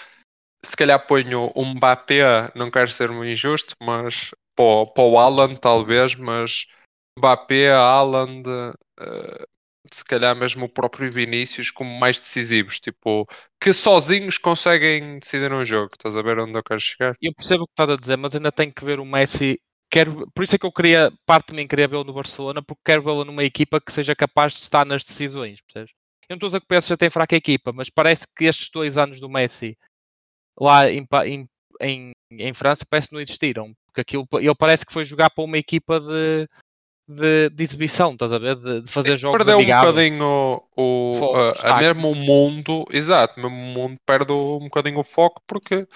se 0.64 0.78
calhar 0.78 1.06
ponho 1.08 1.52
o 1.56 1.66
Mbappé, 1.66 2.52
não 2.56 2.70
quero 2.70 2.92
ser 2.92 3.10
injusto, 3.12 3.76
mas 3.82 4.32
para, 4.56 4.66
o- 4.66 4.94
para 4.94 5.04
o 5.04 5.18
Haaland 5.20 5.60
talvez, 5.60 6.14
mas 6.16 6.68
Mbappé, 7.18 7.72
Haaland, 7.72 8.44
eh, 9.00 9.46
se 9.92 10.04
calhar 10.06 10.36
mesmo 10.36 10.66
o 10.66 10.70
próprio 10.70 11.12
Vinícius 11.12 11.70
como 11.70 12.00
mais 12.00 12.20
decisivos, 12.20 12.80
tipo, 12.80 13.28
que 13.60 13.74
sozinhos 13.74 14.38
conseguem 14.38 15.20
decidir 15.20 15.52
um 15.52 15.66
jogo. 15.66 15.92
Estás 15.94 16.16
a 16.16 16.22
ver 16.22 16.40
onde 16.40 16.58
eu 16.58 16.64
quero 16.64 16.80
chegar? 16.80 17.16
Eu 17.22 17.34
percebo 17.34 17.64
o 17.64 17.68
que 17.68 17.74
estás 17.74 17.90
a 17.90 17.98
dizer, 17.98 18.18
mas 18.18 18.36
ainda 18.36 18.52
tenho 18.52 18.74
que 18.74 18.86
ver 18.86 19.00
o 19.00 19.06
Messi. 19.06 19.60
Quero, 19.90 20.30
por 20.34 20.44
isso 20.44 20.56
é 20.56 20.58
que 20.58 20.66
eu 20.66 20.72
queria, 20.72 21.12
parte 21.26 21.50
de 21.50 21.56
mim 21.56 21.68
queria 21.68 21.88
vê-lo 21.88 22.04
no 22.04 22.14
Barcelona, 22.14 22.64
porque 22.64 22.82
quero 22.86 23.04
vê-lo 23.04 23.26
numa 23.26 23.44
equipa 23.44 23.80
que 23.80 23.92
seja 23.92 24.16
capaz 24.16 24.54
de 24.54 24.60
estar 24.62 24.86
nas 24.86 25.04
decisões, 25.04 25.62
percebes? 25.62 25.94
Eu 26.30 26.36
não 26.36 26.38
estou 26.38 26.48
a 26.48 26.50
dizer 26.50 26.60
que 26.62 26.66
o 26.66 26.68
PSG 26.68 26.98
tem 26.98 27.10
fraca 27.10 27.36
equipa, 27.36 27.72
mas 27.74 27.90
parece 27.90 28.26
que 28.36 28.46
estes 28.46 28.70
dois 28.72 28.98
anos 28.98 29.20
do 29.20 29.30
Messi 29.30 29.78
lá 30.60 30.90
em, 30.90 31.06
em, 31.26 31.48
em, 31.82 32.12
em 32.32 32.54
França 32.54 32.86
parece 32.90 33.10
que 33.10 33.14
não 33.14 33.22
existiram. 33.22 33.74
Porque 33.86 34.02
aquilo, 34.02 34.28
ele 34.40 34.56
parece 34.56 34.86
que 34.86 34.94
foi 34.94 35.06
jogar 35.06 35.30
para 35.30 35.44
uma 35.44 35.58
equipa 35.58 36.00
de, 36.00 36.48
de, 37.08 37.50
de 37.50 37.64
exibição, 37.64 38.14
estás 38.14 38.32
a 38.32 38.40
ver? 38.40 38.56
De, 38.56 38.82
de 38.82 38.92
fazer 38.92 39.18
jogos 39.18 39.38
Perdeu 39.38 39.60
um 39.60 39.66
bocadinho 39.66 40.26
o, 40.26 41.12
o- 41.12 41.14
Foco, 41.20 41.38
a- 41.38 41.72
a, 41.72 41.78
mesmo 41.80 42.12
o 42.12 42.16
mundo, 42.16 42.86
exato, 42.92 43.40
mesmo 43.40 43.56
o 43.56 43.74
mundo 43.74 43.98
perde 44.06 44.32
um 44.32 44.60
bocadinho 44.60 45.00
o 45.00 45.04
foco 45.04 45.42
porque 45.48 45.88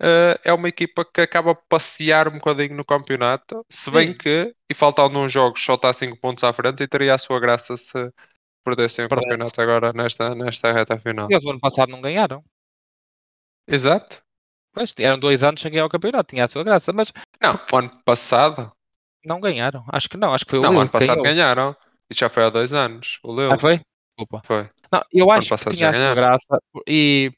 eh, 0.00 0.40
é 0.44 0.52
uma 0.52 0.68
equipa 0.68 1.04
que 1.04 1.20
acaba 1.20 1.52
a 1.52 1.54
passear 1.54 2.28
um 2.28 2.38
bocadinho 2.38 2.74
no 2.74 2.84
campeonato, 2.84 3.64
se 3.70 3.90
bem 3.90 4.08
Sim. 4.08 4.14
que, 4.14 4.54
e 4.70 4.74
faltando 4.74 5.18
uns 5.18 5.30
jogos, 5.32 5.62
só 5.62 5.74
está 5.74 5.92
5 5.92 6.18
pontos 6.18 6.42
à 6.44 6.52
frente 6.52 6.82
e 6.82 6.88
teria 6.88 7.14
a 7.14 7.18
sua 7.18 7.38
graça 7.38 7.76
se 7.76 8.10
perdessem 8.64 9.04
o 9.04 9.08
campeonato 9.08 9.60
agora 9.60 9.92
nesta, 9.92 10.34
nesta 10.34 10.72
reta 10.72 10.98
final. 10.98 11.28
Eles 11.30 11.44
o 11.44 11.50
ano 11.50 11.60
passado 11.60 11.90
não 11.90 12.00
ganharam. 12.00 12.42
Exato. 13.68 14.22
Pois, 14.72 14.92
eram 14.98 15.18
dois 15.18 15.42
anos 15.42 15.60
sem 15.60 15.70
ganhar 15.70 15.86
o 15.86 15.90
campeonato, 15.90 16.30
tinha 16.30 16.44
a 16.44 16.48
sua 16.48 16.64
graça, 16.64 16.92
mas 16.92 17.12
Não, 17.40 17.54
o 17.72 17.76
ano 17.76 17.90
passado. 18.04 18.72
Não 19.24 19.40
ganharam. 19.40 19.84
Acho 19.92 20.08
que 20.08 20.16
não, 20.16 20.32
acho 20.34 20.44
que 20.44 20.50
foi 20.50 20.58
o 20.58 20.62
Não, 20.62 20.70
Lille 20.70 20.80
ano 20.82 20.86
que 20.90 20.92
passado 20.92 21.22
ganhou. 21.22 21.24
ganharam. 21.24 21.76
Isso 22.10 22.20
já 22.20 22.28
foi 22.28 22.44
há 22.44 22.50
dois 22.50 22.72
anos. 22.72 23.18
O 23.22 23.34
Lille. 23.34 23.52
Ah, 23.52 23.58
foi? 23.58 23.80
Desculpa. 24.16 24.42
Foi. 24.44 24.68
Não, 24.92 25.02
eu 25.12 25.30
acho 25.30 25.42
que 25.42 25.48
passado 25.50 25.74
tinha 25.74 25.92
já 25.92 25.98
sua 26.06 26.14
graça 26.14 26.58
e 26.86 27.32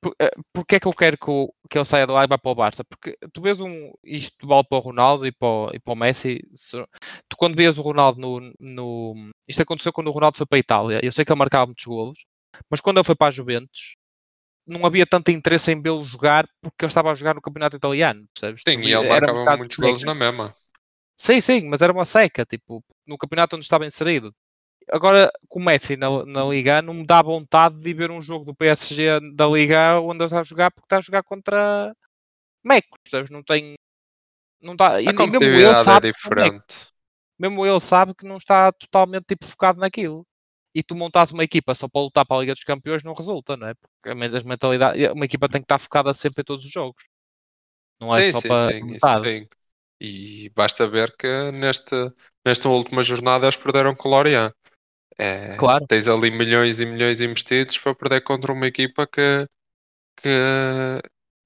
por, 0.00 0.14
eh, 0.20 0.30
porque 0.52 0.76
é 0.76 0.80
que 0.80 0.86
eu 0.88 0.92
quero 0.94 1.18
que, 1.18 1.30
o- 1.30 1.52
que 1.70 1.78
ele 1.78 1.84
saia 1.84 2.06
do 2.06 2.12
lá 2.14 2.24
e 2.24 2.26
vá 2.28 2.38
para 2.38 2.50
o 2.50 2.54
Barça? 2.54 2.84
Porque 2.84 3.16
tu 3.32 3.40
vês 3.42 3.60
um, 3.60 3.92
isto 4.04 4.46
vale 4.46 4.64
para 4.68 4.78
o 4.78 4.80
Ronaldo 4.80 5.26
e 5.26 5.32
para, 5.32 5.48
o- 5.48 5.70
e 5.74 5.80
para 5.80 5.92
o 5.92 5.96
Messi. 5.96 6.40
se- 6.54 6.76
tu 7.28 7.36
quando 7.36 7.56
vês 7.56 7.78
o 7.78 7.82
Ronaldo 7.82 8.20
no, 8.20 8.52
no. 8.60 9.30
Isto 9.48 9.62
aconteceu 9.62 9.92
quando 9.92 10.08
o 10.08 10.12
Ronaldo 10.12 10.36
foi 10.36 10.46
para 10.46 10.56
a 10.58 10.60
Itália. 10.60 11.00
Eu 11.02 11.12
sei 11.12 11.24
que 11.24 11.32
ele 11.32 11.38
marcava 11.38 11.66
muitos 11.66 11.84
golos, 11.84 12.18
mas 12.70 12.80
quando 12.80 12.98
ele 12.98 13.04
foi 13.04 13.14
para 13.16 13.28
a 13.28 13.30
Juventus 13.30 13.96
não 14.66 14.84
havia 14.86 15.06
tanto 15.06 15.30
interesse 15.30 15.72
em 15.72 15.80
vê-lo 15.80 16.04
jogar 16.04 16.46
porque 16.60 16.84
ele 16.84 16.90
estava 16.90 17.10
a 17.10 17.14
jogar 17.14 17.34
no 17.34 17.40
campeonato 17.42 17.76
italiano, 17.76 18.26
percebes? 18.34 18.62
Sim, 18.68 18.76
Tu 18.76 18.80
e 18.82 18.92
ele 18.92 19.06
era 19.06 19.06
um 19.06 19.08
marcava 19.08 19.38
bocado 19.40 19.58
muitos 19.58 19.76
seca. 19.76 19.86
golos 19.86 20.04
na 20.04 20.14
mesma. 20.14 20.54
Sim, 21.18 21.40
sim, 21.40 21.62
mas 21.68 21.82
era 21.82 21.92
uma 21.92 22.04
seca, 22.04 22.46
tipo, 22.46 22.82
no 23.06 23.18
campeonato 23.18 23.56
onde 23.56 23.64
estava 23.64 23.84
inserido. 23.86 24.32
Agora, 24.90 25.30
com 25.48 25.60
o 25.60 25.64
Messi 25.64 25.96
na, 25.96 26.24
na 26.24 26.44
Liga, 26.44 26.80
não 26.80 26.94
me 26.94 27.06
dá 27.06 27.20
vontade 27.22 27.80
de 27.80 27.92
ver 27.92 28.10
um 28.10 28.22
jogo 28.22 28.44
do 28.44 28.54
PSG 28.54 29.20
da 29.34 29.46
Liga 29.48 30.00
onde 30.00 30.18
ele 30.18 30.26
está 30.26 30.40
a 30.40 30.44
jogar, 30.44 30.70
porque 30.70 30.86
está 30.86 30.98
a 30.98 31.00
jogar 31.00 31.22
contra 31.24 31.92
Mecos, 32.64 32.98
percebes? 33.02 33.30
Não 33.30 33.42
tem. 33.42 33.74
Não 34.60 34.74
e, 34.74 34.82
A 34.82 34.98
e 34.98 35.12
mesmo 35.12 35.44
ele 35.44 35.74
competitividade 35.74 35.80
é 35.80 35.84
sabe 35.84 36.08
é 36.08 36.12
diferente. 36.12 36.88
mesmo 37.38 37.66
ele 37.66 37.80
sabe 37.80 38.14
que 38.14 38.26
não 38.26 38.36
está 38.36 38.72
totalmente 38.72 39.24
tipo, 39.26 39.46
focado 39.46 39.80
naquilo. 39.80 40.26
E 40.74 40.82
tu 40.82 40.94
montas 40.94 41.32
uma 41.32 41.44
equipa 41.44 41.74
só 41.74 41.88
para 41.88 42.02
lutar 42.02 42.26
para 42.26 42.36
a 42.36 42.40
Liga 42.40 42.54
dos 42.54 42.64
Campeões 42.64 43.02
não 43.02 43.14
resulta, 43.14 43.56
não 43.56 43.68
é? 43.68 43.74
Porque 43.74 44.10
a 44.10 44.14
mesma 44.14 44.40
mentalidade, 44.44 45.08
uma 45.08 45.24
equipa 45.24 45.48
tem 45.48 45.60
que 45.60 45.64
estar 45.64 45.78
focada 45.78 46.14
sempre 46.14 46.42
em 46.42 46.44
todos 46.44 46.64
os 46.64 46.70
jogos. 46.70 47.02
Não 48.00 48.14
é 48.14 48.22
Sim, 48.22 48.32
só 48.32 48.40
sim, 48.40 48.48
para 48.48 49.24
sim. 49.24 49.48
E 50.00 50.50
basta 50.54 50.86
ver 50.86 51.14
que 51.16 51.50
neste, 51.52 51.94
nesta 52.46 52.68
última 52.68 53.02
jornada 53.02 53.46
eles 53.46 53.56
perderam 53.56 53.94
com 53.94 54.08
o 54.08 54.12
Lorient. 54.12 54.52
É, 55.18 55.56
Claro. 55.56 55.84
tens 55.88 56.06
ali 56.06 56.30
milhões 56.30 56.78
e 56.78 56.86
milhões 56.86 57.20
investidos 57.20 57.76
para 57.78 57.94
perder 57.94 58.20
contra 58.22 58.52
uma 58.52 58.66
equipa 58.66 59.06
que, 59.06 59.46
que 60.16 60.28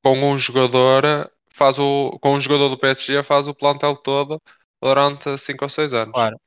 com 0.04 0.32
um 0.32 0.36
jogador 0.36 1.30
faz 1.54 1.78
o 1.78 2.18
com 2.20 2.34
um 2.34 2.40
jogador 2.40 2.68
do 2.68 2.78
PSG 2.78 3.22
faz 3.22 3.48
o 3.48 3.54
plantel 3.54 3.96
todo 3.96 4.40
durante 4.82 5.38
5 5.38 5.64
ou 5.64 5.68
6 5.68 5.94
anos. 5.94 6.12
Claro. 6.12 6.38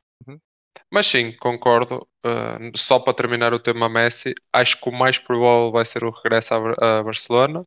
Mas 0.91 1.07
sim, 1.07 1.31
concordo. 1.31 2.07
Uh, 2.25 2.77
só 2.77 2.99
para 2.99 3.13
terminar 3.13 3.53
o 3.53 3.59
tema 3.59 3.89
Messi, 3.89 4.33
acho 4.53 4.79
que 4.79 4.89
o 4.89 4.91
mais 4.91 5.17
provável 5.17 5.69
vai 5.69 5.85
ser 5.85 6.03
o 6.03 6.11
regresso 6.11 6.53
a, 6.53 6.99
a 6.99 7.03
Barcelona. 7.03 7.61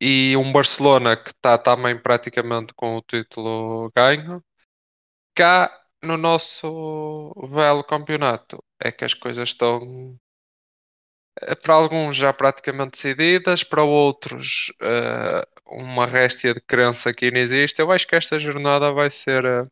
E 0.00 0.36
um 0.36 0.52
Barcelona 0.52 1.16
que 1.16 1.30
está 1.30 1.56
também 1.58 1.98
praticamente 2.00 2.74
com 2.74 2.96
o 2.96 3.02
título 3.02 3.88
ganho. 3.96 4.42
Cá 5.34 5.70
no 6.02 6.16
nosso 6.16 7.32
belo 7.50 7.84
campeonato 7.84 8.62
é 8.82 8.92
que 8.92 9.04
as 9.04 9.14
coisas 9.14 9.48
estão 9.50 10.18
eh, 11.42 11.54
para 11.54 11.74
alguns 11.74 12.16
já 12.16 12.32
praticamente 12.32 12.92
decididas, 12.92 13.62
para 13.64 13.82
outros 13.82 14.72
eh, 14.80 15.42
uma 15.66 16.06
réstia 16.06 16.54
de 16.54 16.60
crença 16.60 17.12
que 17.12 17.26
ainda 17.26 17.38
existe. 17.38 17.80
Eu 17.80 17.90
acho 17.92 18.06
que 18.06 18.16
esta 18.16 18.38
jornada 18.38 18.92
vai 18.92 19.10
ser, 19.10 19.44
eh, 19.44 19.64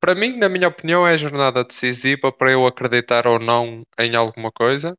para 0.00 0.14
mim, 0.14 0.36
na 0.38 0.48
minha 0.48 0.68
opinião, 0.68 1.06
é 1.06 1.12
a 1.14 1.16
jornada 1.16 1.64
decisiva 1.64 2.32
para 2.32 2.52
eu 2.52 2.66
acreditar 2.66 3.26
ou 3.26 3.38
não 3.38 3.82
em 3.98 4.14
alguma 4.14 4.50
coisa. 4.52 4.96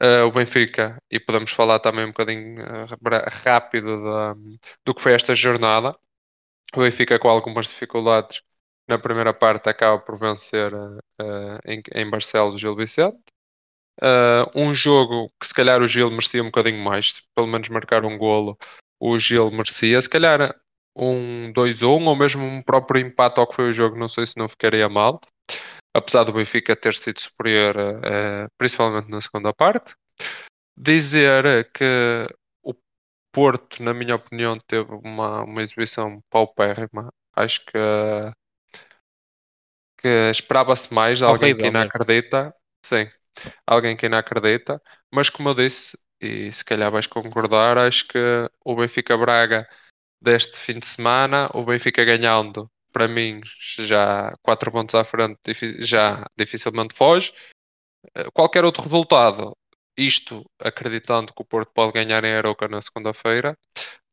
Eh, 0.00 0.22
o 0.22 0.30
Benfica, 0.30 1.02
e 1.10 1.18
podemos 1.18 1.50
falar 1.52 1.80
também 1.80 2.04
um 2.04 2.08
bocadinho 2.08 2.56
bra- 3.00 3.26
rápido 3.44 4.02
da- 4.04 4.34
do 4.84 4.94
que 4.94 5.02
foi 5.02 5.12
esta 5.14 5.34
jornada. 5.34 5.96
O 6.76 6.80
Benfica 6.82 7.18
com 7.18 7.28
algumas 7.28 7.66
dificuldades 7.68 8.42
na 8.88 8.98
primeira 8.98 9.34
parte 9.34 9.68
acaba 9.68 9.98
por 10.00 10.18
vencer 10.18 10.72
eh, 11.20 11.58
em, 11.66 11.82
em 11.94 12.10
Barcelos 12.10 12.60
Gil 12.60 12.76
Vicente. 12.76 13.18
Uh, 14.00 14.46
um 14.54 14.72
jogo 14.72 15.28
que 15.40 15.46
se 15.48 15.52
calhar 15.54 15.82
o 15.82 15.86
Gil 15.86 16.08
merecia 16.10 16.40
um 16.42 16.46
bocadinho 16.46 16.82
mais, 16.82 17.22
pelo 17.34 17.48
menos 17.48 17.68
marcar 17.68 18.04
um 18.04 18.16
golo, 18.16 18.56
o 19.00 19.18
Gil 19.18 19.50
merecia, 19.50 20.00
se 20.00 20.08
calhar 20.08 20.54
um 20.94 21.52
2-1 21.52 22.04
ou 22.06 22.14
mesmo 22.14 22.44
um 22.44 22.62
próprio 22.62 23.00
empate 23.04 23.40
ao 23.40 23.46
que 23.46 23.56
foi 23.56 23.70
o 23.70 23.72
jogo, 23.72 23.96
não 23.98 24.06
sei 24.06 24.24
se 24.24 24.36
não 24.36 24.48
ficaria 24.48 24.88
mal, 24.88 25.20
apesar 25.94 26.24
do 26.24 26.32
Benfica 26.32 26.76
ter 26.76 26.94
sido 26.94 27.20
superior, 27.20 27.76
uh, 27.76 28.48
principalmente 28.56 29.10
na 29.10 29.20
segunda 29.20 29.52
parte. 29.52 29.94
Dizer 30.76 31.70
que 31.72 32.26
o 32.62 32.74
Porto, 33.32 33.82
na 33.82 33.92
minha 33.92 34.14
opinião, 34.16 34.56
teve 34.66 34.92
uma, 34.92 35.42
uma 35.44 35.62
exibição 35.62 36.22
paupérrima, 36.30 37.12
acho 37.34 37.64
que, 37.66 37.78
que 40.00 40.08
esperava-se 40.30 40.92
mais 40.92 41.18
de 41.18 41.24
alguém 41.24 41.54
que 41.56 41.62
Horrível 41.62 41.66
ainda 41.66 41.80
mesmo. 41.80 41.90
acredita, 41.90 42.54
sim 42.84 43.08
alguém 43.66 43.96
que 43.96 44.06
ainda 44.06 44.18
acredita, 44.18 44.80
mas 45.12 45.30
como 45.30 45.50
eu 45.50 45.54
disse, 45.54 45.98
e 46.20 46.52
se 46.52 46.64
calhar 46.64 46.90
vais 46.90 47.06
concordar, 47.06 47.78
acho 47.78 48.06
que 48.08 48.18
o 48.64 48.76
Benfica 48.76 49.16
Braga 49.16 49.68
deste 50.20 50.56
fim 50.58 50.78
de 50.78 50.86
semana, 50.86 51.48
o 51.54 51.64
Benfica 51.64 52.04
ganhando, 52.04 52.70
para 52.92 53.08
mim, 53.08 53.40
já 53.78 54.34
4 54.42 54.70
pontos 54.72 54.94
à 54.94 55.04
frente, 55.04 55.38
já 55.80 56.24
dificilmente 56.36 56.94
foge. 56.94 57.32
Eh, 58.14 58.30
Qualquer 58.32 58.64
outro 58.64 58.82
resultado, 58.82 59.56
isto 59.96 60.44
acreditando 60.60 61.32
que 61.34 61.42
o 61.42 61.44
Porto 61.44 61.72
pode 61.72 61.92
ganhar 61.92 62.24
em 62.24 62.34
Aroca 62.34 62.68
na 62.68 62.80
segunda-feira, 62.80 63.56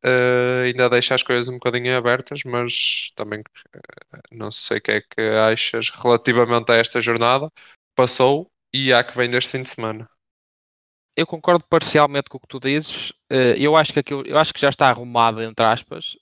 eh, 0.03 0.63
ainda 0.67 0.89
deixa 0.89 1.15
as 1.15 1.23
coisas 1.23 1.47
um 1.49 1.53
bocadinho 1.55 1.97
abertas, 1.97 2.43
mas 2.45 3.11
também 3.15 3.41
eh, 3.75 4.19
não 4.31 4.51
sei 4.51 4.77
o 4.79 4.81
que 4.81 4.91
é 4.93 5.01
que 5.01 5.21
achas 5.21 5.89
relativamente 5.91 6.71
a 6.71 6.75
esta 6.75 7.01
jornada. 7.01 7.49
Passou 7.95 8.51
e 8.73 8.93
há 8.93 9.03
que 9.03 9.17
vem 9.17 9.29
deste 9.29 9.51
fim 9.51 9.63
de 9.63 9.69
semana. 9.69 10.09
eu 11.15 11.25
concordo 11.25 11.65
parcialmente 11.69 12.29
com 12.29 12.37
o 12.37 12.41
que 12.41 12.47
tu 12.47 12.59
dizes. 12.59 13.13
Eu 13.57 13.75
acho 13.75 13.93
que 13.93 13.99
aquilo, 13.99 14.23
eu 14.25 14.37
acho 14.37 14.53
que 14.53 14.59
já 14.59 14.69
está 14.69 14.89
arrumado, 14.89 15.41
entre 15.41 15.65
aspas. 15.65 16.15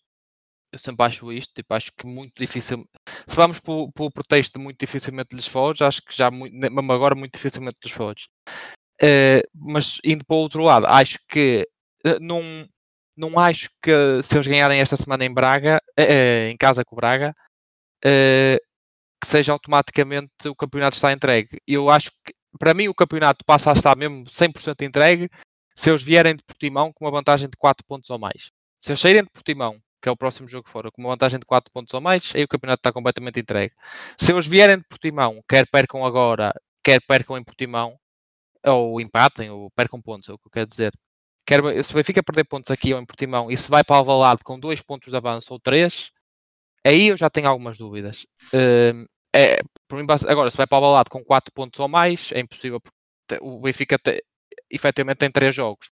Eu 0.74 0.80
sempre 0.80 1.06
acho 1.06 1.32
isto, 1.32 1.54
tipo, 1.54 1.72
acho 1.74 1.92
que 1.96 2.08
muito 2.08 2.34
difícil. 2.36 2.84
Se 3.28 3.36
vamos 3.36 3.60
pelo, 3.60 3.92
pelo 3.92 4.12
pretexto 4.12 4.60
muito 4.60 4.80
dificilmente 4.80 5.36
lhes 5.36 5.48
foge, 5.48 5.84
acho 5.84 6.02
que 6.02 6.16
já 6.16 6.32
muito, 6.32 6.56
mesmo 6.56 6.92
agora 6.92 7.14
muito 7.14 7.34
dificilmente 7.34 7.78
lhes 7.84 7.94
foge. 7.94 8.28
Eh, 9.02 9.44
mas 9.54 10.00
indo 10.04 10.26
para 10.26 10.36
o 10.36 10.40
outro 10.40 10.64
lado, 10.64 10.88
acho 10.88 11.20
que 11.30 11.68
eh, 12.06 12.20
não, 12.20 12.68
não 13.16 13.38
acho 13.40 13.70
que 13.82 13.92
se 14.24 14.36
eles 14.36 14.48
ganharem 14.48 14.80
esta 14.82 14.98
semana 14.98 15.26
em 15.26 15.34
Braga, 15.34 15.80
eh, 15.98 16.50
em 16.50 16.58
casa 16.58 16.84
com 16.84 16.96
o 16.96 16.98
Braga, 16.98 17.36
que 18.02 19.28
seja 19.30 19.52
automaticamente 19.54 20.32
o 20.48 20.56
campeonato 20.56 20.96
está 20.96 21.12
entregue. 21.14 21.62
Eu 21.68 21.90
acho 21.90 22.12
que 22.26 22.34
para 22.60 22.74
mim 22.74 22.88
o 22.88 22.96
campeonato 22.96 23.46
passa 23.46 23.72
a 23.72 23.74
estar 23.74 23.96
mesmo 23.96 24.26
100% 24.26 24.82
entregue 24.84 25.30
se 25.76 25.90
eles 25.90 26.04
vierem 26.04 26.36
de 26.36 26.44
Portimão 26.44 26.92
com 26.94 27.06
uma 27.06 27.12
vantagem 27.12 27.50
de 27.50 27.58
4 27.58 27.86
pontos 27.86 28.10
ou 28.10 28.20
mais. 28.20 28.52
Se 28.80 28.92
eles 28.92 29.02
saírem 29.02 29.24
de 29.24 29.30
Portimão, 29.32 29.80
que 30.04 30.10
é 30.10 30.14
o 30.14 30.18
próximo 30.18 30.50
jogo 30.50 30.66
que 30.66 30.72
for, 30.72 30.92
com 30.92 31.02
uma 31.02 31.12
vantagem 31.12 31.40
de 31.40 31.48
4 31.48 31.72
pontos 31.74 31.94
ou 31.96 32.02
mais, 32.02 32.32
aí 32.36 32.44
o 32.44 32.50
campeonato 32.50 32.82
está 32.82 32.94
completamente 32.94 33.40
entregue. 33.40 33.74
Se 34.20 34.34
eles 34.34 34.48
vierem 34.48 34.80
de 34.80 34.86
Portimão, 34.86 35.42
quer 35.50 35.66
percam 35.72 36.06
agora, 36.06 36.54
quer 36.84 37.02
percam 37.08 37.38
em 37.38 37.44
Portimão, 37.46 37.98
ou 38.66 39.02
empatem, 39.02 39.50
ou 39.52 39.72
percam 39.72 40.02
pontos, 40.02 40.30
é 40.30 40.34
o 40.34 40.38
que 40.38 40.48
eu 40.48 40.52
quero 40.52 40.68
dizer. 40.68 40.94
Quer, 41.46 41.62
se 41.84 41.92
o 41.92 41.96
Benfica 41.96 42.24
perder 42.24 42.46
pontos 42.46 42.72
aqui 42.72 42.94
ou 42.94 43.02
em 43.02 43.06
Portimão 43.06 43.52
e 43.52 43.58
se 43.58 43.70
vai 43.70 43.84
para 43.84 43.96
o 43.96 44.00
Alvalade 44.00 44.44
com 44.44 44.60
2 44.60 44.82
pontos 44.82 45.10
de 45.12 45.18
avanço 45.18 45.54
ou 45.54 45.60
3, 45.60 46.12
aí 46.86 47.10
eu 47.10 47.18
já 47.18 47.30
tenho 47.30 47.48
algumas 47.50 47.78
dúvidas. 47.78 48.26
Hum, 48.54 49.06
é, 49.36 49.60
agora, 50.28 50.50
se 50.50 50.58
vai 50.58 50.68
para 50.68 50.80
o 50.80 50.86
Alvalade 50.86 51.10
com 51.10 51.24
4 51.24 51.54
pontos 51.54 51.80
ou 51.80 51.88
mais, 51.90 52.32
é 52.34 52.40
impossível, 52.40 52.80
porque 52.82 53.40
o 53.42 53.60
Benfica 53.62 53.98
te- 54.00 54.24
efetivamente 54.72 55.20
tem 55.20 55.32
3 55.32 55.56
jogos. 55.56 55.90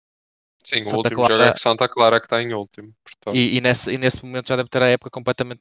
Sim, 0.64 0.82
o 0.82 0.84
Santa 0.86 0.96
último 0.96 1.16
Clara- 1.20 1.34
jogo 1.34 1.44
é 1.44 1.57
Santa 1.57 1.88
Clara 1.88 2.20
que 2.20 2.26
está 2.26 2.42
em 2.42 2.52
último. 2.54 2.92
portanto. 3.04 3.36
E, 3.36 3.57
e 3.57 3.61
nesse, 3.61 3.90
e 3.92 3.98
nesse 3.98 4.24
momento 4.24 4.48
já 4.48 4.57
deve 4.57 4.68
ter 4.68 4.82
a 4.82 4.88
época 4.88 5.11
completamente. 5.11 5.61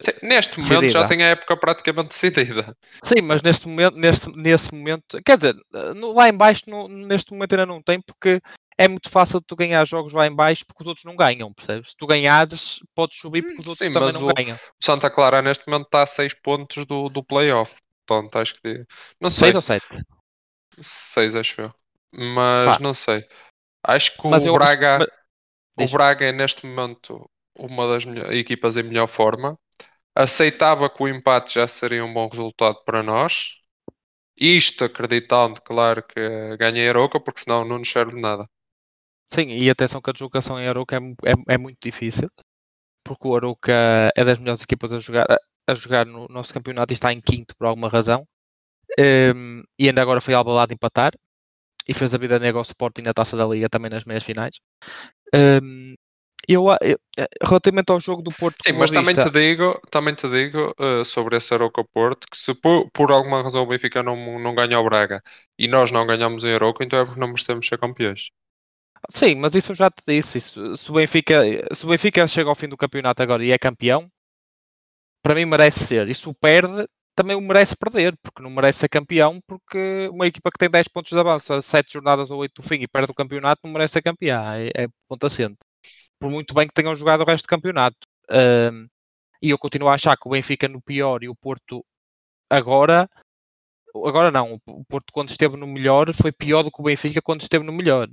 Sim, 0.00 0.12
neste 0.26 0.60
momento 0.60 0.68
já 0.70 0.80
decidida. 1.02 1.08
tem 1.08 1.22
a 1.24 1.28
época 1.28 1.56
praticamente 1.56 2.08
decidida. 2.62 2.76
Sim, 3.02 3.22
mas 3.22 3.42
neste 3.42 3.66
momento, 3.66 3.96
neste, 3.96 4.30
nesse 4.36 4.72
momento, 4.74 5.18
quer 5.24 5.36
dizer, 5.38 5.56
no- 5.96 6.12
lá 6.12 6.28
em 6.28 6.36
baixo 6.36 6.62
no- 6.68 6.88
neste 6.88 7.32
momento 7.32 7.52
ainda 7.54 7.66
não 7.66 7.82
tem, 7.82 7.98
porque 8.00 8.40
é 8.76 8.86
muito 8.86 9.08
fácil 9.08 9.40
de 9.40 9.46
tu 9.46 9.56
ganhar 9.56 9.84
jogos 9.86 10.12
lá 10.12 10.26
em 10.26 10.34
baixo 10.34 10.64
porque 10.66 10.82
os 10.82 10.86
outros 10.86 11.04
não 11.06 11.16
ganham, 11.16 11.52
percebes? 11.54 11.90
Se 11.90 11.96
tu 11.96 12.06
ganhares, 12.06 12.80
podes 12.94 13.18
subir 13.18 13.42
porque 13.42 13.60
os 13.60 13.66
outros 13.66 13.78
Sim, 13.78 13.92
também 13.94 14.12
mas 14.12 14.20
não 14.20 14.28
o- 14.28 14.34
ganham. 14.34 14.56
O 14.56 14.84
Santa 14.84 15.10
Clara 15.10 15.40
neste 15.40 15.66
momento 15.66 15.86
está 15.86 16.02
a 16.02 16.06
6 16.06 16.34
pontos 16.34 16.84
do, 16.84 17.08
do 17.08 17.24
playoff. 17.24 17.74
Portanto, 18.06 18.36
acho 18.36 18.60
que. 18.60 18.84
Não 19.20 19.30
sei, 19.30 19.52
6 19.52 19.54
ou 19.54 19.62
7? 19.62 19.86
6 20.78 21.34
acho 21.36 21.60
eu. 21.62 21.70
Mas 22.14 22.76
Pá. 22.76 22.82
não 22.82 22.92
sei. 22.92 23.24
Acho 23.84 24.16
que 24.16 24.28
Mas 24.28 24.44
o 24.44 24.48
eu 24.48 24.54
Braga. 24.54 24.98
mas- 25.76 25.90
O. 25.90 25.96
Braga 25.96 26.26
é 26.26 26.32
neste 26.32 26.66
momento 26.66 27.28
uma 27.58 27.86
das 27.86 28.04
equipas 28.30 28.76
em 28.76 28.82
melhor 28.82 29.06
forma. 29.06 29.58
Aceitava 30.14 30.90
que 30.90 31.02
o 31.02 31.08
empate 31.08 31.54
já 31.54 31.68
seria 31.68 32.04
um 32.04 32.12
bom 32.12 32.28
resultado 32.28 32.82
para 32.84 33.02
nós. 33.02 33.58
Isto 34.36 34.84
acreditando, 34.84 35.60
claro, 35.62 36.02
que 36.02 36.56
ganhei 36.58 36.88
a 36.88 36.90
Aroca, 36.90 37.20
porque 37.20 37.40
senão 37.42 37.64
não 37.64 37.78
nos 37.78 37.90
serve 37.90 38.14
de 38.14 38.20
nada. 38.20 38.46
Sim, 39.32 39.48
e 39.48 39.70
atenção 39.70 40.00
que 40.00 40.10
a 40.10 40.12
deslocação 40.12 40.60
em 40.60 40.68
Arouca 40.68 40.96
é, 40.96 41.00
é, 41.30 41.54
é, 41.54 41.58
muito 41.58 41.78
difícil, 41.82 42.28
porque 43.04 43.28
o 43.28 43.36
Arouca 43.36 43.72
é 44.16 44.24
das 44.24 44.38
melhores 44.38 44.62
equipas 44.62 44.92
a 44.92 45.00
jogar, 45.00 45.26
a, 45.30 45.38
a 45.72 45.74
jogar 45.74 46.06
no 46.06 46.26
nosso 46.28 46.52
campeonato 46.52 46.92
e 46.92 46.94
está 46.94 47.12
em 47.12 47.20
quinto 47.20 47.56
por 47.56 47.66
alguma 47.66 47.88
razão. 47.88 48.26
Um, 48.98 49.62
e 49.78 49.88
ainda 49.88 50.02
agora 50.02 50.20
foi 50.20 50.34
Albalade 50.34 50.74
empatar 50.74 51.12
e 51.88 51.94
fez 51.94 52.14
a 52.14 52.18
vida 52.18 52.38
negra 52.38 52.58
ao 52.58 52.62
Sporting 52.62 53.02
na 53.02 53.14
Taça 53.14 53.36
da 53.36 53.46
Liga 53.46 53.68
também 53.68 53.90
nas 53.90 54.04
meias 54.04 54.24
finais. 54.24 54.56
Um, 55.34 55.94
eu, 56.48 56.66
eu, 56.82 56.98
eh, 57.16 57.26
relativamente 57.42 57.90
ao 57.90 58.00
jogo 58.00 58.20
do 58.20 58.32
Porto. 58.32 58.56
Sim, 58.62 58.72
mas 58.72 58.90
também 58.90 59.14
te 59.14 59.30
digo, 59.30 59.80
também 59.90 60.14
te 60.14 60.28
digo 60.28 60.74
uh, 60.78 61.04
sobre 61.04 61.36
esse 61.36 61.54
Aroca 61.54 61.84
Porto 61.84 62.26
que 62.28 62.36
se 62.36 62.52
por, 62.54 62.90
por, 62.90 63.12
alguma 63.12 63.42
razão 63.42 63.62
o 63.62 63.66
Benfica 63.66 64.02
não, 64.02 64.40
não 64.40 64.54
ganha 64.54 64.78
o 64.78 64.84
Braga 64.84 65.22
e 65.58 65.68
nós 65.68 65.92
não 65.92 66.06
ganhamos 66.06 66.44
em 66.44 66.52
Aroca, 66.52 66.84
então 66.84 66.98
é 66.98 67.04
porque 67.04 67.20
não 67.20 67.28
merecemos 67.28 67.66
ser 67.66 67.78
campeões. 67.78 68.30
Sim, 69.10 69.36
mas 69.36 69.54
isso 69.54 69.72
eu 69.72 69.76
já 69.76 69.90
te 69.90 70.02
disse. 70.06 70.38
Isso, 70.38 70.76
se, 70.76 70.90
o 70.90 70.94
Benfica, 70.94 71.42
se 71.74 71.84
o 71.84 71.88
Benfica 71.88 72.26
chega 72.26 72.48
ao 72.48 72.54
fim 72.54 72.68
do 72.68 72.76
campeonato 72.76 73.22
agora 73.22 73.44
e 73.44 73.52
é 73.52 73.58
campeão, 73.58 74.10
para 75.22 75.34
mim 75.34 75.44
merece 75.44 75.84
ser. 75.84 76.08
E 76.08 76.14
se 76.14 76.28
o 76.28 76.34
perde, 76.34 76.86
também 77.14 77.36
o 77.36 77.40
merece 77.40 77.76
perder, 77.76 78.16
porque 78.22 78.42
não 78.42 78.50
merece 78.50 78.80
ser 78.80 78.88
campeão, 78.88 79.40
porque 79.46 80.08
uma 80.12 80.26
equipa 80.26 80.50
que 80.50 80.58
tem 80.58 80.70
10 80.70 80.88
pontos 80.88 81.12
de 81.12 81.18
avanço 81.18 81.52
a 81.52 81.62
7 81.62 81.92
jornadas 81.92 82.30
ou 82.30 82.38
8 82.40 82.62
do 82.62 82.68
fim 82.68 82.76
e 82.76 82.88
perde 82.88 83.12
o 83.12 83.14
campeonato 83.14 83.60
não 83.64 83.72
merece 83.72 83.94
ser 83.94 84.02
campeão. 84.02 84.42
É, 84.52 84.70
é 84.84 84.88
ponto 85.08 85.26
assente 85.26 85.58
por 86.22 86.30
muito 86.30 86.54
bem 86.54 86.68
que 86.68 86.74
tenham 86.74 86.94
jogado 86.94 87.22
o 87.22 87.24
resto 87.26 87.44
do 87.44 87.48
campeonato. 87.48 87.96
Um, 88.30 88.88
e 89.42 89.50
eu 89.50 89.58
continuo 89.58 89.88
a 89.88 89.94
achar 89.94 90.16
que 90.16 90.28
o 90.28 90.30
Benfica 90.30 90.68
no 90.68 90.80
pior 90.80 91.24
e 91.24 91.28
o 91.28 91.34
Porto 91.34 91.84
agora, 92.48 93.10
agora 94.06 94.30
não, 94.30 94.60
o 94.66 94.84
Porto 94.84 95.12
quando 95.12 95.30
esteve 95.30 95.56
no 95.56 95.66
melhor 95.66 96.14
foi 96.14 96.30
pior 96.32 96.62
do 96.62 96.70
que 96.70 96.80
o 96.80 96.84
Benfica 96.84 97.20
quando 97.20 97.42
esteve 97.42 97.64
no 97.64 97.72
melhor. 97.72 98.08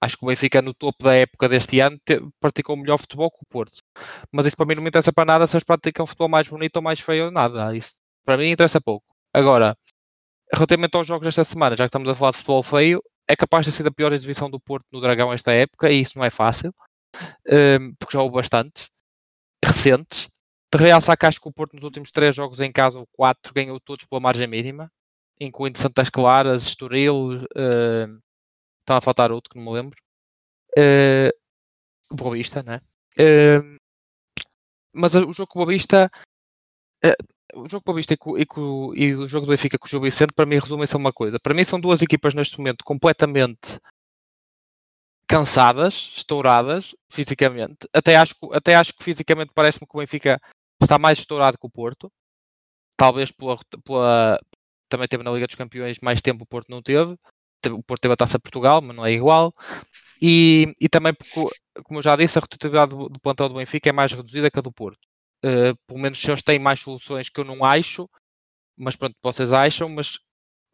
Acho 0.00 0.18
que 0.18 0.24
o 0.24 0.28
Benfica 0.28 0.60
no 0.60 0.74
topo 0.74 1.02
da 1.04 1.14
época 1.14 1.48
deste 1.48 1.80
ano 1.80 1.98
te, 2.04 2.20
praticou 2.38 2.76
melhor 2.76 2.98
futebol 2.98 3.30
que 3.30 3.42
o 3.42 3.46
Porto. 3.48 3.82
Mas 4.30 4.46
isso 4.46 4.56
para 4.56 4.66
mim 4.66 4.74
não 4.74 4.82
me 4.82 4.90
interessa 4.90 5.12
para 5.12 5.24
nada 5.24 5.46
se 5.46 5.56
eles 5.56 5.64
praticam 5.64 6.06
futebol 6.06 6.28
mais 6.28 6.46
bonito 6.46 6.76
ou 6.76 6.82
mais 6.82 7.00
feio 7.00 7.26
ou 7.26 7.30
nada. 7.30 7.74
Isso 7.74 8.03
para 8.24 8.36
mim 8.36 8.50
interessa 8.50 8.80
pouco. 8.80 9.06
Agora, 9.32 9.76
relativamente 10.52 10.96
aos 10.96 11.06
jogos 11.06 11.26
desta 11.26 11.44
semana, 11.44 11.76
já 11.76 11.84
que 11.84 11.88
estamos 11.88 12.08
a 12.08 12.14
falar 12.14 12.32
de 12.32 12.38
futebol 12.38 12.62
feio, 12.62 13.02
é 13.28 13.36
capaz 13.36 13.66
de 13.66 13.72
ser 13.72 13.86
a 13.86 13.90
pior 13.90 14.12
exibição 14.12 14.50
do 14.50 14.60
Porto 14.60 14.86
no 14.92 15.00
Dragão 15.00 15.32
esta 15.32 15.52
época 15.52 15.90
e 15.90 16.00
isso 16.00 16.18
não 16.18 16.24
é 16.24 16.30
fácil 16.30 16.74
um, 17.48 17.94
porque 17.94 18.16
já 18.16 18.22
houve 18.22 18.36
bastante 18.36 18.90
recentes. 19.64 20.28
De 20.72 20.78
realçar 20.82 21.16
que 21.16 21.26
o 21.44 21.52
Porto 21.52 21.74
nos 21.74 21.84
últimos 21.84 22.10
três 22.10 22.34
jogos 22.34 22.60
em 22.60 22.72
casa, 22.72 22.98
ou 22.98 23.06
quatro, 23.12 23.54
ganhou 23.54 23.78
todos 23.78 24.06
pela 24.06 24.20
margem 24.20 24.46
mínima, 24.46 24.90
incluindo 25.40 25.78
Santas 25.78 26.10
Claras, 26.10 26.64
Estoril, 26.64 27.44
uh, 27.44 28.20
estão 28.80 28.96
a 28.96 29.00
faltar 29.00 29.30
outro 29.30 29.50
que 29.50 29.56
não 29.56 29.64
me 29.64 29.72
lembro. 29.72 29.96
Uh, 30.76 32.16
Boa 32.16 32.34
Vista, 32.34 32.62
né? 32.62 32.80
Uh, 33.18 33.78
mas 34.92 35.14
o 35.14 35.32
jogo 35.32 35.46
com 35.46 35.60
Boa 35.60 35.70
Vista, 35.70 36.10
uh, 37.04 37.33
o 37.54 37.68
jogo 37.68 37.84
com 37.84 37.90
o 37.90 37.94
Boa 37.94 37.96
Vista 37.96 38.14
e, 38.14 38.18
e, 38.36 39.04
e, 39.04 39.14
o 39.14 39.28
jogo 39.28 39.46
do 39.46 39.50
Benfica 39.50 39.78
com 39.78 39.86
o 39.86 39.88
Gil 39.88 40.00
Vicente, 40.00 40.32
para 40.32 40.46
mim, 40.46 40.58
resumem-se 40.58 40.94
a 40.94 40.98
uma 40.98 41.12
coisa. 41.12 41.38
Para 41.40 41.54
mim, 41.54 41.64
são 41.64 41.80
duas 41.80 42.02
equipas 42.02 42.34
neste 42.34 42.58
momento 42.58 42.84
completamente 42.84 43.80
cansadas, 45.26 46.12
estouradas 46.16 46.94
fisicamente. 47.08 47.88
Até 47.92 48.16
acho, 48.16 48.34
até 48.52 48.74
acho 48.74 48.92
que 48.94 49.04
fisicamente 49.04 49.52
parece-me 49.54 49.86
que 49.86 49.96
o 49.96 50.00
Benfica 50.00 50.40
está 50.82 50.98
mais 50.98 51.18
estourado 51.18 51.58
que 51.58 51.66
o 51.66 51.70
Porto. 51.70 52.10
Talvez 52.96 53.30
pela, 53.30 53.58
pela, 53.84 54.38
também 54.88 55.08
teve 55.08 55.22
na 55.24 55.32
Liga 55.32 55.46
dos 55.46 55.56
Campeões 55.56 55.98
mais 56.00 56.20
tempo 56.20 56.44
o 56.44 56.46
Porto 56.46 56.68
não 56.70 56.82
teve. 56.82 57.16
O 57.70 57.82
Porto 57.82 58.02
teve 58.02 58.14
a 58.14 58.16
Taça 58.16 58.38
Portugal, 58.38 58.82
mas 58.82 58.94
não 58.94 59.06
é 59.06 59.12
igual. 59.12 59.54
E, 60.20 60.74
e 60.80 60.88
também 60.88 61.14
porque, 61.14 61.54
como 61.84 61.98
eu 61.98 62.02
já 62.02 62.16
disse, 62.16 62.38
a 62.38 62.40
rotatividade 62.40 62.90
do, 62.90 63.08
do 63.08 63.20
plantel 63.20 63.48
do 63.48 63.56
Benfica 63.56 63.88
é 63.88 63.92
mais 63.92 64.12
reduzida 64.12 64.50
que 64.50 64.58
a 64.58 64.62
do 64.62 64.72
Porto. 64.72 65.00
Uh, 65.44 65.76
pelo 65.86 66.00
menos 66.00 66.18
se 66.18 66.30
eles 66.30 66.42
têm 66.42 66.58
mais 66.58 66.80
soluções 66.80 67.28
que 67.28 67.38
eu 67.38 67.44
não 67.44 67.62
acho, 67.64 68.08
mas 68.76 68.96
pronto, 68.96 69.14
vocês 69.22 69.52
acham, 69.52 69.90
mas 69.90 70.18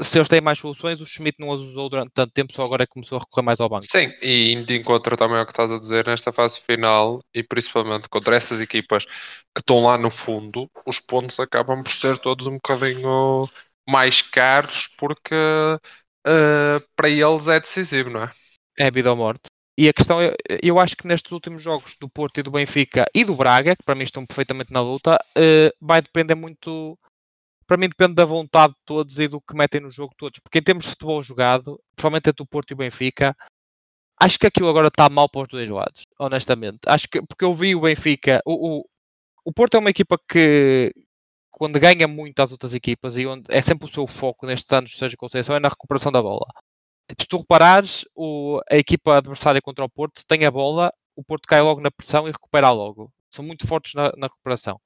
se 0.00 0.16
eles 0.16 0.28
têm 0.28 0.40
mais 0.40 0.58
soluções, 0.58 1.00
o 1.00 1.06
Schmidt 1.06 1.36
não 1.38 1.52
as 1.52 1.60
usou 1.60 1.88
durante 1.90 2.10
tanto 2.14 2.32
tempo, 2.32 2.52
só 2.52 2.64
agora 2.64 2.84
é 2.84 2.86
que 2.86 2.92
começou 2.92 3.18
a 3.18 3.20
recorrer 3.20 3.44
mais 3.44 3.60
ao 3.60 3.68
banco. 3.68 3.84
Sim, 3.84 4.12
e 4.22 4.52
indo 4.52 4.64
de 4.64 4.76
encontro 4.76 5.16
também 5.16 5.38
ao 5.38 5.44
que 5.44 5.52
estás 5.52 5.70
a 5.70 5.78
dizer, 5.78 6.06
nesta 6.06 6.32
fase 6.32 6.60
final, 6.60 7.20
e 7.34 7.42
principalmente 7.42 8.08
contra 8.08 8.36
essas 8.36 8.60
equipas 8.60 9.04
que 9.04 9.58
estão 9.58 9.82
lá 9.82 9.98
no 9.98 10.10
fundo, 10.10 10.70
os 10.86 10.98
pontos 11.00 11.38
acabam 11.38 11.82
por 11.82 11.92
ser 11.92 12.18
todos 12.18 12.46
um 12.46 12.54
bocadinho 12.54 13.42
mais 13.86 14.22
caros, 14.22 14.86
porque 14.98 15.34
uh, 15.34 16.88
para 16.96 17.10
eles 17.10 17.48
é 17.48 17.60
decisivo, 17.60 18.08
não 18.08 18.22
é? 18.22 18.30
É 18.78 18.90
vida 18.90 19.10
ou 19.10 19.16
morte. 19.16 19.42
E 19.80 19.88
a 19.88 19.94
questão 19.94 20.20
é, 20.20 20.34
eu 20.62 20.78
acho 20.78 20.94
que 20.94 21.06
nestes 21.06 21.32
últimos 21.32 21.62
jogos 21.62 21.96
do 21.98 22.06
Porto 22.06 22.38
e 22.38 22.42
do 22.42 22.50
Benfica 22.50 23.06
e 23.14 23.24
do 23.24 23.34
Braga, 23.34 23.74
que 23.74 23.82
para 23.82 23.94
mim 23.94 24.04
estão 24.04 24.26
perfeitamente 24.26 24.70
na 24.70 24.82
luta, 24.82 25.16
uh, 25.16 25.74
vai 25.80 26.02
depender 26.02 26.34
muito 26.34 26.98
para 27.66 27.78
mim 27.78 27.88
depende 27.88 28.12
da 28.12 28.26
vontade 28.26 28.74
de 28.74 28.80
todos 28.84 29.18
e 29.18 29.26
do 29.26 29.40
que 29.40 29.56
metem 29.56 29.80
no 29.80 29.90
jogo 29.90 30.12
todos. 30.18 30.38
Porque 30.40 30.58
em 30.58 30.62
termos 30.62 30.84
de 30.84 30.90
futebol 30.90 31.22
jogado, 31.22 31.80
principalmente 31.96 32.28
entre 32.28 32.42
o 32.42 32.46
Porto 32.46 32.72
e 32.72 32.74
o 32.74 32.76
Benfica, 32.76 33.34
acho 34.20 34.38
que 34.38 34.48
aquilo 34.48 34.68
agora 34.68 34.88
está 34.88 35.08
mal 35.08 35.30
para 35.30 35.44
os 35.44 35.48
dois 35.48 35.70
lados, 35.70 36.02
honestamente. 36.18 36.80
Acho 36.86 37.08
que 37.08 37.22
porque 37.22 37.44
eu 37.46 37.54
vi 37.54 37.74
o 37.74 37.80
Benfica, 37.80 38.42
o, 38.44 38.80
o, 38.80 38.84
o 39.46 39.50
Porto 39.50 39.78
é 39.78 39.80
uma 39.80 39.88
equipa 39.88 40.18
que 40.30 40.92
quando 41.50 41.80
ganha 41.80 42.06
muito 42.06 42.38
às 42.40 42.52
outras 42.52 42.74
equipas 42.74 43.16
e 43.16 43.26
onde 43.26 43.44
é 43.48 43.62
sempre 43.62 43.86
o 43.86 43.90
seu 43.90 44.06
foco 44.06 44.44
nestes 44.46 44.70
anos, 44.72 44.92
seja 44.98 45.16
Conceição, 45.16 45.56
é 45.56 45.60
na 45.60 45.70
recuperação 45.70 46.12
da 46.12 46.20
bola. 46.20 46.44
Se 47.18 47.26
tu 47.26 47.38
reparares, 47.38 48.04
o, 48.14 48.60
a 48.70 48.76
equipa 48.76 49.16
adversária 49.16 49.60
contra 49.60 49.84
o 49.84 49.88
Porto 49.90 50.24
tem 50.26 50.44
a 50.44 50.50
bola, 50.50 50.92
o 51.16 51.24
Porto 51.24 51.46
cai 51.46 51.60
logo 51.60 51.80
na 51.80 51.90
pressão 51.90 52.28
e 52.28 52.32
recupera 52.32 52.70
logo. 52.70 53.12
São 53.30 53.44
muito 53.44 53.66
fortes 53.66 53.94
na, 53.94 54.12
na 54.16 54.26
recuperação. 54.26 54.80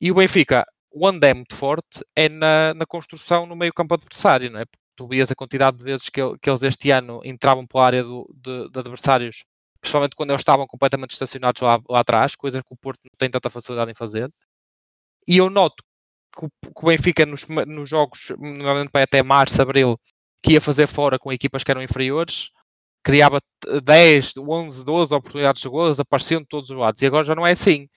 E 0.00 0.10
o 0.10 0.14
Benfica 0.14 0.64
onde 0.94 1.26
é 1.26 1.34
muito 1.34 1.56
forte 1.56 2.04
é 2.14 2.28
na, 2.28 2.72
na 2.74 2.86
construção 2.86 3.46
no 3.46 3.56
meio 3.56 3.72
campo 3.72 3.94
adversário, 3.94 4.50
não 4.50 4.60
é? 4.60 4.64
Tu 4.96 5.08
vias 5.08 5.30
a 5.30 5.34
quantidade 5.34 5.76
de 5.76 5.82
vezes 5.82 6.08
que, 6.08 6.20
que 6.38 6.48
eles 6.48 6.62
este 6.62 6.90
ano 6.90 7.20
entravam 7.24 7.66
pela 7.66 7.84
área 7.84 8.04
do, 8.04 8.32
de, 8.34 8.70
de, 8.70 8.78
adversários, 8.78 9.44
principalmente 9.80 10.14
quando 10.14 10.30
eles 10.30 10.40
estavam 10.40 10.66
completamente 10.66 11.12
estacionados 11.12 11.60
lá, 11.60 11.80
lá 11.88 12.00
atrás, 12.00 12.36
coisas 12.36 12.62
que 12.62 12.72
o 12.72 12.76
Porto 12.76 13.00
não 13.04 13.16
tem 13.18 13.28
tanta 13.28 13.50
facilidade 13.50 13.90
em 13.90 13.94
fazer. 13.94 14.30
E 15.26 15.38
eu 15.38 15.50
noto 15.50 15.82
que 16.36 16.46
o, 16.46 16.48
que 16.48 16.84
o 16.84 16.86
Benfica 16.86 17.26
nos, 17.26 17.46
nos 17.66 17.88
jogos, 17.88 18.30
normalmente 18.38 18.90
para 18.90 19.02
até 19.04 19.22
março, 19.22 19.60
abril, 19.60 19.98
que 20.44 20.52
ia 20.52 20.60
fazer 20.60 20.86
fora 20.86 21.18
com 21.18 21.32
equipas 21.32 21.64
que 21.64 21.70
eram 21.70 21.82
inferiores, 21.82 22.50
criava 23.02 23.40
10, 23.82 24.36
11, 24.36 24.84
12 24.84 25.14
oportunidades 25.14 25.62
de 25.62 25.68
gols, 25.70 25.98
apareciam 25.98 26.42
de 26.42 26.46
todos 26.46 26.68
os 26.68 26.76
lados. 26.76 27.00
E 27.00 27.06
agora 27.06 27.24
já 27.24 27.34
não 27.34 27.46
é 27.46 27.52
assim. 27.52 27.88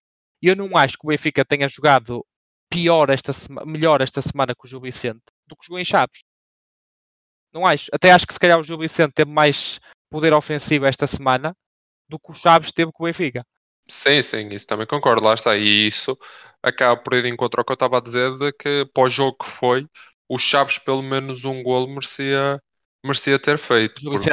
Eu 0.41 0.55
não 0.55 0.77
acho 0.77 0.97
que 0.97 1.05
o 1.05 1.09
Benfica 1.09 1.43
tenha 1.43 1.67
jogado 1.67 2.25
pior 2.69 3.09
esta 3.09 3.33
melhor 3.65 3.99
esta 3.99 4.21
semana 4.21 4.55
com 4.55 4.65
o 4.65 4.69
Gil 4.69 4.79
Vicente 4.79 5.23
do 5.45 5.57
que 5.57 5.65
jogou 5.65 5.79
em 5.79 5.85
Chaves. 5.85 6.23
Não 7.53 7.65
acho. 7.65 7.89
Até 7.91 8.11
acho 8.11 8.25
que 8.25 8.33
se 8.33 8.39
calhar 8.39 8.57
o 8.57 8.63
Gil 8.63 8.77
Vicente 8.77 9.11
teve 9.13 9.29
mais 9.29 9.81
poder 10.09 10.31
ofensivo 10.31 10.85
esta 10.85 11.05
semana 11.05 11.53
do 12.07 12.17
que 12.17 12.31
o 12.31 12.33
Chaves 12.33 12.71
teve 12.71 12.93
com 12.93 13.03
o 13.03 13.07
Benfica. 13.07 13.43
Sim, 13.89 14.21
sim, 14.21 14.47
isso 14.49 14.67
também 14.67 14.87
concordo, 14.87 15.25
lá 15.25 15.33
está. 15.33 15.57
E 15.57 15.87
isso 15.87 16.17
acaba 16.63 16.95
por 16.95 17.13
ir 17.13 17.25
em 17.25 17.35
contra 17.35 17.59
o 17.59 17.65
que 17.65 17.71
eu 17.73 17.75
estava 17.75 17.97
a 17.97 18.01
dizer 18.01 18.31
de 18.37 18.53
que 18.53 18.85
para 18.93 19.03
o 19.03 19.09
jogo 19.09 19.37
que 19.37 19.49
foi, 19.49 19.85
o 20.29 20.37
Chaves 20.37 20.77
pelo 20.77 21.01
menos 21.01 21.45
um 21.45 21.63
golo 21.63 21.87
merecia, 21.87 22.61
merecia 23.03 23.39
ter 23.39 23.57
feito. 23.57 24.01
Porque 24.01 24.29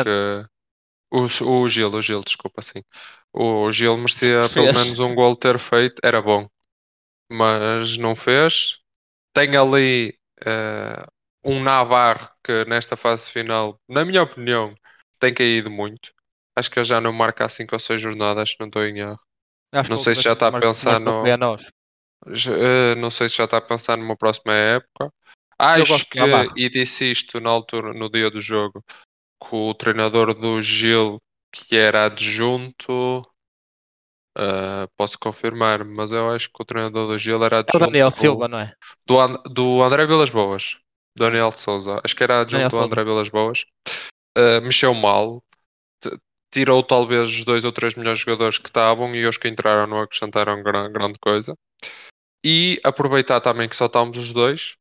o, 1.11 1.23
o 1.23 1.69
Gil, 1.69 1.93
o 1.93 2.03
Gil, 2.03 2.21
desculpa, 2.21 2.63
sim. 2.63 2.83
O 3.33 3.71
Gil 3.71 3.97
merecia 3.97 4.49
pelo 4.49 4.73
menos 4.73 4.99
um 4.99 5.15
golo 5.15 5.37
ter 5.37 5.59
feito, 5.59 6.01
era 6.03 6.21
bom 6.21 6.49
mas 7.31 7.97
não 7.97 8.15
fez. 8.15 8.79
Tem 9.33 9.57
ali 9.57 10.17
uh, 10.47 11.11
um 11.45 11.61
Navarro 11.63 12.29
que 12.43 12.65
nesta 12.67 12.97
fase 12.97 13.31
final, 13.31 13.81
na 13.89 14.05
minha 14.05 14.23
opinião, 14.23 14.75
tem 15.19 15.35
caído 15.35 15.71
muito. 15.71 16.13
Acho 16.57 16.71
que 16.71 16.79
ele 16.79 16.85
já 16.85 17.01
não 17.01 17.13
marca 17.13 17.45
há 17.45 17.49
5 17.49 17.75
ou 17.75 17.81
6 17.81 18.01
jornadas, 18.01 18.55
não 18.61 18.67
estou 18.67 18.85
em 18.85 18.99
erro. 18.99 19.19
não 19.89 19.97
sei 19.97 20.15
se 20.15 20.23
já 20.23 20.35
está 20.35 20.49
a 20.49 20.61
pensar 20.61 21.01
no. 21.01 21.23
Uh, 22.27 22.95
não 22.97 23.11
sei 23.11 23.29
se 23.29 23.37
já 23.37 23.45
está 23.45 23.59
a 23.59 23.61
pensar 23.61 23.97
numa 23.97 24.17
próxima 24.17 24.55
época. 24.55 25.13
Acho 25.59 26.07
que, 26.07 26.19
e 26.57 26.69
disse 26.69 27.11
isto 27.11 27.41
na 27.41 27.51
altura, 27.51 27.93
no 27.95 28.11
dia 28.11 28.31
do 28.31 28.41
jogo, 28.41 28.85
que 29.41 29.55
o 29.55 29.75
treinador 29.75 30.35
do 30.35 30.61
Gil, 30.61 31.21
que 31.53 31.77
era 31.77 32.07
adjunto, 32.07 33.27
Uh, 34.37 34.91
posso 34.97 35.17
confirmar, 35.17 35.85
mas 35.85 36.11
eu 36.11 36.29
acho 36.29 36.49
que 36.49 36.61
o 36.61 36.65
treinador 36.65 37.07
do 37.07 37.17
Gil 37.17 37.45
era 37.45 37.61
adjunto. 37.61 37.77
É 37.77 37.87
o 37.87 37.87
Daniel 37.87 38.11
Silva, 38.11 38.49
não 38.49 38.59
é? 38.59 38.75
Do, 39.07 39.25
do 39.49 39.81
André 39.81 40.07
Vilas 40.07 40.31
Boas. 40.31 40.81
Daniel 41.17 41.53
Souza. 41.53 42.01
Acho 42.03 42.17
que 42.17 42.25
era 42.25 42.41
adjunto 42.41 42.69
do 42.69 42.81
André 42.81 43.05
Vilas 43.05 43.29
Boas. 43.29 43.65
Uh, 44.37 44.61
mexeu 44.63 44.93
mal. 44.93 45.41
Tirou 46.53 46.83
talvez 46.83 47.29
os 47.29 47.45
dois 47.45 47.65
ou 47.65 47.71
três 47.71 47.95
melhores 47.95 48.19
jogadores 48.19 48.59
que 48.59 48.69
estavam 48.69 49.15
e 49.15 49.25
os 49.27 49.39
que 49.39 49.49
entraram 49.49 49.87
não 49.87 50.01
acrescentaram 50.01 50.63
gran, 50.63 50.91
grande 50.91 51.19
coisa. 51.21 51.57
E 52.45 52.81
aproveitar 52.83 53.41
também 53.41 53.69
que 53.69 53.77
só 53.77 53.87
estávamos 53.87 54.19
os 54.19 54.33
dois. 54.33 54.75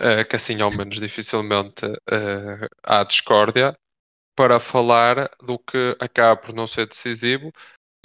Uh, 0.00 0.26
que 0.28 0.36
assim 0.36 0.60
ao 0.60 0.70
menos 0.70 1.00
dificilmente 1.00 1.84
há 2.84 3.02
discórdia 3.02 3.76
para 4.36 4.60
falar 4.60 5.28
do 5.42 5.58
que 5.58 5.96
acaba 5.98 6.40
por 6.40 6.54
não 6.54 6.64
ser 6.68 6.86
decisivo, 6.86 7.50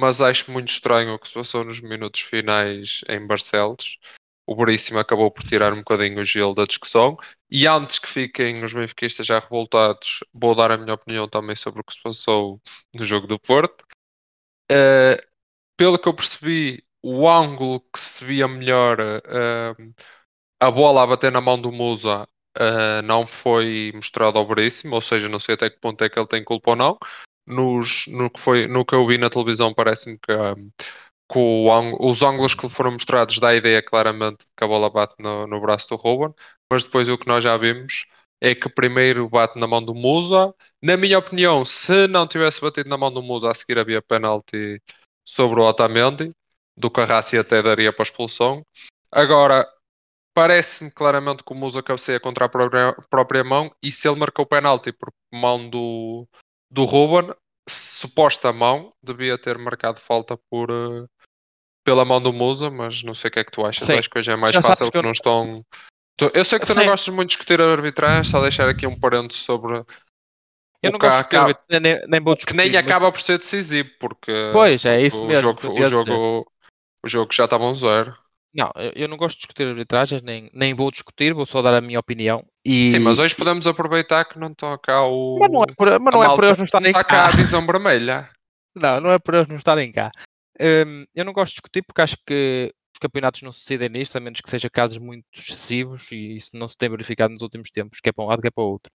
mas 0.02 0.20
acho 0.20 0.52
muito 0.52 0.70
estranho 0.70 1.14
o 1.14 1.20
que 1.20 1.28
se 1.28 1.34
passou 1.36 1.64
nos 1.64 1.80
minutos 1.80 2.22
finais 2.22 3.02
em 3.08 3.26
Barcelos. 3.26 4.00
O 4.46 4.56
Veríssimo 4.56 5.00
acabou 5.00 5.32
por 5.32 5.44
tirar 5.44 5.72
um 5.72 5.78
bocadinho 5.78 6.20
o 6.20 6.26
gelo 6.26 6.56
da 6.56 6.66
discussão. 6.66 7.16
E 7.50 7.68
antes 7.68 8.00
que 8.00 8.10
fiquem 8.10 8.64
os 8.64 8.74
benfiquistas 8.74 9.26
já 9.26 9.40
revoltados, 9.40 10.20
vou 10.34 10.56
dar 10.56 10.72
a 10.72 10.78
minha 10.78 10.96
opinião 10.96 11.30
também 11.30 11.56
sobre 11.56 11.82
o 11.82 11.84
que 11.84 11.94
se 11.94 12.02
passou 12.02 12.60
no 12.94 13.06
jogo 13.06 13.28
do 13.28 13.40
Porto. 13.40 13.86
Uh, 14.72 15.16
pelo 15.78 15.98
que 15.98 16.08
eu 16.08 16.14
percebi, 16.14 16.84
o 17.02 17.30
ângulo 17.30 17.80
que 17.80 18.00
se 18.00 18.26
via 18.26 18.48
melhor, 18.48 19.00
uh, 19.00 19.94
a 20.64 20.72
bola 20.72 21.04
a 21.04 21.08
bater 21.08 21.32
na 21.32 21.42
mão 21.42 21.60
do 21.60 21.72
Musa, 21.72 22.28
uh, 22.58 23.02
não 23.04 23.28
foi 23.28 23.92
mostrado 23.94 24.38
ao 24.38 24.48
Veríssimo, 24.48 24.96
ou 24.96 25.02
seja, 25.02 25.28
não 25.28 25.40
sei 25.40 25.56
até 25.56 25.70
que 25.70 25.80
ponto 25.80 26.02
é 26.04 26.10
que 26.10 26.18
ele 26.18 26.28
tem 26.28 26.44
culpa 26.44 26.72
ou 26.72 26.76
não. 26.76 26.98
Nos, 27.46 28.06
no, 28.08 28.30
que 28.30 28.40
foi, 28.40 28.68
no 28.68 28.86
que 28.86 28.96
eu 28.96 29.06
vi 29.06 29.18
na 29.18 29.30
televisão, 29.30 29.74
parece-me 29.74 30.18
que, 30.18 30.32
um, 30.32 30.72
que 31.32 31.38
o, 31.40 32.10
os 32.10 32.22
ângulos 32.24 32.54
que 32.54 32.70
foram 32.70 32.94
mostrados 32.94 33.40
dá 33.40 33.50
a 33.50 33.56
ideia 33.56 33.82
claramente 33.82 34.46
que 34.56 34.64
a 34.64 34.68
bola 34.68 34.90
bate 34.90 35.16
no, 35.20 35.46
no 35.48 35.60
braço 35.60 35.90
do 35.90 35.96
Ruben, 35.96 36.34
mas 36.72 36.84
depois 36.84 37.10
o 37.10 37.18
que 37.18 37.28
nós 37.28 37.44
já 37.44 37.58
vimos 37.58 38.08
é 38.40 38.56
que 38.56 38.70
primeiro 38.70 39.30
bate 39.30 39.60
na 39.60 39.68
mão 39.68 39.84
do 39.84 39.94
Musa. 39.94 40.54
Na 40.82 40.98
minha 40.98 41.20
opinião, 41.20 41.66
se 41.66 42.08
não 42.08 42.28
tivesse 42.28 42.62
batido 42.62 42.90
na 42.90 42.98
mão 42.98 43.12
do 43.12 43.22
Musa, 43.24 43.52
a 43.52 43.54
seguir 43.54 43.80
havia 43.80 44.02
penalti 44.02 44.82
sobre 45.26 45.60
o 45.60 45.64
Otamendi, 45.66 46.32
do 46.78 46.90
Carrassi 46.92 47.38
até 47.38 47.62
daria 47.62 47.94
para 47.94 48.04
expulsão. 48.04 48.66
Agora, 49.12 49.68
parece-me 50.34 50.92
claramente 50.92 51.44
que 51.44 51.54
o 51.54 51.56
Musa 51.56 51.84
cabeceia 51.84 52.20
contra 52.20 52.46
a 52.46 52.50
própria, 52.50 52.96
própria, 53.10 53.44
mão 53.44 53.74
e 53.82 53.92
se 53.92 54.08
ele 54.08 54.20
marcou 54.20 54.46
o 54.46 54.48
penalti 54.48 54.92
por 54.92 55.12
mão 55.32 55.70
do, 55.70 56.28
do 56.72 56.86
Ruben, 56.86 57.34
suposta 57.68 58.52
mão, 58.52 58.90
devia 59.02 59.38
ter 59.38 59.58
marcado 59.58 60.00
falta 60.00 60.38
por, 60.50 60.72
uh, 60.72 61.08
pela 61.84 62.04
mão 62.04 62.22
do 62.22 62.34
Musa, 62.34 62.70
mas 62.70 63.04
não 63.04 63.14
sei 63.14 63.30
o 63.30 63.32
que 63.32 63.40
é 63.40 63.44
que 63.44 63.52
tu 63.52 63.66
achas. 63.66 63.86
Sim. 63.86 63.98
Acho 63.98 64.10
que 64.10 64.20
hoje 64.20 64.32
é 64.32 64.36
mais 64.36 64.54
Já 64.54 64.62
fácil 64.62 64.86
que, 64.86 64.92
que 64.92 65.02
não 65.02 65.12
estão. 65.12 65.64
Eu 66.34 66.46
sei 66.46 66.60
que 66.60 66.66
tu 66.66 66.74
Sim. 66.74 66.80
não 66.80 66.86
gostas 66.88 67.14
muito 67.14 67.30
de 67.30 67.36
discutir 67.36 67.60
a 67.62 67.72
arbitragem, 67.72 68.24
só 68.24 68.42
deixar 68.42 68.70
aqui 68.70 68.86
um 68.86 69.00
parênteses 69.00 69.44
sobre 69.44 69.84
eu 70.84 70.92
não 70.92 71.00
gosto 71.00 71.18
acaba, 71.18 71.58
nem, 71.70 72.02
nem 72.08 72.20
vou 72.20 72.36
discutir, 72.36 72.52
que 72.52 72.58
nem 72.58 72.70
mas... 72.70 72.86
acaba 72.86 73.10
por 73.10 73.22
ser 73.22 73.38
decisivo, 73.38 73.90
porque 73.98 74.34
pois, 74.52 74.84
é 74.84 75.02
isso 75.02 75.24
o 75.24 75.28
mesmo, 75.28 75.58
jogo, 75.58 75.72
o, 75.72 75.86
jogo, 75.86 76.52
o 77.02 77.08
jogo 77.08 77.34
já 77.34 77.46
estava 77.46 77.64
um 77.64 77.74
zero. 77.74 78.14
Não, 78.54 78.72
eu 78.96 79.08
não 79.08 79.18
gosto 79.18 79.36
de 79.36 79.42
discutir 79.42 79.68
arbitragens, 79.68 80.22
nem, 80.22 80.50
nem 80.54 80.76
vou 80.76 80.92
discutir, 80.92 81.34
vou 81.34 81.46
só 81.46 81.62
dar 81.62 81.74
a 81.74 81.82
minha 81.82 82.00
opinião. 82.00 82.46
E... 82.64 82.88
Sim, 82.92 83.00
mas 83.00 83.18
hoje 83.18 83.34
podemos 83.34 83.66
aproveitar 83.66 84.26
que 84.26 84.38
não 84.38 84.50
estão 84.50 84.76
cá 84.78 85.04
o. 85.08 85.40
Mas 85.40 85.52
não 85.52 85.64
é 85.64 85.66
por, 85.76 86.00
mas 86.00 86.14
não 86.14 86.24
é 86.24 86.36
por 86.36 86.44
eles 86.44 86.58
não 86.58 86.66
estarem 86.66 86.94
cá. 86.94 87.04
cá 87.04 87.26
a 87.28 87.32
visão 87.32 87.66
vermelha. 87.66 88.30
Não, 88.76 89.00
não 89.00 89.12
é 89.12 89.20
por 89.20 89.36
eles 89.36 89.48
não 89.48 89.56
estarem 89.56 89.92
cá. 89.92 90.10
Um, 90.60 91.06
eu 91.14 91.24
não 91.24 91.32
gosto 91.32 91.52
de 91.52 91.58
discutir 91.58 91.84
porque 91.84 92.02
acho 92.02 92.18
que 92.26 92.74
os 92.92 93.00
campeonatos 93.00 93.44
não 93.44 93.52
se 93.52 93.60
decidem 93.60 93.88
nisto, 93.88 94.16
a 94.16 94.20
menos 94.20 94.42
que 94.42 94.50
sejam 94.50 94.68
casos 94.74 94.98
muito 94.98 95.24
excessivos 95.32 96.12
e 96.12 96.38
isso 96.38 96.50
não 96.54 96.68
se 96.68 96.76
tem 96.76 96.90
verificado 96.90 97.32
nos 97.32 97.44
últimos 97.44 97.70
tempos, 97.70 98.00
que 98.00 98.10
é 98.10 98.12
para 98.12 98.26
um 98.26 98.28
lado 98.30 98.42
que 98.42 98.48
é 98.48 98.52
para 98.52 98.64
o 98.64 98.72
outro. 98.72 98.92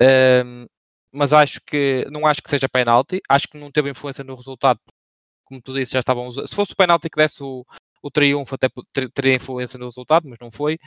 Um, 0.00 0.66
mas 1.12 1.32
acho 1.32 1.60
que 1.66 2.06
não 2.12 2.28
acho 2.28 2.40
que 2.40 2.48
seja 2.48 2.68
penalti, 2.68 3.20
acho 3.28 3.48
que 3.48 3.58
não 3.58 3.72
teve 3.72 3.90
influência 3.90 4.22
no 4.22 4.36
resultado, 4.36 4.78
como 5.44 5.60
tu 5.60 5.74
disse, 5.74 5.94
já 5.94 5.98
estavam 5.98 6.30
Se 6.30 6.54
fosse 6.54 6.72
o 6.72 6.76
penalti 6.76 7.08
que 7.10 7.16
desse 7.16 7.42
o, 7.42 7.64
o 8.02 8.10
triunfo 8.10 8.54
até 8.54 8.68
teria 9.12 9.36
influência 9.36 9.78
no 9.78 9.86
resultado, 9.86 10.28
mas 10.28 10.38
não 10.40 10.50
foi. 10.50 10.78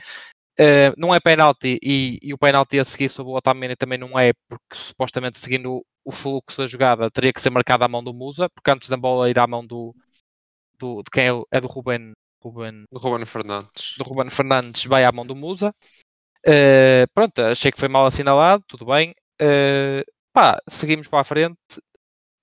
Uh, 0.60 0.92
não 0.98 1.14
é 1.14 1.18
penalti 1.20 1.78
e, 1.82 2.18
e, 2.22 2.34
o 2.34 2.38
penalti 2.38 2.78
a 2.78 2.84
seguir 2.84 3.08
sobre 3.08 3.32
o 3.32 3.36
Otamendi 3.36 3.74
também 3.74 3.96
não 3.96 4.18
é, 4.18 4.34
porque 4.46 4.76
supostamente 4.76 5.38
seguindo 5.38 5.76
o, 5.76 5.84
o, 6.04 6.12
fluxo 6.12 6.58
da 6.58 6.66
jogada 6.66 7.10
teria 7.10 7.32
que 7.32 7.40
ser 7.40 7.48
marcado 7.48 7.84
à 7.84 7.88
mão 7.88 8.04
do 8.04 8.12
Musa, 8.12 8.50
porque 8.50 8.70
antes 8.70 8.86
da 8.88 8.96
bola 8.98 9.30
ir 9.30 9.38
à 9.38 9.46
mão 9.46 9.66
do, 9.66 9.94
do 10.78 11.02
de 11.02 11.10
quem 11.10 11.28
é, 11.28 11.42
é 11.52 11.60
do 11.60 11.68
Ruben, 11.68 12.12
Ruben, 12.42 12.84
do 12.92 12.98
Ruben 12.98 13.24
Fernandes. 13.24 13.94
Do 13.96 14.04
Ruben 14.04 14.28
Fernandes 14.28 14.84
vai 14.84 15.04
à 15.04 15.12
mão 15.12 15.24
do 15.24 15.34
Musa. 15.34 15.74
Uh, 16.46 17.08
pronto, 17.14 17.40
achei 17.40 17.72
que 17.72 17.80
foi 17.80 17.88
mal 17.88 18.04
assinalado, 18.04 18.62
tudo 18.68 18.84
bem. 18.84 19.14
Uh, 19.40 20.04
pá, 20.34 20.60
seguimos 20.68 21.08
para 21.08 21.20
a 21.20 21.24
frente. 21.24 21.56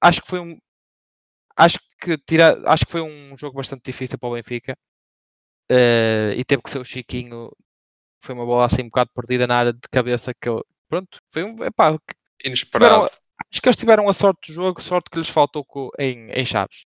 Acho 0.02 0.22
que 0.22 0.30
foi 0.30 0.40
um, 0.40 0.58
acho 1.56 1.78
que 1.80 1.86
tira, 2.26 2.62
acho 2.66 2.86
que 2.86 2.92
foi 2.92 3.02
um 3.02 3.38
jogo 3.38 3.58
bastante 3.58 3.84
difícil 3.84 4.18
para 4.18 4.30
o 4.30 4.34
Benfica 4.34 4.78
uh, 5.72 6.32
e 6.36 6.44
teve 6.46 6.62
que 6.62 6.70
ser 6.70 6.80
o 6.80 6.86
Chiquinho. 6.86 7.52
Foi 8.22 8.36
uma 8.36 8.46
bola 8.46 8.66
assim 8.66 8.84
um 8.84 8.86
bocado 8.86 9.12
perdida 9.14 9.48
na 9.48 9.58
área 9.58 9.74
de 9.74 9.88
cabeça 9.92 10.34
que 10.34 10.50
eu, 10.50 10.66
pronto, 10.90 11.20
foi 11.34 11.44
um 11.44 11.64
epá, 11.64 11.98
inesperado. 12.44 12.94
Tiveram, 12.94 13.20
acho 13.52 13.62
que 13.62 13.70
eles 13.70 13.78
tiveram 13.78 14.10
a 14.10 14.14
sorte 14.14 14.52
do 14.52 14.54
jogo, 14.54 14.82
sorte 14.82 15.10
que 15.10 15.18
lhes 15.18 15.30
faltou 15.30 15.66
em, 15.98 16.30
em 16.32 16.46
Chaves. 16.46 16.86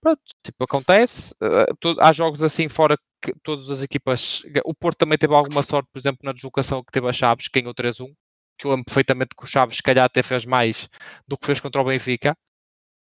Pronto, 0.00 0.22
tipo, 0.42 0.64
acontece. 0.64 1.34
Uh, 1.42 1.96
há 2.00 2.12
jogos 2.12 2.42
assim 2.42 2.68
fora 2.68 2.98
que 3.22 3.34
todas 3.42 3.70
as 3.70 3.82
equipas. 3.82 4.42
O 4.64 4.74
Porto 4.74 4.98
também 4.98 5.16
teve 5.16 5.34
alguma 5.34 5.62
sorte, 5.62 5.88
por 5.90 5.98
exemplo, 5.98 6.20
na 6.22 6.32
deslocação 6.32 6.84
que 6.84 6.92
teve 6.92 7.08
a 7.08 7.12
Chaves, 7.12 7.48
que 7.48 7.60
ganhou 7.60 7.74
3-1. 7.74 8.12
Que 8.58 8.66
eu 8.66 8.70
lembro 8.70 8.84
perfeitamente 8.84 9.34
que 9.36 9.44
o 9.44 9.46
Chaves, 9.46 9.76
se 9.76 9.82
calhar, 9.82 10.04
até 10.04 10.22
fez 10.22 10.44
mais 10.44 10.88
do 11.26 11.38
que 11.38 11.46
fez 11.46 11.58
contra 11.58 11.80
o 11.80 11.84
Benfica. 11.84 12.36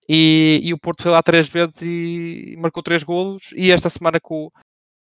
E, 0.08 0.60
e, 0.62 0.74
o 0.74 0.78
Porto 0.78 1.02
foi 1.02 1.12
lá 1.12 1.22
três 1.22 1.48
vezes 1.48 1.80
e 1.80 2.56
marcou 2.58 2.82
três 2.82 3.02
golos. 3.02 3.50
E 3.56 3.70
esta 3.70 3.88
semana 3.88 4.18
com, 4.20 4.50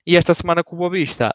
e 0.06 0.16
esta 0.16 0.34
semana 0.34 0.64
com 0.64 0.76
o 0.76 0.78
Boa 0.78 0.90
Vista, 0.90 1.34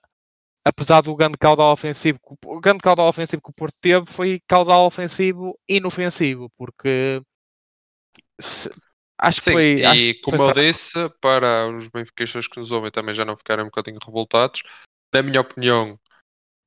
apesar 0.65 1.01
do 1.01 1.15
grande 1.15 1.37
caudal 1.37 1.71
ofensivo, 1.71 2.19
o 2.45 2.59
grande 2.59 2.79
caudal 2.79 3.07
ofensivo 3.07 3.41
que 3.41 3.51
o 3.51 3.53
Porto 3.53 3.75
teve 3.79 4.05
foi 4.07 4.41
caudal 4.47 4.85
ofensivo 4.85 5.57
inofensivo, 5.67 6.49
porque 6.57 7.21
acho 9.19 9.41
Sim, 9.41 9.51
que 9.51 9.51
foi. 9.51 9.95
E 9.95 10.13
como 10.21 10.37
foi 10.37 10.47
eu 10.47 10.53
disse, 10.53 11.09
para 11.21 11.69
os 11.69 11.87
benfiquistas 11.87 12.47
que 12.47 12.57
nos 12.57 12.71
ouvem 12.71 12.91
também 12.91 13.13
já 13.13 13.23
não 13.23 13.37
ficarem 13.37 13.63
um 13.63 13.69
bocadinho 13.69 13.99
revoltados, 14.03 14.63
na 15.13 15.21
minha 15.21 15.41
opinião, 15.41 15.99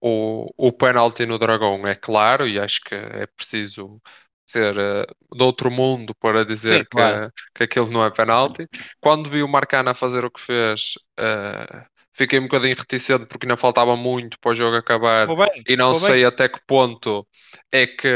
o, 0.00 0.46
o 0.56 0.72
penalti 0.72 1.26
no 1.26 1.38
Dragão 1.38 1.86
é 1.86 1.94
claro 1.94 2.46
e 2.46 2.60
acho 2.60 2.80
que 2.82 2.94
é 2.94 3.26
preciso 3.26 4.00
ser 4.46 4.76
uh, 4.78 5.36
de 5.36 5.42
outro 5.42 5.70
mundo 5.70 6.14
para 6.14 6.44
dizer 6.44 6.78
Sim, 6.78 6.84
que, 6.84 6.90
claro. 6.90 7.32
que 7.54 7.64
aquilo 7.64 7.90
não 7.90 8.04
é 8.04 8.10
penalti. 8.10 8.66
Quando 9.00 9.28
vi 9.28 9.42
o 9.42 9.48
Marcana 9.48 9.94
fazer 9.94 10.24
o 10.24 10.30
que 10.30 10.40
fez, 10.40 10.94
uh, 11.18 11.84
fiquei 12.12 12.38
um 12.38 12.44
bocadinho 12.44 12.76
reticente 12.76 13.26
porque 13.26 13.46
ainda 13.46 13.56
faltava 13.56 13.96
muito 13.96 14.38
para 14.40 14.52
o 14.52 14.54
jogo 14.54 14.76
acabar 14.76 15.26
bem, 15.26 15.64
e 15.68 15.76
não 15.76 15.94
sei 15.94 16.14
bem. 16.14 16.24
até 16.24 16.48
que 16.48 16.60
ponto 16.66 17.26
é 17.72 17.86
que 17.86 18.08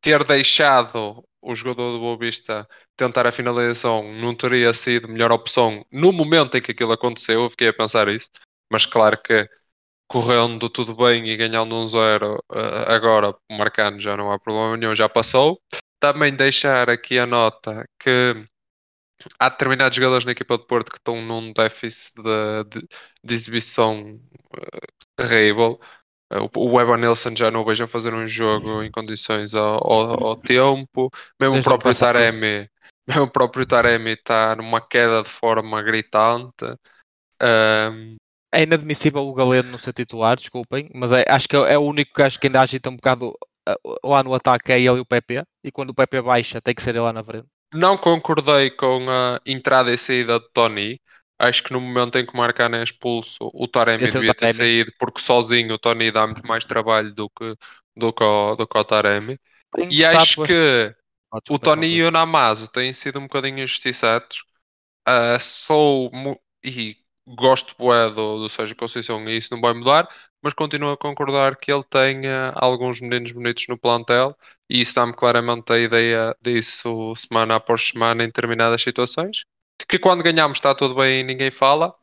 ter 0.00 0.24
deixado 0.24 1.24
o 1.42 1.54
jogador 1.54 1.92
do 1.92 2.00
Boa 2.00 2.18
Vista 2.18 2.66
tentar 2.96 3.26
a 3.26 3.32
finalização 3.32 4.12
não 4.14 4.34
teria 4.34 4.74
sido 4.74 5.08
melhor 5.08 5.32
opção 5.32 5.84
no 5.90 6.12
momento 6.12 6.56
em 6.56 6.60
que 6.60 6.72
aquilo 6.72 6.92
aconteceu. 6.92 7.44
Eu 7.44 7.50
fiquei 7.50 7.68
a 7.68 7.72
pensar 7.72 8.08
isso, 8.08 8.28
mas 8.70 8.84
claro 8.84 9.18
que 9.22 9.48
correndo 10.10 10.68
tudo 10.68 10.92
bem 10.96 11.24
e 11.28 11.36
ganhando 11.36 11.76
um 11.76 11.86
zero 11.86 12.34
uh, 12.50 12.88
agora, 12.88 13.32
marcando 13.48 14.00
já 14.00 14.16
não 14.16 14.32
há 14.32 14.40
problema 14.40 14.76
nenhum, 14.76 14.92
já 14.92 15.08
passou. 15.08 15.62
Também 16.00 16.34
deixar 16.34 16.90
aqui 16.90 17.16
a 17.16 17.26
nota 17.26 17.86
que 17.96 18.34
há 19.38 19.48
determinados 19.48 19.94
jogadores 19.94 20.24
na 20.24 20.32
equipa 20.32 20.58
de 20.58 20.66
Porto 20.66 20.90
que 20.90 20.98
estão 20.98 21.22
num 21.22 21.52
déficit 21.52 22.14
de, 22.16 22.80
de, 22.80 22.88
de 23.22 23.34
exibição 23.34 24.20
uh, 24.56 24.88
terrível. 25.14 25.78
Uh, 26.32 26.50
o 26.56 26.80
Evan 26.80 26.96
Nilsson 26.96 27.36
já 27.36 27.48
não 27.48 27.60
o 27.60 27.64
vejo 27.64 27.84
a 27.84 27.88
fazer 27.88 28.12
um 28.12 28.26
jogo 28.26 28.82
em 28.82 28.90
condições 28.90 29.54
ao, 29.54 29.76
ao, 29.76 30.24
ao 30.24 30.36
tempo. 30.36 31.08
Mesmo 31.38 31.58
o 31.58 31.62
próprio 31.62 31.96
Taremi, 31.96 32.68
mesmo 33.06 33.22
o 33.24 33.30
próprio 33.30 33.64
Taremi 33.64 34.10
está 34.10 34.56
numa 34.56 34.80
queda 34.80 35.22
de 35.22 35.28
forma 35.28 35.80
gritante. 35.82 36.64
Um, 37.40 38.16
é 38.52 38.62
inadmissível 38.62 39.22
o 39.22 39.34
Galeno 39.34 39.70
no 39.70 39.78
seu 39.78 39.92
titular, 39.92 40.36
desculpem, 40.36 40.90
mas 40.94 41.12
é, 41.12 41.24
acho 41.28 41.48
que 41.48 41.56
é, 41.56 41.74
é 41.74 41.78
o 41.78 41.82
único 41.82 42.14
que 42.14 42.22
acho 42.22 42.38
que 42.38 42.46
ainda 42.46 42.60
agita 42.60 42.90
um 42.90 42.96
bocado 42.96 43.28
uh, 43.68 44.08
lá 44.08 44.22
no 44.22 44.34
ataque 44.34 44.72
é 44.72 44.80
ele 44.80 44.98
e 44.98 45.00
o 45.00 45.06
PP, 45.06 45.42
e 45.64 45.70
quando 45.70 45.90
o 45.90 45.94
PP 45.94 46.22
baixa 46.22 46.60
tem 46.60 46.74
que 46.74 46.82
ser 46.82 46.90
ele 46.90 47.00
lá 47.00 47.12
na 47.12 47.22
frente. 47.22 47.46
Não 47.74 47.96
concordei 47.96 48.70
com 48.70 49.08
a 49.08 49.40
entrada 49.46 49.92
e 49.92 49.98
saída 49.98 50.40
de 50.40 50.48
Tony. 50.52 51.00
Acho 51.38 51.62
que 51.62 51.72
no 51.72 51.80
momento 51.80 52.18
em 52.18 52.26
que 52.26 52.34
o 52.34 52.36
Marcano 52.36 52.76
é 52.76 52.82
expulso, 52.82 53.50
o 53.54 53.66
Taremi 53.66 54.04
Esse 54.04 54.14
devia 54.14 54.30
é 54.30 54.32
o 54.32 54.34
ter 54.34 54.52
saído, 54.52 54.92
porque 54.98 55.20
sozinho 55.20 55.74
o 55.74 55.78
Tony 55.78 56.10
dá 56.10 56.26
muito 56.26 56.46
mais 56.46 56.64
trabalho 56.64 57.14
do 57.14 57.30
que, 57.30 57.54
do 57.96 58.12
que, 58.12 58.22
o, 58.22 58.56
do 58.56 58.66
que 58.66 58.78
o 58.78 58.84
Taremi. 58.84 59.38
e 59.88 60.04
acho 60.04 60.44
que 60.44 60.94
o 61.48 61.58
Tony 61.58 61.86
e 61.86 62.02
o 62.02 62.10
Namazo 62.10 62.68
têm 62.68 62.92
sido 62.92 63.20
um 63.20 63.22
bocadinho 63.22 63.60
injustiçados. 63.60 64.44
Uh, 65.08 65.40
sou 65.40 66.10
e 66.62 66.96
gosto 67.34 67.74
bué 67.78 68.08
do, 68.10 68.40
do 68.40 68.48
Sérgio 68.48 68.76
Conceição 68.76 69.28
e 69.28 69.36
isso 69.36 69.48
não 69.52 69.60
vai 69.60 69.72
mudar, 69.72 70.08
mas 70.42 70.54
continuo 70.54 70.92
a 70.92 70.96
concordar 70.96 71.56
que 71.56 71.72
ele 71.72 71.82
tenha 71.84 72.52
alguns 72.56 73.00
meninos 73.00 73.32
bonitos 73.32 73.66
no 73.68 73.78
plantel 73.78 74.36
e 74.68 74.80
isso 74.80 74.94
dá-me 74.94 75.12
claramente 75.14 75.72
a 75.72 75.78
ideia 75.78 76.36
disso 76.42 77.14
semana 77.16 77.56
após 77.56 77.88
semana 77.88 78.24
em 78.24 78.26
determinadas 78.26 78.82
situações. 78.82 79.44
Que 79.88 79.98
quando 79.98 80.22
ganhamos 80.22 80.58
está 80.58 80.74
tudo 80.74 80.94
bem 80.94 81.20
e 81.20 81.24
ninguém 81.24 81.50
fala, 81.50 81.94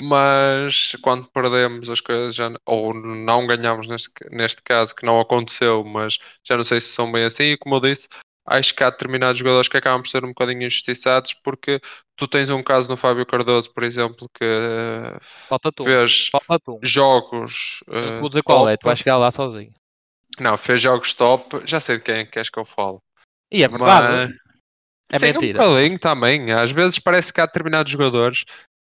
mas 0.00 0.96
quando 1.02 1.26
perdemos 1.30 1.88
as 1.88 2.00
coisas 2.00 2.34
já, 2.34 2.50
ou 2.66 2.92
não 2.94 3.46
ganhamos 3.46 3.86
neste, 3.86 4.10
neste 4.30 4.62
caso, 4.62 4.94
que 4.94 5.06
não 5.06 5.20
aconteceu, 5.20 5.84
mas 5.84 6.18
já 6.42 6.56
não 6.56 6.64
sei 6.64 6.80
se 6.80 6.88
são 6.88 7.10
bem 7.10 7.24
assim, 7.24 7.52
e 7.52 7.56
como 7.56 7.76
eu 7.76 7.80
disse, 7.80 8.08
acho 8.46 8.74
que 8.74 8.84
há 8.84 8.90
determinados 8.90 9.38
jogadores 9.38 9.68
que 9.68 9.76
acabam 9.76 10.02
por 10.02 10.08
ser 10.08 10.24
um 10.24 10.28
bocadinho 10.28 10.62
injustiçados 10.66 11.34
porque 11.34 11.80
tu 12.16 12.28
tens 12.28 12.50
um 12.50 12.62
caso 12.62 12.88
no 12.88 12.96
Fábio 12.96 13.24
Cardoso, 13.26 13.72
por 13.72 13.82
exemplo, 13.82 14.28
que 14.38 14.44
Falta 15.20 15.72
tu. 15.72 15.84
fez 15.84 16.28
Falta 16.28 16.58
tu. 16.60 16.78
jogos. 16.82 17.82
Eu 17.86 17.98
eh, 17.98 18.20
vou 18.20 18.28
dizer 18.28 18.42
qual 18.42 18.68
é, 18.68 18.72
top. 18.72 18.80
tu 18.82 18.86
vais 18.86 18.98
chegar 18.98 19.16
lá 19.16 19.30
sozinho. 19.30 19.72
Não, 20.38 20.56
fez 20.56 20.80
jogos 20.80 21.14
top, 21.14 21.62
já 21.64 21.78
sei 21.80 21.96
de 21.96 22.02
quem 22.02 22.14
é 22.16 22.24
que 22.24 22.32
queres 22.32 22.50
que 22.50 22.58
eu 22.58 22.64
falo. 22.64 23.00
E 23.52 23.62
é 23.62 23.68
verdade. 23.68 24.32
Mas- 24.32 24.44
É 25.12 25.18
Sim, 25.18 25.32
mentira. 25.32 25.62
um 25.62 25.68
bocadinho 25.68 25.98
também. 25.98 26.52
Às 26.52 26.70
vezes 26.72 26.98
parece 26.98 27.32
que 27.32 27.40
há 27.40 27.46
determinados 27.46 27.92
jogadores 27.92 28.44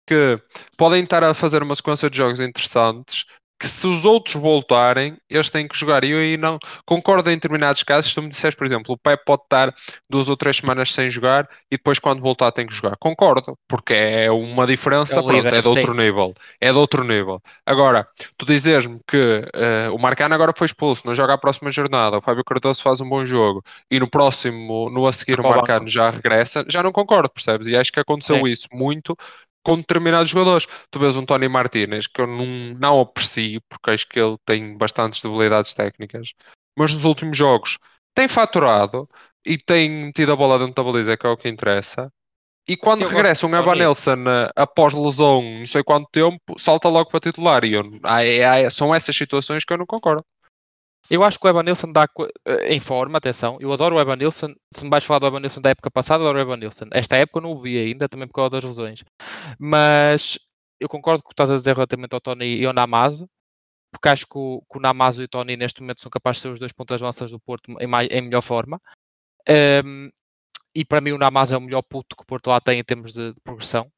que 0.08 0.40
podem 0.76 1.04
estar 1.04 1.22
a 1.22 1.34
fazer 1.34 1.62
uma 1.62 1.74
sequência 1.74 2.08
de 2.08 2.16
jogos 2.16 2.40
interessantes 2.40 3.24
que 3.58 3.68
se 3.68 3.86
os 3.86 4.04
outros 4.04 4.34
voltarem, 4.34 5.16
eles 5.30 5.50
têm 5.50 5.66
que 5.66 5.76
jogar. 5.76 6.04
E 6.04 6.10
eu 6.10 6.18
aí 6.18 6.36
não 6.36 6.58
concordo 6.84 7.30
em 7.30 7.34
determinados 7.34 7.82
casos. 7.82 8.10
Se 8.10 8.14
tu 8.14 8.22
me 8.22 8.28
disseres, 8.28 8.54
por 8.54 8.66
exemplo, 8.66 8.94
o 8.94 8.98
Pep 8.98 9.24
pode 9.24 9.42
estar 9.44 9.74
duas 10.08 10.28
ou 10.28 10.36
três 10.36 10.58
semanas 10.58 10.92
sem 10.92 11.08
jogar 11.08 11.48
e 11.70 11.76
depois 11.76 11.98
quando 11.98 12.20
voltar 12.20 12.52
tem 12.52 12.66
que 12.66 12.74
jogar. 12.74 12.96
Concordo, 12.98 13.58
porque 13.68 13.94
é 13.94 14.30
uma 14.30 14.66
diferença, 14.66 15.20
É 15.20 15.22
pronto, 15.22 15.32
líder, 15.32 15.54
é 15.54 15.62
de 15.62 15.68
outro 15.68 15.92
sim. 15.92 15.98
nível. 15.98 16.34
É 16.60 16.70
de 16.70 16.78
outro 16.78 17.04
nível. 17.04 17.40
Agora, 17.64 18.06
tu 18.36 18.44
dizes-me 18.46 19.00
que 19.06 19.42
eh, 19.54 19.88
o 19.90 19.98
Marcano 19.98 20.34
agora 20.34 20.52
foi 20.56 20.66
expulso, 20.66 21.06
não 21.06 21.14
joga 21.14 21.34
a 21.34 21.38
próxima 21.38 21.70
jornada, 21.70 22.18
o 22.18 22.22
Fábio 22.22 22.44
Cardoso 22.44 22.82
faz 22.82 23.00
um 23.00 23.08
bom 23.08 23.24
jogo 23.24 23.62
e 23.90 23.98
no 23.98 24.08
próximo, 24.08 24.90
no 24.90 25.06
a 25.06 25.12
seguir, 25.12 25.40
o 25.40 25.42
Marcano 25.42 25.88
já 25.88 26.10
regressa, 26.10 26.64
já 26.68 26.82
não 26.82 26.92
concordo, 26.92 27.30
percebes? 27.30 27.66
E 27.68 27.76
acho 27.76 27.92
que 27.92 28.00
aconteceu 28.00 28.36
Sim. 28.36 28.48
isso 28.48 28.68
muito 28.72 29.16
com 29.66 29.76
determinados 29.76 30.30
jogadores. 30.30 30.68
Tu 30.92 30.98
vês 31.00 31.16
um 31.16 31.26
Tony 31.26 31.48
Martínez 31.48 32.06
que 32.06 32.20
eu 32.20 32.26
não, 32.28 32.46
não 32.78 33.00
aprecio, 33.00 33.60
porque 33.68 33.90
acho 33.90 34.08
que 34.08 34.20
ele 34.20 34.36
tem 34.44 34.78
bastantes 34.78 35.20
debilidades 35.20 35.74
técnicas, 35.74 36.34
mas 36.78 36.92
nos 36.92 37.04
últimos 37.04 37.36
jogos 37.36 37.76
tem 38.14 38.28
faturado 38.28 39.08
e 39.44 39.58
tem 39.58 39.90
metido 40.06 40.30
a 40.30 40.36
bola 40.36 40.56
dentro 40.60 40.74
da 40.74 40.84
baliza, 40.84 41.16
que 41.16 41.26
é 41.26 41.30
o 41.30 41.36
que 41.36 41.48
interessa. 41.48 42.12
E 42.68 42.76
quando 42.76 43.02
Eu 43.02 43.08
regressa 43.08 43.44
um 43.44 43.50
Tony. 43.50 43.62
Evanilson 43.62 44.24
eh, 44.28 44.50
após 44.54 44.94
lesão, 44.94 45.42
não 45.42 45.66
sei 45.66 45.82
quanto 45.82 46.08
tempo, 46.12 46.38
salta 46.56 46.88
logo 46.88 47.10
para 47.10 47.18
titular. 47.20 47.64
E 47.64 47.72
eu, 47.72 47.82
ah, 48.04 48.24
é- 48.24 48.62
é- 48.62 48.70
são 48.70 48.94
essas 48.94 49.16
situações 49.16 49.64
que 49.64 49.72
eu 49.72 49.78
não 49.78 49.86
concordo. 49.86 50.24
Eu 51.10 51.22
acho 51.24 51.38
que 51.38 51.46
o 51.46 51.50
Evanilson 51.50 51.92
dá 51.92 52.08
eh, 52.46 52.74
em 52.74 52.80
forma, 52.80 53.18
atenção. 53.18 53.56
Eu 53.60 53.72
adoro 53.72 53.96
o 53.96 54.00
Evanilson. 54.00 54.54
Se 54.74 54.84
me 54.84 54.90
vais 54.90 55.04
falar 55.04 55.20
do 55.20 55.26
Evanilson 55.26 55.60
da 55.60 55.70
época 55.70 55.90
passada, 55.90 56.22
adoro 56.24 56.38
o 56.38 56.42
Evanilson. 56.42 56.86
Esta 56.92 57.16
época 57.16 57.38
eu 57.38 57.42
não 57.42 57.52
o 57.52 57.60
vi 57.60 57.78
ainda, 57.78 58.08
também 58.08 58.26
por 58.26 58.34
causa 58.34 58.50
das 58.50 58.64
lesões. 58.64 59.04
Mas 59.58 60.38
eu 60.80 60.88
concordo 60.88 61.22
com 61.22 61.28
o 61.28 61.30
que 61.30 61.34
estás 61.34 61.50
a 61.50 61.56
dizer 61.56 61.74
relativamente 61.74 62.12
ao 62.14 62.20
Tony 62.20 62.56
e 62.60 62.66
ao 62.66 62.72
Namazo, 62.72 63.28
porque 63.92 64.08
acho 64.08 64.26
que 64.26 64.36
o, 64.36 64.62
que 64.70 64.78
o 64.78 64.80
Namazo 64.80 65.22
e 65.22 65.24
o 65.24 65.28
Tony 65.28 65.56
neste 65.56 65.80
momento 65.80 66.00
são 66.00 66.10
capazes 66.10 66.38
de 66.38 66.42
ser 66.42 66.52
os 66.54 66.60
dois 66.60 66.72
pontas 66.72 67.00
lanças 67.00 67.30
do 67.30 67.40
Porto 67.40 67.74
em, 67.80 67.86
mai- 67.86 68.08
em 68.10 68.22
melhor 68.22 68.42
forma. 68.42 68.80
Ehm, 69.48 70.10
e 70.74 70.84
para 70.84 71.00
mim 71.00 71.12
o 71.12 71.18
Namazo 71.18 71.54
é 71.54 71.56
o 71.56 71.60
melhor 71.60 71.82
puto 71.82 72.14
que 72.16 72.22
o 72.22 72.26
Porto 72.26 72.48
lá 72.50 72.60
tem 72.60 72.78
em 72.80 72.84
termos 72.84 73.12
de, 73.12 73.32
de 73.32 73.40
progressão. 73.42 73.90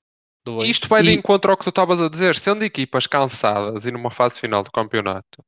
E 0.47 0.71
isto 0.71 0.89
vai 0.89 1.03
de 1.03 1.11
E- 1.11 1.15
encontro 1.15 1.51
ao 1.51 1.57
que 1.57 1.65
tu 1.65 1.71
estavas 1.71 2.01
a 2.01 2.09
dizer, 2.09 2.35
sendo 2.37 2.63
equipas 2.65 3.07
cansadas 3.07 3.85
e 3.87 3.91
numa 3.91 4.11
fase 4.11 4.39
final 4.41 4.63
do 4.63 4.71
campeonato. 4.71 5.45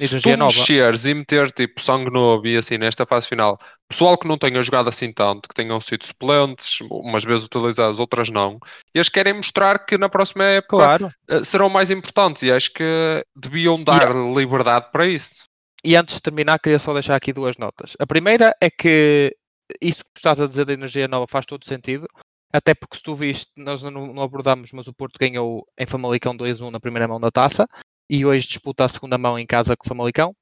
Se 0.00 0.16
do 0.16 0.22
tu 0.22 0.36
nova. 0.36 0.52
mexeres 0.52 1.04
e 1.06 1.14
meter 1.14 1.52
tipo 1.52 1.80
sangue 1.80 2.10
novo 2.10 2.46
e 2.46 2.56
assim 2.56 2.76
nesta 2.76 3.06
fase 3.06 3.28
final, 3.28 3.56
pessoal 3.88 4.18
que 4.18 4.26
não 4.26 4.36
tenha 4.36 4.60
jogado 4.62 4.88
assim 4.88 5.12
tanto, 5.12 5.48
que 5.48 5.54
tenham 5.54 5.80
sido 5.80 6.04
suplentes, 6.04 6.80
umas 6.90 7.22
vezes 7.22 7.46
utilizados, 7.46 8.00
outras 8.00 8.28
não, 8.28 8.58
eles 8.92 9.08
querem 9.08 9.32
mostrar 9.34 9.78
que 9.86 9.96
na 9.96 10.08
próxima 10.08 10.44
época 10.44 10.76
Claro. 10.76 11.10
eh, 11.28 11.44
serão 11.44 11.68
mais 11.68 11.90
importantes 11.92 12.42
e 12.42 12.50
acho 12.50 12.72
que 12.72 13.24
deviam 13.36 13.82
dar 13.82 14.12
liberdade 14.12 14.90
para 14.90 15.06
isso. 15.06 15.44
E 15.84 15.94
antes 15.96 16.16
de 16.16 16.22
terminar, 16.22 16.58
queria 16.58 16.78
só 16.78 16.92
deixar 16.92 17.14
aqui 17.14 17.32
duas 17.32 17.56
notas. 17.56 17.92
A 18.00 18.06
primeira 18.06 18.52
é 18.60 18.70
que 18.70 19.36
isso 19.80 19.98
que 20.02 20.10
tu 20.14 20.16
estás 20.16 20.40
a 20.40 20.46
dizer 20.46 20.64
da 20.64 20.72
energia 20.72 21.06
nova 21.06 21.26
faz 21.28 21.46
todo 21.46 21.64
sentido, 21.66 22.06
até 22.52 22.74
porque 22.74 22.96
se 22.96 23.02
tu 23.02 23.14
viste, 23.14 23.52
nós 23.56 23.82
não, 23.82 24.12
não 24.12 24.22
abordamos, 24.22 24.70
mas 24.72 24.86
o 24.86 24.92
Porto 24.94 25.18
ganhou 25.18 25.66
em 25.78 25.86
Famalicão 25.86 26.36
2-1 26.36 26.70
na 26.70 26.80
primeira 26.80 27.06
mão 27.06 27.20
da 27.20 27.30
taça 27.30 27.66
e 28.08 28.24
hoje 28.24 28.46
disputa 28.46 28.84
a 28.84 28.88
segunda 28.88 29.16
mão 29.18 29.38
em 29.38 29.46
casa 29.46 29.76
com 29.76 29.84
o 29.84 29.88
Famalicão. 29.88 30.34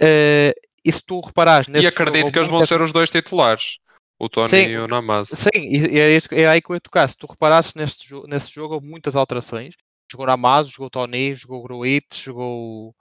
Eh, 0.00 0.52
e 0.84 0.92
se 0.92 1.02
tu 1.04 1.20
reparares 1.20 1.66
e 1.68 1.86
acredito 1.86 2.30
que 2.30 2.38
eles 2.38 2.48
vão 2.48 2.64
ser 2.64 2.80
os 2.80 2.92
dois 2.92 3.10
titulares, 3.10 3.78
o 4.18 4.28
Tony 4.28 4.48
Sim. 4.50 4.64
e 4.68 4.78
o 4.78 4.86
Namaz. 4.86 5.28
Sim, 5.28 5.50
é, 5.54 6.42
é 6.42 6.46
aí 6.46 6.62
que 6.62 6.70
eu 6.70 6.74
ia 6.76 6.80
tocar. 6.80 7.08
Se 7.08 7.16
tu 7.16 7.26
reparares 7.26 7.74
neste 7.74 8.14
nesse 8.28 8.52
jogo, 8.52 8.74
houve 8.74 8.86
muitas 8.86 9.16
alterações. 9.16 9.74
Jogou 10.10 10.26
Namazo, 10.26 10.70
jogou 10.70 10.90
Tony, 10.90 11.34
jogou 11.34 11.62
Gruit, 11.62 12.06
jogou. 12.22 12.94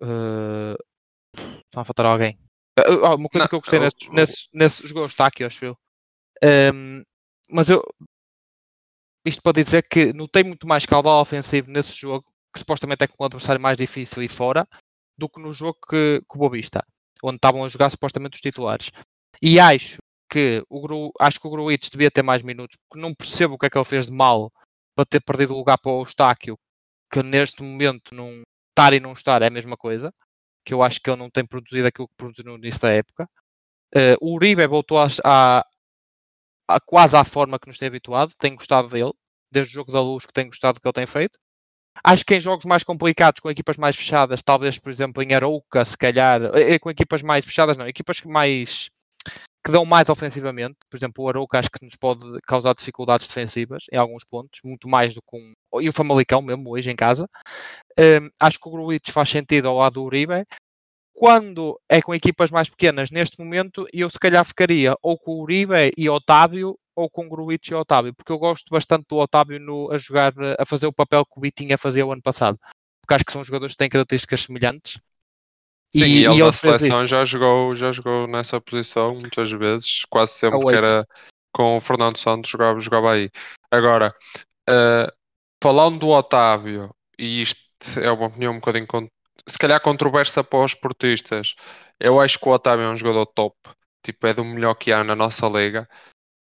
Uh... 0.00 0.76
Está 1.36 1.82
a 1.82 1.84
faltar 1.84 2.06
alguém. 2.06 2.38
Ah, 2.78 2.82
ah, 2.82 3.14
uma 3.14 3.28
coisa 3.28 3.44
Não, 3.44 3.48
que 3.48 3.54
eu 3.54 3.60
gostei 3.60 3.78
o- 3.78 3.82
nesse, 3.82 4.08
o- 4.08 4.12
nesse, 4.12 4.48
nesse 4.52 4.86
jogou 4.86 5.04
está 5.04 5.26
aqui, 5.26 5.44
acho 5.44 5.64
eu. 5.64 5.76
Ehm, 6.42 7.02
mas 7.48 7.68
eu. 7.68 7.82
Isto 9.24 9.42
para 9.42 9.62
dizer 9.62 9.86
que 9.88 10.12
notei 10.12 10.42
muito 10.42 10.66
mais 10.66 10.86
caudal 10.86 11.20
ofensivo 11.20 11.70
nesse 11.70 11.92
jogo, 11.92 12.24
que 12.52 12.58
supostamente 12.60 13.04
é 13.04 13.06
com 13.08 13.22
um 13.22 13.26
adversário 13.26 13.60
mais 13.60 13.76
difícil 13.76 14.22
e 14.22 14.28
fora, 14.28 14.66
do 15.18 15.28
que 15.28 15.40
no 15.40 15.52
jogo 15.52 15.78
que, 15.88 16.22
o 16.34 16.38
Bobista, 16.38 16.84
onde 17.22 17.36
estavam 17.36 17.64
a 17.64 17.68
jogar 17.68 17.90
supostamente 17.90 18.34
os 18.36 18.40
titulares. 18.40 18.90
E 19.42 19.58
acho 19.60 19.98
que 20.30 20.62
o 20.70 21.12
acho 21.20 21.40
que 21.40 21.46
o 21.46 21.50
Gruitch 21.50 21.90
devia 21.90 22.10
ter 22.10 22.22
mais 22.22 22.42
minutos, 22.42 22.76
porque 22.88 23.00
não 23.02 23.14
percebo 23.14 23.54
o 23.54 23.58
que 23.58 23.66
é 23.66 23.70
que 23.70 23.78
ele 23.78 23.84
fez 23.84 24.06
de 24.06 24.12
mal 24.12 24.52
para 24.96 25.04
ter 25.06 25.20
perdido 25.20 25.54
o 25.54 25.58
lugar 25.58 25.78
para 25.78 25.92
o 25.92 26.00
Eustáquio, 26.02 26.58
que 27.12 27.22
neste 27.22 27.62
momento 27.62 28.14
não 28.14 28.42
estar 28.70 28.92
e 28.94 29.00
não 29.00 29.12
estar 29.12 29.42
é 29.42 29.48
a 29.48 29.50
mesma 29.50 29.76
coisa, 29.76 30.12
que 30.64 30.74
eu 30.74 30.82
acho 30.82 31.00
que 31.00 31.10
ele 31.10 31.18
não 31.18 31.30
tem 31.30 31.46
produzido 31.46 31.88
aquilo 31.88 32.08
que 32.08 32.14
produziu 32.16 32.44
no 32.46 32.56
início 32.58 32.80
da 32.80 32.90
época. 32.92 33.28
Eh, 33.94 34.16
o 34.20 34.34
Uribe 34.34 34.66
voltou 34.66 34.98
a, 34.98 35.06
a- 35.24 35.66
a- 36.68 36.80
quase 36.80 37.16
à 37.16 37.24
forma 37.24 37.58
que 37.58 37.68
nos 37.68 37.78
tem 37.78 37.88
habituado, 37.88 38.34
tenho 38.38 38.56
gostado 38.56 38.88
dele, 38.88 39.12
desde 39.52 39.72
o 39.72 39.74
jogo 39.74 39.92
da 39.92 40.00
luz 40.00 40.24
que 40.26 40.32
tenho 40.32 40.48
gostado 40.48 40.74
do 40.74 40.80
que 40.80 40.86
ele 40.88 40.92
tem 40.92 41.06
feito. 41.06 41.38
Acho 42.04 42.24
que 42.24 42.34
em 42.34 42.40
jogos 42.40 42.64
mais 42.64 42.82
complicados, 42.82 43.40
com 43.40 43.50
equipas 43.50 43.76
mais 43.76 43.96
fechadas, 43.96 44.42
talvez, 44.42 44.78
por 44.78 44.90
exemplo, 44.90 45.22
em 45.22 45.34
Arouca, 45.34 45.84
se 45.84 45.96
calhar, 45.96 46.42
eh, 46.54 46.74
eh, 46.74 46.78
com 46.78 46.90
equipas 46.90 47.22
mais 47.22 47.44
fechadas, 47.44 47.76
não, 47.76 47.86
equipas 47.86 48.20
que 48.20 48.28
mais 48.28 48.90
que 49.64 49.70
dão 49.70 49.84
mais 49.84 50.08
ofensivamente, 50.08 50.76
por 50.90 50.96
exemplo, 50.96 51.24
o 51.24 51.28
Arouca 51.28 51.58
acho 51.58 51.70
que 51.70 51.84
nos 51.84 51.94
pode 51.94 52.24
causar 52.46 52.74
dificuldades 52.74 53.26
defensivas 53.26 53.84
em 53.92 53.96
alguns 53.96 54.24
pontos, 54.24 54.60
muito 54.64 54.88
mais 54.88 55.12
do 55.14 55.20
que 55.20 55.36
um. 55.36 55.82
E 55.82 55.88
o 55.88 55.92
Famalicão 55.92 56.40
mesmo, 56.40 56.70
hoje 56.70 56.90
em 56.90 56.96
casa. 56.96 57.28
Hum, 57.98 58.30
acho 58.40 58.58
que 58.58 58.68
o 58.68 58.72
Gruitch 58.72 59.10
faz 59.10 59.28
sentido 59.28 59.68
ao 59.68 59.76
lado 59.76 59.94
do 59.94 60.04
Uribe. 60.04 60.46
Quando 61.14 61.78
é 61.88 62.00
com 62.00 62.14
equipas 62.14 62.50
mais 62.50 62.70
pequenas, 62.70 63.10
neste 63.10 63.38
momento, 63.38 63.86
eu 63.92 64.08
se 64.08 64.18
calhar 64.18 64.44
ficaria 64.44 64.94
ou 65.02 65.18
com 65.18 65.32
o 65.32 65.42
Uribe 65.42 65.92
e 65.96 66.08
Otávio 66.08 66.78
ou 67.00 67.10
com 67.10 67.26
o 67.26 67.28
Gruitch 67.28 67.68
e 67.68 67.74
Otávio, 67.74 68.14
porque 68.14 68.32
eu 68.32 68.38
gosto 68.38 68.70
bastante 68.70 69.06
do 69.08 69.16
Otávio 69.16 69.58
no, 69.58 69.90
a 69.90 69.98
jogar, 69.98 70.32
a 70.58 70.64
fazer 70.64 70.86
o 70.86 70.92
papel 70.92 71.24
que 71.24 71.38
o 71.38 71.40
Vitinha 71.40 71.78
fazia 71.78 72.06
o 72.06 72.12
ano 72.12 72.22
passado. 72.22 72.58
Porque 73.00 73.14
acho 73.14 73.24
que 73.24 73.32
são 73.32 73.44
jogadores 73.44 73.74
que 73.74 73.78
têm 73.78 73.88
características 73.88 74.42
semelhantes. 74.42 75.00
Sim, 75.92 76.04
e, 76.04 76.24
ele 76.24 76.26
ele 76.26 76.44
na 76.44 76.52
seleção 76.52 77.06
já 77.06 77.24
jogou, 77.24 77.74
já 77.74 77.90
jogou 77.90 78.26
nessa 78.26 78.60
posição 78.60 79.14
muitas 79.14 79.50
vezes, 79.50 80.04
quase 80.04 80.32
sempre 80.32 80.58
A 80.58 80.62
que 80.62 80.76
era 80.76 81.06
com 81.52 81.76
o 81.76 81.80
Fernando 81.80 82.16
Santos 82.16 82.50
jogava, 82.50 82.78
jogava 82.78 83.12
aí. 83.12 83.28
Agora, 83.70 84.08
eh, 84.68 85.12
falando 85.62 85.98
do 85.98 86.08
Otávio, 86.08 86.94
e 87.18 87.42
isto 87.42 87.60
é 87.98 88.10
uma 88.10 88.26
opinião 88.26 88.52
um 88.52 88.60
bocadinho 88.60 88.86
se 89.46 89.58
calhar 89.58 89.80
controversa 89.80 90.44
para 90.44 90.64
os 90.64 90.74
portistas, 90.74 91.54
eu 91.98 92.20
acho 92.20 92.38
que 92.38 92.48
o 92.48 92.52
Otávio 92.52 92.84
é 92.84 92.90
um 92.90 92.96
jogador 92.96 93.26
top, 93.26 93.56
tipo, 94.02 94.26
é 94.26 94.34
do 94.34 94.44
melhor 94.44 94.74
que 94.74 94.92
há 94.92 95.02
na 95.02 95.16
nossa 95.16 95.46
liga. 95.48 95.88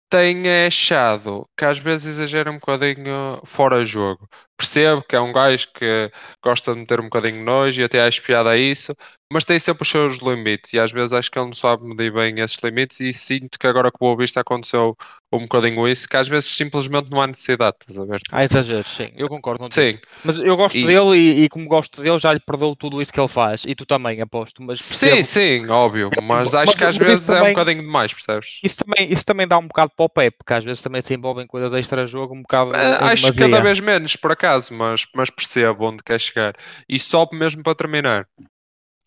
Tenho 0.10 0.68
achado 0.68 1.48
que 1.56 1.64
às 1.66 1.78
vezes 1.78 2.16
exagera 2.20 2.50
um 2.50 2.58
bocadinho 2.58 3.40
fora 3.46 3.84
jogo. 3.84 4.28
Percebo 4.58 5.04
que 5.04 5.16
é 5.16 5.20
um 5.22 5.32
gajo 5.32 5.72
que 5.72 6.12
gosta 6.44 6.74
de 6.74 6.80
meter 6.80 7.00
um 7.00 7.04
bocadinho 7.04 7.44
nojo 7.44 7.80
e 7.82 7.84
até 7.84 8.02
acho 8.02 8.24
piada 8.24 8.50
a 8.50 8.58
isso, 8.58 8.96
mas 9.32 9.44
tem 9.44 9.60
sempre 9.60 9.84
os 9.84 9.90
seus 9.90 10.18
limites 10.18 10.74
e 10.74 10.80
às 10.80 10.92
vezes 10.92 11.14
acho 11.14 11.30
que 11.30 11.38
ele 11.38 11.46
não 11.48 11.54
sabe 11.54 11.84
medir 11.86 12.12
bem 12.12 12.40
esses 12.40 12.58
limites 12.64 13.00
e 13.00 13.14
sinto 13.14 13.60
que 13.60 13.68
agora 13.68 13.92
com 13.92 14.06
o 14.06 14.08
Boa 14.10 14.18
Vista 14.18 14.42
aconteceu 14.42 14.98
um 15.32 15.42
bocadinho 15.42 15.88
isso, 15.88 16.10
que 16.10 16.18
às 16.18 16.28
vezes 16.28 16.50
simplesmente 16.50 17.12
não 17.12 17.22
há 17.22 17.28
necessidade, 17.28 17.78
estás 17.82 18.00
a 18.00 18.06
ver? 18.06 18.20
Há 18.32 18.44
exageros, 18.44 18.88
sim, 18.96 19.12
eu 19.16 19.30
concordo 19.30 19.60
contigo. 19.60 19.98
Sim, 19.98 20.04
Mas 20.24 20.40
eu 20.40 20.58
gosto 20.58 20.76
E- 20.76 20.88
dele 20.88 21.16
e, 21.16 21.44
e 21.44 21.50
como 21.50 21.68
gosto 21.68 22.02
dele 22.02 22.18
já 22.18 22.34
lhe 22.34 22.40
perdoo 22.40 22.76
tudo 22.76 23.00
isso 23.00 23.14
que 23.14 23.20
ele 23.20 23.28
faz. 23.28 23.62
E 23.66 23.76
tu 23.76 23.86
também, 23.86 24.20
aposto. 24.22 24.64
Mas 24.64 24.82
sim, 24.82 25.06
percebo- 25.10 25.24
sim, 25.26 25.68
óbvio, 25.70 26.10
mas 26.24 26.52
Mas- 26.52 26.56
acho 26.56 26.76
que 26.76 26.84
às 26.84 26.98
mas 26.98 27.08
vezes 27.08 27.30
é 27.30 27.34
um 27.34 27.38
também- 27.38 27.54
bocadinho 27.54 27.82
demais, 27.84 28.12
percebes? 28.12 28.60
Isso 28.64 28.78
também, 28.84 29.12
isso 29.14 29.24
também 29.24 29.48
dá 29.48 29.60
um 29.60 29.68
bocado 29.68 29.92
para 29.96 30.06
o 30.06 30.10
pé, 30.10 30.32
porque 30.32 30.54
às 30.54 30.64
vezes 30.64 30.82
também 30.82 31.04
se 31.04 31.14
envolvem 31.14 31.46
coisas 31.46 31.72
extra-jogo 31.74 32.34
um 32.34 32.42
bocado. 32.42 32.76
Eh, 32.76 32.98
acho 33.02 33.32
que 33.32 33.38
cada 33.38 33.62
vez 33.62 33.80
menos, 33.80 34.16
por 34.16 34.32
acaso, 34.32 34.74
mas, 34.74 35.06
mas 35.16 35.30
percebo 35.30 35.86
onde 35.86 36.02
quer 36.02 36.20
chegar. 36.20 36.56
E 36.90 36.98
só 36.98 37.28
mesmo 37.32 37.62
para 37.62 37.76
terminar, 37.76 38.28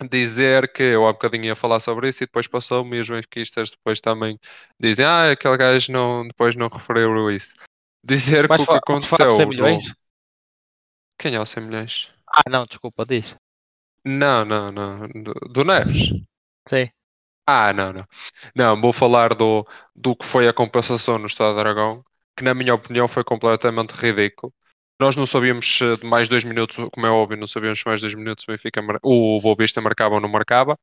dizer 0.08 0.72
que 0.72 0.82
eu 0.82 1.06
há 1.06 1.12
bocadinho 1.12 1.46
ia 1.46 1.56
falar 1.56 1.80
sobre 1.80 2.08
isso 2.08 2.22
e 2.22 2.26
depois 2.26 2.46
passou-me 2.46 2.96
e 2.96 3.00
os 3.00 3.08
benfiquistas 3.08 3.70
depois 3.70 4.00
também 4.00 4.38
dizem, 4.78 5.04
ah, 5.04 5.30
aquele 5.30 5.56
gajo 5.56 5.92
não, 5.92 6.26
depois 6.26 6.56
não 6.56 6.68
referiu 6.68 7.30
isso. 7.30 7.54
Dizer 8.04 8.48
Vais 8.48 8.60
que 8.60 8.64
o 8.64 8.72
que 8.72 8.78
aconteceu 8.78 9.28
de 9.28 9.36
100 9.36 9.46
no-? 9.46 9.94
Quem 11.16 11.34
é 11.36 11.40
o 11.40 11.46
100 11.46 11.62
milhões? 11.62 12.12
Ah, 12.26 12.50
não, 12.50 12.66
desculpa, 12.66 13.06
diz. 13.06 13.36
Não, 14.04 14.44
não, 14.44 14.72
não. 14.72 15.06
Do, 15.08 15.32
do 15.52 15.64
Neves. 15.64 16.08
Sim. 16.68 16.90
Ah, 17.46 17.72
não, 17.72 17.92
não. 17.92 18.04
Não, 18.54 18.80
vou 18.80 18.92
falar 18.92 19.34
do, 19.34 19.64
do 19.94 20.16
que 20.16 20.24
foi 20.24 20.48
a 20.48 20.52
compensação 20.52 21.18
no 21.18 21.26
Estado 21.26 21.54
de 21.54 21.60
Aragão, 21.60 22.02
que 22.36 22.42
na 22.42 22.54
minha 22.54 22.74
opinião 22.74 23.06
foi 23.06 23.22
completamente 23.22 23.92
ridículo. 23.92 24.52
Nós 25.02 25.16
não 25.16 25.26
sabíamos 25.26 25.66
se 25.66 25.96
de 25.96 26.06
mais 26.06 26.28
dois 26.28 26.44
minutos, 26.44 26.76
como 26.92 27.04
é 27.04 27.10
óbvio, 27.10 27.36
não 27.36 27.46
sabíamos 27.48 27.80
se 27.80 27.86
mais 27.88 28.00
dois 28.00 28.14
minutos 28.14 28.44
o 28.44 28.52
Benfica, 28.52 28.80
o 29.02 29.40
Boavista 29.40 29.80
marcava 29.80 30.14
ou 30.14 30.20
não 30.20 30.28
marcava, 30.28 30.78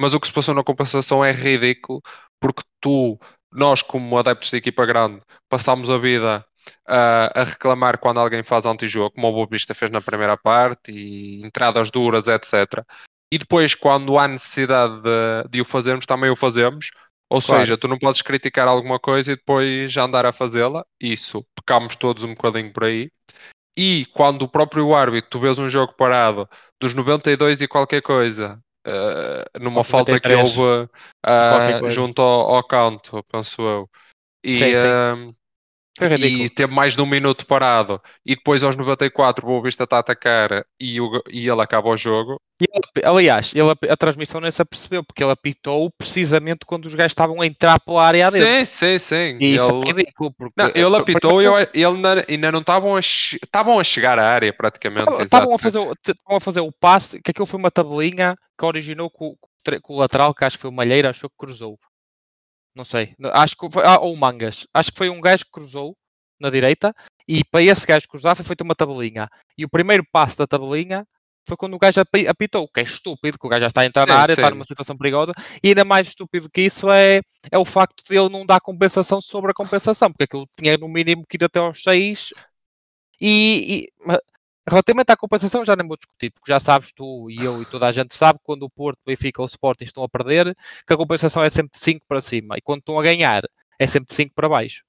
mas 0.00 0.14
o 0.14 0.20
que 0.20 0.26
se 0.26 0.32
passou 0.32 0.54
na 0.54 0.64
compensação 0.64 1.22
é 1.22 1.32
ridículo, 1.32 2.00
porque 2.40 2.62
tu, 2.80 3.20
nós 3.52 3.82
como 3.82 4.16
adeptos 4.16 4.48
de 4.48 4.56
equipa 4.56 4.86
grande, 4.86 5.20
passámos 5.50 5.90
a 5.90 5.98
vida 5.98 6.42
a, 6.86 7.42
a 7.42 7.44
reclamar 7.44 7.98
quando 7.98 8.20
alguém 8.20 8.42
faz 8.42 8.64
antijogo, 8.64 9.10
como 9.10 9.28
o 9.28 9.32
Boavista 9.34 9.74
fez 9.74 9.90
na 9.90 10.00
primeira 10.00 10.38
parte, 10.38 10.90
e 10.90 11.44
entradas 11.44 11.90
duras, 11.90 12.26
etc. 12.26 12.82
E 13.30 13.36
depois, 13.36 13.74
quando 13.74 14.18
há 14.18 14.26
necessidade 14.26 15.02
de, 15.02 15.50
de 15.50 15.60
o 15.60 15.64
fazermos, 15.66 16.06
também 16.06 16.30
o 16.30 16.36
fazemos. 16.36 16.90
Ou 17.30 17.42
Claro. 17.42 17.60
seja, 17.60 17.76
tu 17.76 17.86
não 17.86 17.98
podes 17.98 18.22
criticar 18.22 18.66
alguma 18.66 18.98
coisa 18.98 19.32
e 19.32 19.36
depois 19.36 19.92
já 19.92 20.04
andar 20.04 20.24
a 20.24 20.32
fazê-la. 20.32 20.82
Isso, 20.98 21.44
pecamos 21.54 21.94
todos 21.94 22.24
um 22.24 22.34
bocadinho 22.34 22.72
por 22.72 22.84
aí. 22.84 23.10
E 23.78 24.06
quando 24.14 24.42
o 24.42 24.48
próprio 24.48 24.94
árbitro, 24.94 25.30
tu 25.30 25.40
vês 25.40 25.58
um 25.58 25.68
jogo 25.68 25.94
parado 25.94 26.48
dos 26.80 26.94
92 26.94 27.60
e 27.60 27.68
qualquer 27.68 28.02
coisa, 28.02 28.62
eh, 28.86 29.44
numa 29.60 29.84
falta 29.84 30.18
que 30.20 30.32
93, 30.32 30.34
houve 30.34 30.88
coisa. 31.78 31.88
junto 31.88 32.20
ao, 32.22 32.56
ao 32.56 32.64
canto, 32.66 33.22
penso 33.24 33.62
eu. 33.62 33.90
E, 34.44 34.72
Sim, 34.72 34.74
sim. 34.74 34.98
ah, 35.04 35.14
Ridículo. 36.06 36.44
e 36.44 36.50
teve 36.50 36.72
mais 36.72 36.94
de 36.94 37.02
um 37.02 37.06
minuto 37.06 37.46
parado 37.46 38.00
e 38.24 38.34
depois 38.36 38.62
aos 38.62 38.76
94 38.76 39.44
o 39.44 39.48
Boa 39.48 39.62
Vista 39.62 39.84
está 39.84 39.96
a 39.96 40.00
atacar 40.00 40.64
e, 40.80 41.00
o- 41.00 41.22
e 41.30 41.48
ele 41.48 41.60
acaba 41.60 41.88
o 41.88 41.96
jogo. 41.96 42.40
Ele- 42.60 43.06
aliás, 43.06 43.52
ele, 43.54 43.70
a 43.90 43.96
transmissão 43.96 44.40
nem 44.40 44.50
se 44.50 44.60
apercebeu, 44.60 45.04
porque 45.04 45.22
ele 45.22 45.30
apitou 45.32 45.90
precisamente 45.96 46.66
quando 46.66 46.86
os 46.86 46.94
gajos 46.94 47.12
estavam 47.12 47.40
a 47.40 47.46
entrar 47.46 47.78
pela 47.80 48.04
área 48.04 48.30
dentro. 48.30 48.48
Sim, 48.48 48.64
sim, 48.64 48.98
sim. 48.98 49.38
E 49.40 49.54
isso 49.54 49.64
é 49.70 49.74
Ele, 49.74 49.84
ridículo. 49.92 50.32
Porque, 50.36 50.54
não, 50.56 50.66
ele 50.66 50.82
por- 50.82 50.90
por 50.90 51.00
apitou 51.02 51.40
e 51.42 51.44
ele 51.74 51.84
ainda, 52.26 52.52
não 52.52 52.60
estavam 52.60 52.96
a, 52.96 53.00
estavam 53.00 53.78
a 53.78 53.84
chegar 53.84 54.18
à 54.18 54.26
área 54.28 54.52
praticamente. 54.52 55.22
Estavam 55.22 55.54
a, 55.54 55.58
fazer, 55.58 55.78
o- 55.78 55.92
estavam 55.92 56.36
a 56.36 56.40
fazer 56.40 56.60
o 56.60 56.72
passe, 56.72 57.20
que 57.22 57.30
aquilo 57.30 57.46
foi 57.46 57.58
uma 57.60 57.70
tabelinha 57.70 58.36
que 58.58 58.64
originou 58.66 59.08
com, 59.08 59.36
com 59.82 59.94
o 59.94 59.98
lateral, 59.98 60.34
que 60.34 60.44
acho 60.44 60.56
que 60.56 60.62
foi 60.62 60.70
o 60.70 60.74
Malheiro, 60.74 61.08
achou 61.08 61.30
que 61.30 61.36
cruzou. 61.38 61.78
Não 62.74 62.84
sei. 62.84 63.14
Acho 63.32 63.56
que 63.56 63.70
foi, 63.70 63.82
ah, 63.84 63.98
ou 64.00 64.16
Mangas. 64.16 64.66
Acho 64.72 64.92
que 64.92 64.98
foi 64.98 65.08
um 65.10 65.20
gajo 65.20 65.44
que 65.44 65.50
cruzou 65.50 65.96
na 66.40 66.50
direita 66.50 66.94
e 67.26 67.42
para 67.44 67.62
esse 67.62 67.86
gajo 67.86 68.06
cruzar 68.08 68.36
foi 68.36 68.44
feita 68.44 68.62
uma 68.64 68.74
tabelinha. 68.74 69.28
E 69.56 69.64
o 69.64 69.68
primeiro 69.68 70.04
passo 70.12 70.38
da 70.38 70.46
tabelinha 70.46 71.04
foi 71.46 71.56
quando 71.56 71.74
o 71.74 71.78
gajo 71.78 72.00
api- 72.00 72.28
apitou, 72.28 72.68
que 72.68 72.78
é 72.80 72.82
estúpido, 72.82 73.38
que 73.38 73.46
o 73.46 73.48
gajo 73.48 73.62
já 73.62 73.66
está 73.68 73.80
a 73.80 73.86
entrar 73.86 74.06
na 74.06 74.14
área, 74.20 74.32
está 74.32 74.42
numa 74.50 74.64
situação 74.64 74.96
perigosa. 74.96 75.32
E 75.62 75.68
ainda 75.68 75.84
mais 75.84 76.06
estúpido 76.08 76.48
que 76.52 76.60
isso 76.60 76.90
é, 76.90 77.20
é 77.50 77.58
o 77.58 77.64
facto 77.64 78.02
de 78.08 78.16
ele 78.16 78.28
não 78.28 78.44
dar 78.46 78.60
compensação 78.60 79.20
sobre 79.20 79.50
a 79.50 79.54
compensação, 79.54 80.12
porque 80.12 80.24
aquilo 80.24 80.46
tinha 80.58 80.76
no 80.76 80.88
mínimo 80.88 81.24
que 81.26 81.36
ir 81.38 81.44
até 81.44 81.58
aos 81.58 81.82
6 81.82 82.28
e, 83.20 83.88
e- 84.06 84.18
relativamente 84.68 85.10
à 85.10 85.16
compensação 85.16 85.64
já 85.64 85.74
nem 85.76 85.86
vou 85.86 85.96
discutir, 85.96 86.30
porque 86.30 86.50
já 86.52 86.60
sabes 86.60 86.92
tu 86.92 87.30
e 87.30 87.44
eu 87.44 87.62
e 87.62 87.66
toda 87.66 87.86
a 87.86 87.92
gente 87.92 88.14
sabe 88.14 88.38
quando 88.42 88.62
o 88.64 88.70
Porto, 88.70 88.98
o 89.00 89.06
Benfica 89.06 89.40
ou 89.40 89.46
o 89.46 89.48
Sporting 89.48 89.84
estão 89.84 90.02
a 90.02 90.08
perder, 90.08 90.56
que 90.86 90.94
a 90.94 90.96
compensação 90.96 91.42
é 91.42 91.50
sempre 91.50 91.72
de 91.72 91.78
5 91.78 92.04
para 92.08 92.20
cima 92.20 92.56
e 92.56 92.60
quando 92.60 92.80
estão 92.80 92.98
a 92.98 93.02
ganhar 93.02 93.42
é 93.78 93.86
sempre 93.86 94.08
de 94.08 94.14
5 94.14 94.34
para 94.34 94.48
baixo. 94.48 94.82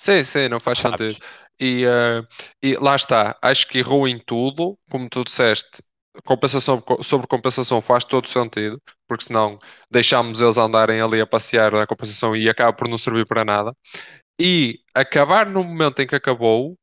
Sim, 0.00 0.24
sim, 0.24 0.48
não 0.48 0.60
faz 0.60 0.78
Sabes? 0.78 0.98
sentido. 0.98 1.24
E, 1.60 1.84
eh, 1.84 2.22
e 2.62 2.74
lá 2.74 2.96
está, 2.96 3.38
acho 3.40 3.68
que 3.68 3.78
errou 3.78 4.08
em 4.08 4.18
tudo, 4.18 4.76
como 4.90 5.08
tu 5.08 5.24
disseste, 5.24 5.82
compensação 6.24 6.82
sobre 7.02 7.26
compensação 7.26 7.80
faz 7.80 8.04
todo 8.04 8.28
sentido, 8.28 8.80
porque 9.08 9.24
senão 9.24 9.56
deixámos 9.90 10.40
eles 10.40 10.58
andarem 10.58 11.00
ali 11.00 11.20
a 11.20 11.26
passear 11.26 11.72
na 11.72 11.86
compensação 11.86 12.36
e 12.36 12.48
acaba 12.48 12.72
por 12.72 12.88
não 12.88 12.98
servir 12.98 13.26
para 13.26 13.44
nada. 13.44 13.72
E 14.40 14.80
acabar 14.94 15.46
no 15.46 15.62
momento 15.64 16.02
em 16.02 16.06
que 16.06 16.14
acabou, 16.14 16.76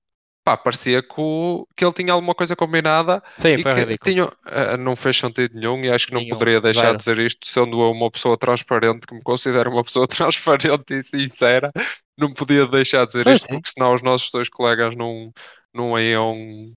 pá, 0.43 0.57
parecia 0.57 1.01
que, 1.03 1.13
o- 1.17 1.67
que 1.75 1.83
ele 1.85 1.93
tinha 1.93 2.13
alguma 2.13 2.33
coisa 2.35 2.55
combinada 2.55 3.21
Sim, 3.39 3.57
e 3.57 3.63
que 3.63 3.69
ridículo. 3.71 3.97
tinha, 4.03 4.29
eh, 4.47 4.77
não 4.77 4.95
fez 4.95 5.17
sentido 5.17 5.55
nenhum 5.55 5.79
e 5.83 5.89
acho 5.91 6.07
que 6.07 6.13
não 6.13 6.21
Nenhum, 6.21 6.37
poderia 6.37 6.61
deixar 6.61 6.81
zero. 6.85 6.97
de 6.97 6.97
dizer 6.97 7.19
isto, 7.19 7.47
sendo 7.47 7.81
eu 7.81 7.91
uma 7.91 8.09
pessoa 8.11 8.37
transparente, 8.37 9.05
que 9.07 9.13
me 9.15 9.21
considero 9.21 9.69
uma 9.71 9.83
pessoa 9.83 10.07
transparente 10.07 10.93
e 10.93 11.03
sincera, 11.03 11.71
não 12.17 12.33
podia 12.33 12.65
deixar 12.67 13.05
de 13.05 13.13
dizer 13.13 13.27
isto, 13.27 13.47
sim. 13.47 13.53
porque 13.55 13.71
senão 13.71 13.93
os 13.93 14.01
nossos 14.01 14.31
dois 14.31 14.49
colegas 14.49 14.95
não, 14.95 15.31
não 15.73 15.97
iam, 15.99 16.71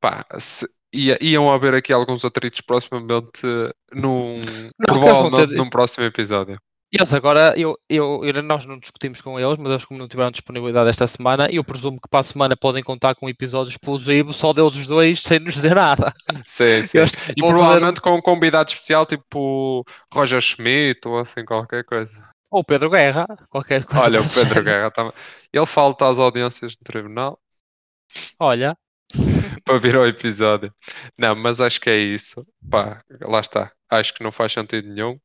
pá, 0.00 0.24
se- 0.38 0.66
ia- 0.94 1.18
iam 1.20 1.50
haver 1.52 1.74
aqui 1.74 1.92
alguns 1.92 2.24
atritos 2.24 2.60
proximamente 2.60 3.42
num, 3.92 4.40
Não, 4.78 4.86
provavelmente 4.86 5.54
num 5.54 5.68
próximo 5.70 6.04
episódio. 6.04 6.58
E 6.90 6.96
eles 6.96 7.12
agora, 7.12 7.52
eu, 7.56 7.78
eu, 7.88 8.22
nós 8.42 8.64
não 8.64 8.78
discutimos 8.78 9.20
com 9.20 9.38
eles, 9.38 9.58
mas 9.58 9.70
eles 9.70 9.84
como 9.84 10.00
não 10.00 10.08
tiveram 10.08 10.30
disponibilidade 10.30 10.88
esta 10.88 11.06
semana, 11.06 11.46
eu 11.50 11.62
presumo 11.62 12.00
que 12.00 12.08
para 12.08 12.20
a 12.20 12.22
semana 12.22 12.56
podem 12.56 12.82
contar 12.82 13.14
com 13.14 13.26
um 13.26 13.28
episódio 13.28 13.70
explosivo 13.70 14.32
só 14.32 14.54
deles 14.54 14.74
os 14.74 14.86
dois 14.86 15.20
sem 15.20 15.38
nos 15.38 15.54
dizer 15.54 15.74
nada. 15.74 16.14
Sim, 16.46 16.82
sim. 16.82 16.98
Eles 16.98 17.12
E 17.36 17.40
provavelmente 17.40 18.00
com 18.00 18.14
um 18.14 18.22
convidado 18.22 18.70
especial, 18.70 19.04
tipo 19.04 19.84
Roger 20.12 20.40
Schmidt 20.40 21.06
ou 21.06 21.18
assim 21.18 21.44
qualquer 21.44 21.84
coisa. 21.84 22.26
Ou 22.50 22.64
Pedro 22.64 22.88
Guerra, 22.88 23.26
qualquer 23.50 23.84
coisa. 23.84 24.04
Olha, 24.04 24.22
o 24.22 24.28
Pedro. 24.30 24.64
Guerra 24.64 24.90
também. 24.90 25.12
Ele 25.52 25.66
falta 25.66 26.08
às 26.08 26.18
audiências 26.18 26.74
do 26.74 26.84
tribunal 26.84 27.38
Olha, 28.38 28.76
para 29.64 29.78
vir 29.78 29.96
ao 29.96 30.06
episódio. 30.06 30.72
Não, 31.16 31.34
mas 31.34 31.60
acho 31.60 31.80
que 31.80 31.90
é 31.90 31.96
isso. 31.96 32.46
Pá, 32.70 33.02
lá 33.20 33.40
está. 33.40 33.72
Acho 33.90 34.14
que 34.14 34.22
não 34.22 34.32
faz 34.32 34.52
sentido 34.52 34.88
nenhum. 34.88 35.18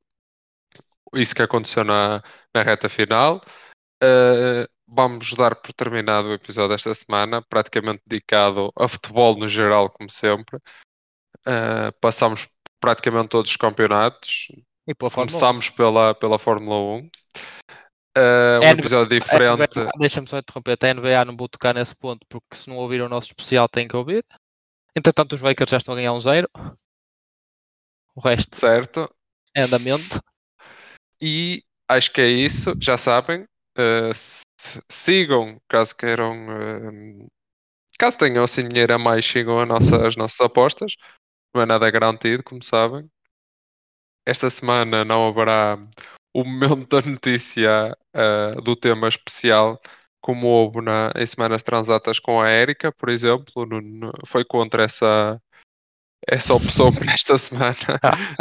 Isso 1.13 1.35
que 1.35 1.41
aconteceu 1.41 1.83
na, 1.83 2.21
na 2.53 2.61
reta 2.63 2.89
final. 2.89 3.41
Uh, 4.03 4.67
vamos 4.87 5.33
dar 5.33 5.55
por 5.55 5.73
terminado 5.73 6.27
o 6.27 6.33
episódio 6.33 6.69
desta 6.69 6.93
semana, 6.93 7.41
praticamente 7.41 8.01
dedicado 8.05 8.71
a 8.77 8.87
futebol 8.87 9.37
no 9.37 9.47
geral, 9.47 9.89
como 9.89 10.09
sempre. 10.09 10.57
Uh, 11.47 11.91
passamos 11.99 12.47
praticamente 12.79 13.29
todos 13.29 13.49
os 13.49 13.57
campeonatos. 13.57 14.47
e 14.87 14.93
pela 14.93 15.09
Fórmula 15.09 15.27
1. 15.27 15.31
Começámos 15.31 15.69
pela, 15.69 16.13
pela 16.15 16.39
Fórmula 16.39 16.75
1. 16.75 17.09
Uh, 18.15 18.21
um 18.57 18.59
NBA 18.59 18.69
episódio 18.71 19.15
A 19.15 19.19
diferente. 19.19 19.79
NBA 19.79 19.91
Deixa-me 19.97 20.27
só 20.27 20.37
interromper, 20.37 20.73
até 20.73 20.91
a 20.91 20.93
NBA 20.93 21.25
não 21.25 21.35
vou 21.35 21.49
tocar 21.49 21.73
nesse 21.73 21.95
ponto, 21.95 22.25
porque 22.29 22.55
se 22.55 22.69
não 22.69 22.77
ouviram 22.77 23.05
o 23.05 23.09
nosso 23.09 23.27
especial 23.27 23.67
têm 23.67 23.87
que 23.87 23.95
ouvir. 23.95 24.23
Entretanto, 24.95 25.33
os 25.33 25.41
Lakers 25.41 25.71
já 25.71 25.77
estão 25.77 25.93
a 25.93 25.97
ganhar 25.97 26.13
um 26.13 26.19
zero. 26.19 26.47
O 28.15 28.21
resto 28.21 28.55
Certo? 28.55 29.09
é 29.55 29.63
andamento. 29.63 30.21
E 31.23 31.63
acho 31.89 32.11
que 32.11 32.21
é 32.21 32.27
isso, 32.27 32.73
já 32.79 32.97
sabem. 32.97 33.43
Uh, 33.77 34.11
sigam, 34.89 35.59
caso 35.67 35.95
queiram, 35.95 36.33
uh, 36.47 37.27
caso 37.99 38.17
tenham 38.19 38.43
assim 38.45 38.67
dinheiro 38.67 38.93
a 38.95 38.99
mais, 38.99 39.25
sigam 39.25 39.59
a 39.59 39.65
nossa- 39.65 40.07
as 40.07 40.15
nossas 40.17 40.41
apostas. 40.41 40.95
Não 41.55 41.63
é 41.63 41.67
nada 41.67 41.89
garantido, 41.91 42.43
como 42.43 42.63
sabem. 42.63 43.09
Esta 44.25 44.49
semana 44.49 45.03
não 45.05 45.27
haverá 45.27 45.77
o 46.33 46.43
momento 46.43 47.01
da 47.01 47.09
notícia 47.09 47.95
uh, 48.15 48.61
do 48.61 48.75
tema 48.75 49.07
especial, 49.07 49.79
como 50.21 50.47
houve 50.47 50.81
na, 50.81 51.11
em 51.15 51.25
semanas 51.25 51.61
transatas 51.63 52.19
com 52.19 52.39
a 52.41 52.49
Érica, 52.49 52.91
por 52.93 53.09
exemplo. 53.09 53.65
No- 53.65 53.81
no- 53.81 54.11
foi 54.25 54.45
contra 54.45 54.83
essa, 54.83 55.41
essa 56.27 56.53
opção 56.53 56.93
para 56.93 57.11
esta 57.13 57.37
semana. 57.37 57.75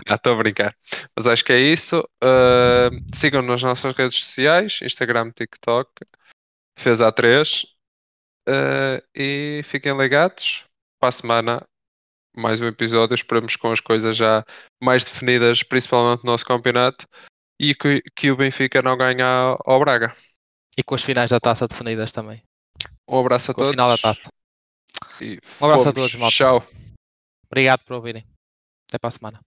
Não, 0.08 0.16
estou 0.16 0.34
a 0.34 0.36
brincar. 0.36 0.76
Mas 1.16 1.26
acho 1.26 1.44
que 1.44 1.52
é 1.52 1.60
isso. 1.60 2.00
Uh, 2.22 2.90
sigam 3.14 3.42
nas 3.42 3.62
nossas 3.62 3.92
redes 3.92 4.16
sociais, 4.22 4.80
Instagram, 4.82 5.30
TikTok, 5.30 5.90
fez 6.78 7.00
a 7.00 7.10
3 7.10 7.64
uh, 8.48 9.02
e 9.14 9.62
fiquem 9.64 9.96
ligados. 9.96 10.64
Para 11.00 11.08
a 11.08 11.12
semana, 11.12 11.66
mais 12.36 12.60
um 12.60 12.66
episódio. 12.66 13.14
Esperamos 13.14 13.56
com 13.56 13.72
as 13.72 13.80
coisas 13.80 14.16
já 14.16 14.44
mais 14.80 15.02
definidas, 15.02 15.64
principalmente 15.64 16.24
no 16.24 16.30
nosso 16.30 16.46
campeonato, 16.46 17.06
e 17.60 17.74
que, 17.74 18.00
que 18.14 18.30
o 18.30 18.36
Benfica 18.36 18.80
não 18.82 18.96
ganhe 18.96 19.20
ao 19.20 19.80
Braga. 19.80 20.14
E 20.78 20.82
com 20.82 20.94
as 20.94 21.02
finais 21.02 21.30
da 21.30 21.40
taça 21.40 21.66
definidas 21.66 22.12
também. 22.12 22.42
Um 23.08 23.18
abraço 23.18 23.50
a 23.50 23.54
Com 23.54 23.62
todos. 23.62 23.72
final 23.72 23.88
da 23.88 23.98
taça. 23.98 24.28
E 25.20 25.38
Um 25.60 25.66
abraço 25.66 25.88
a 25.88 25.92
todos, 25.92 26.14
malta. 26.14 26.34
Tchau. 26.34 26.66
Obrigado 27.52 27.84
por 27.84 27.96
ouvirem. 27.96 28.24
Até 28.88 28.98
para 28.98 29.08
a 29.08 29.12
semana. 29.12 29.51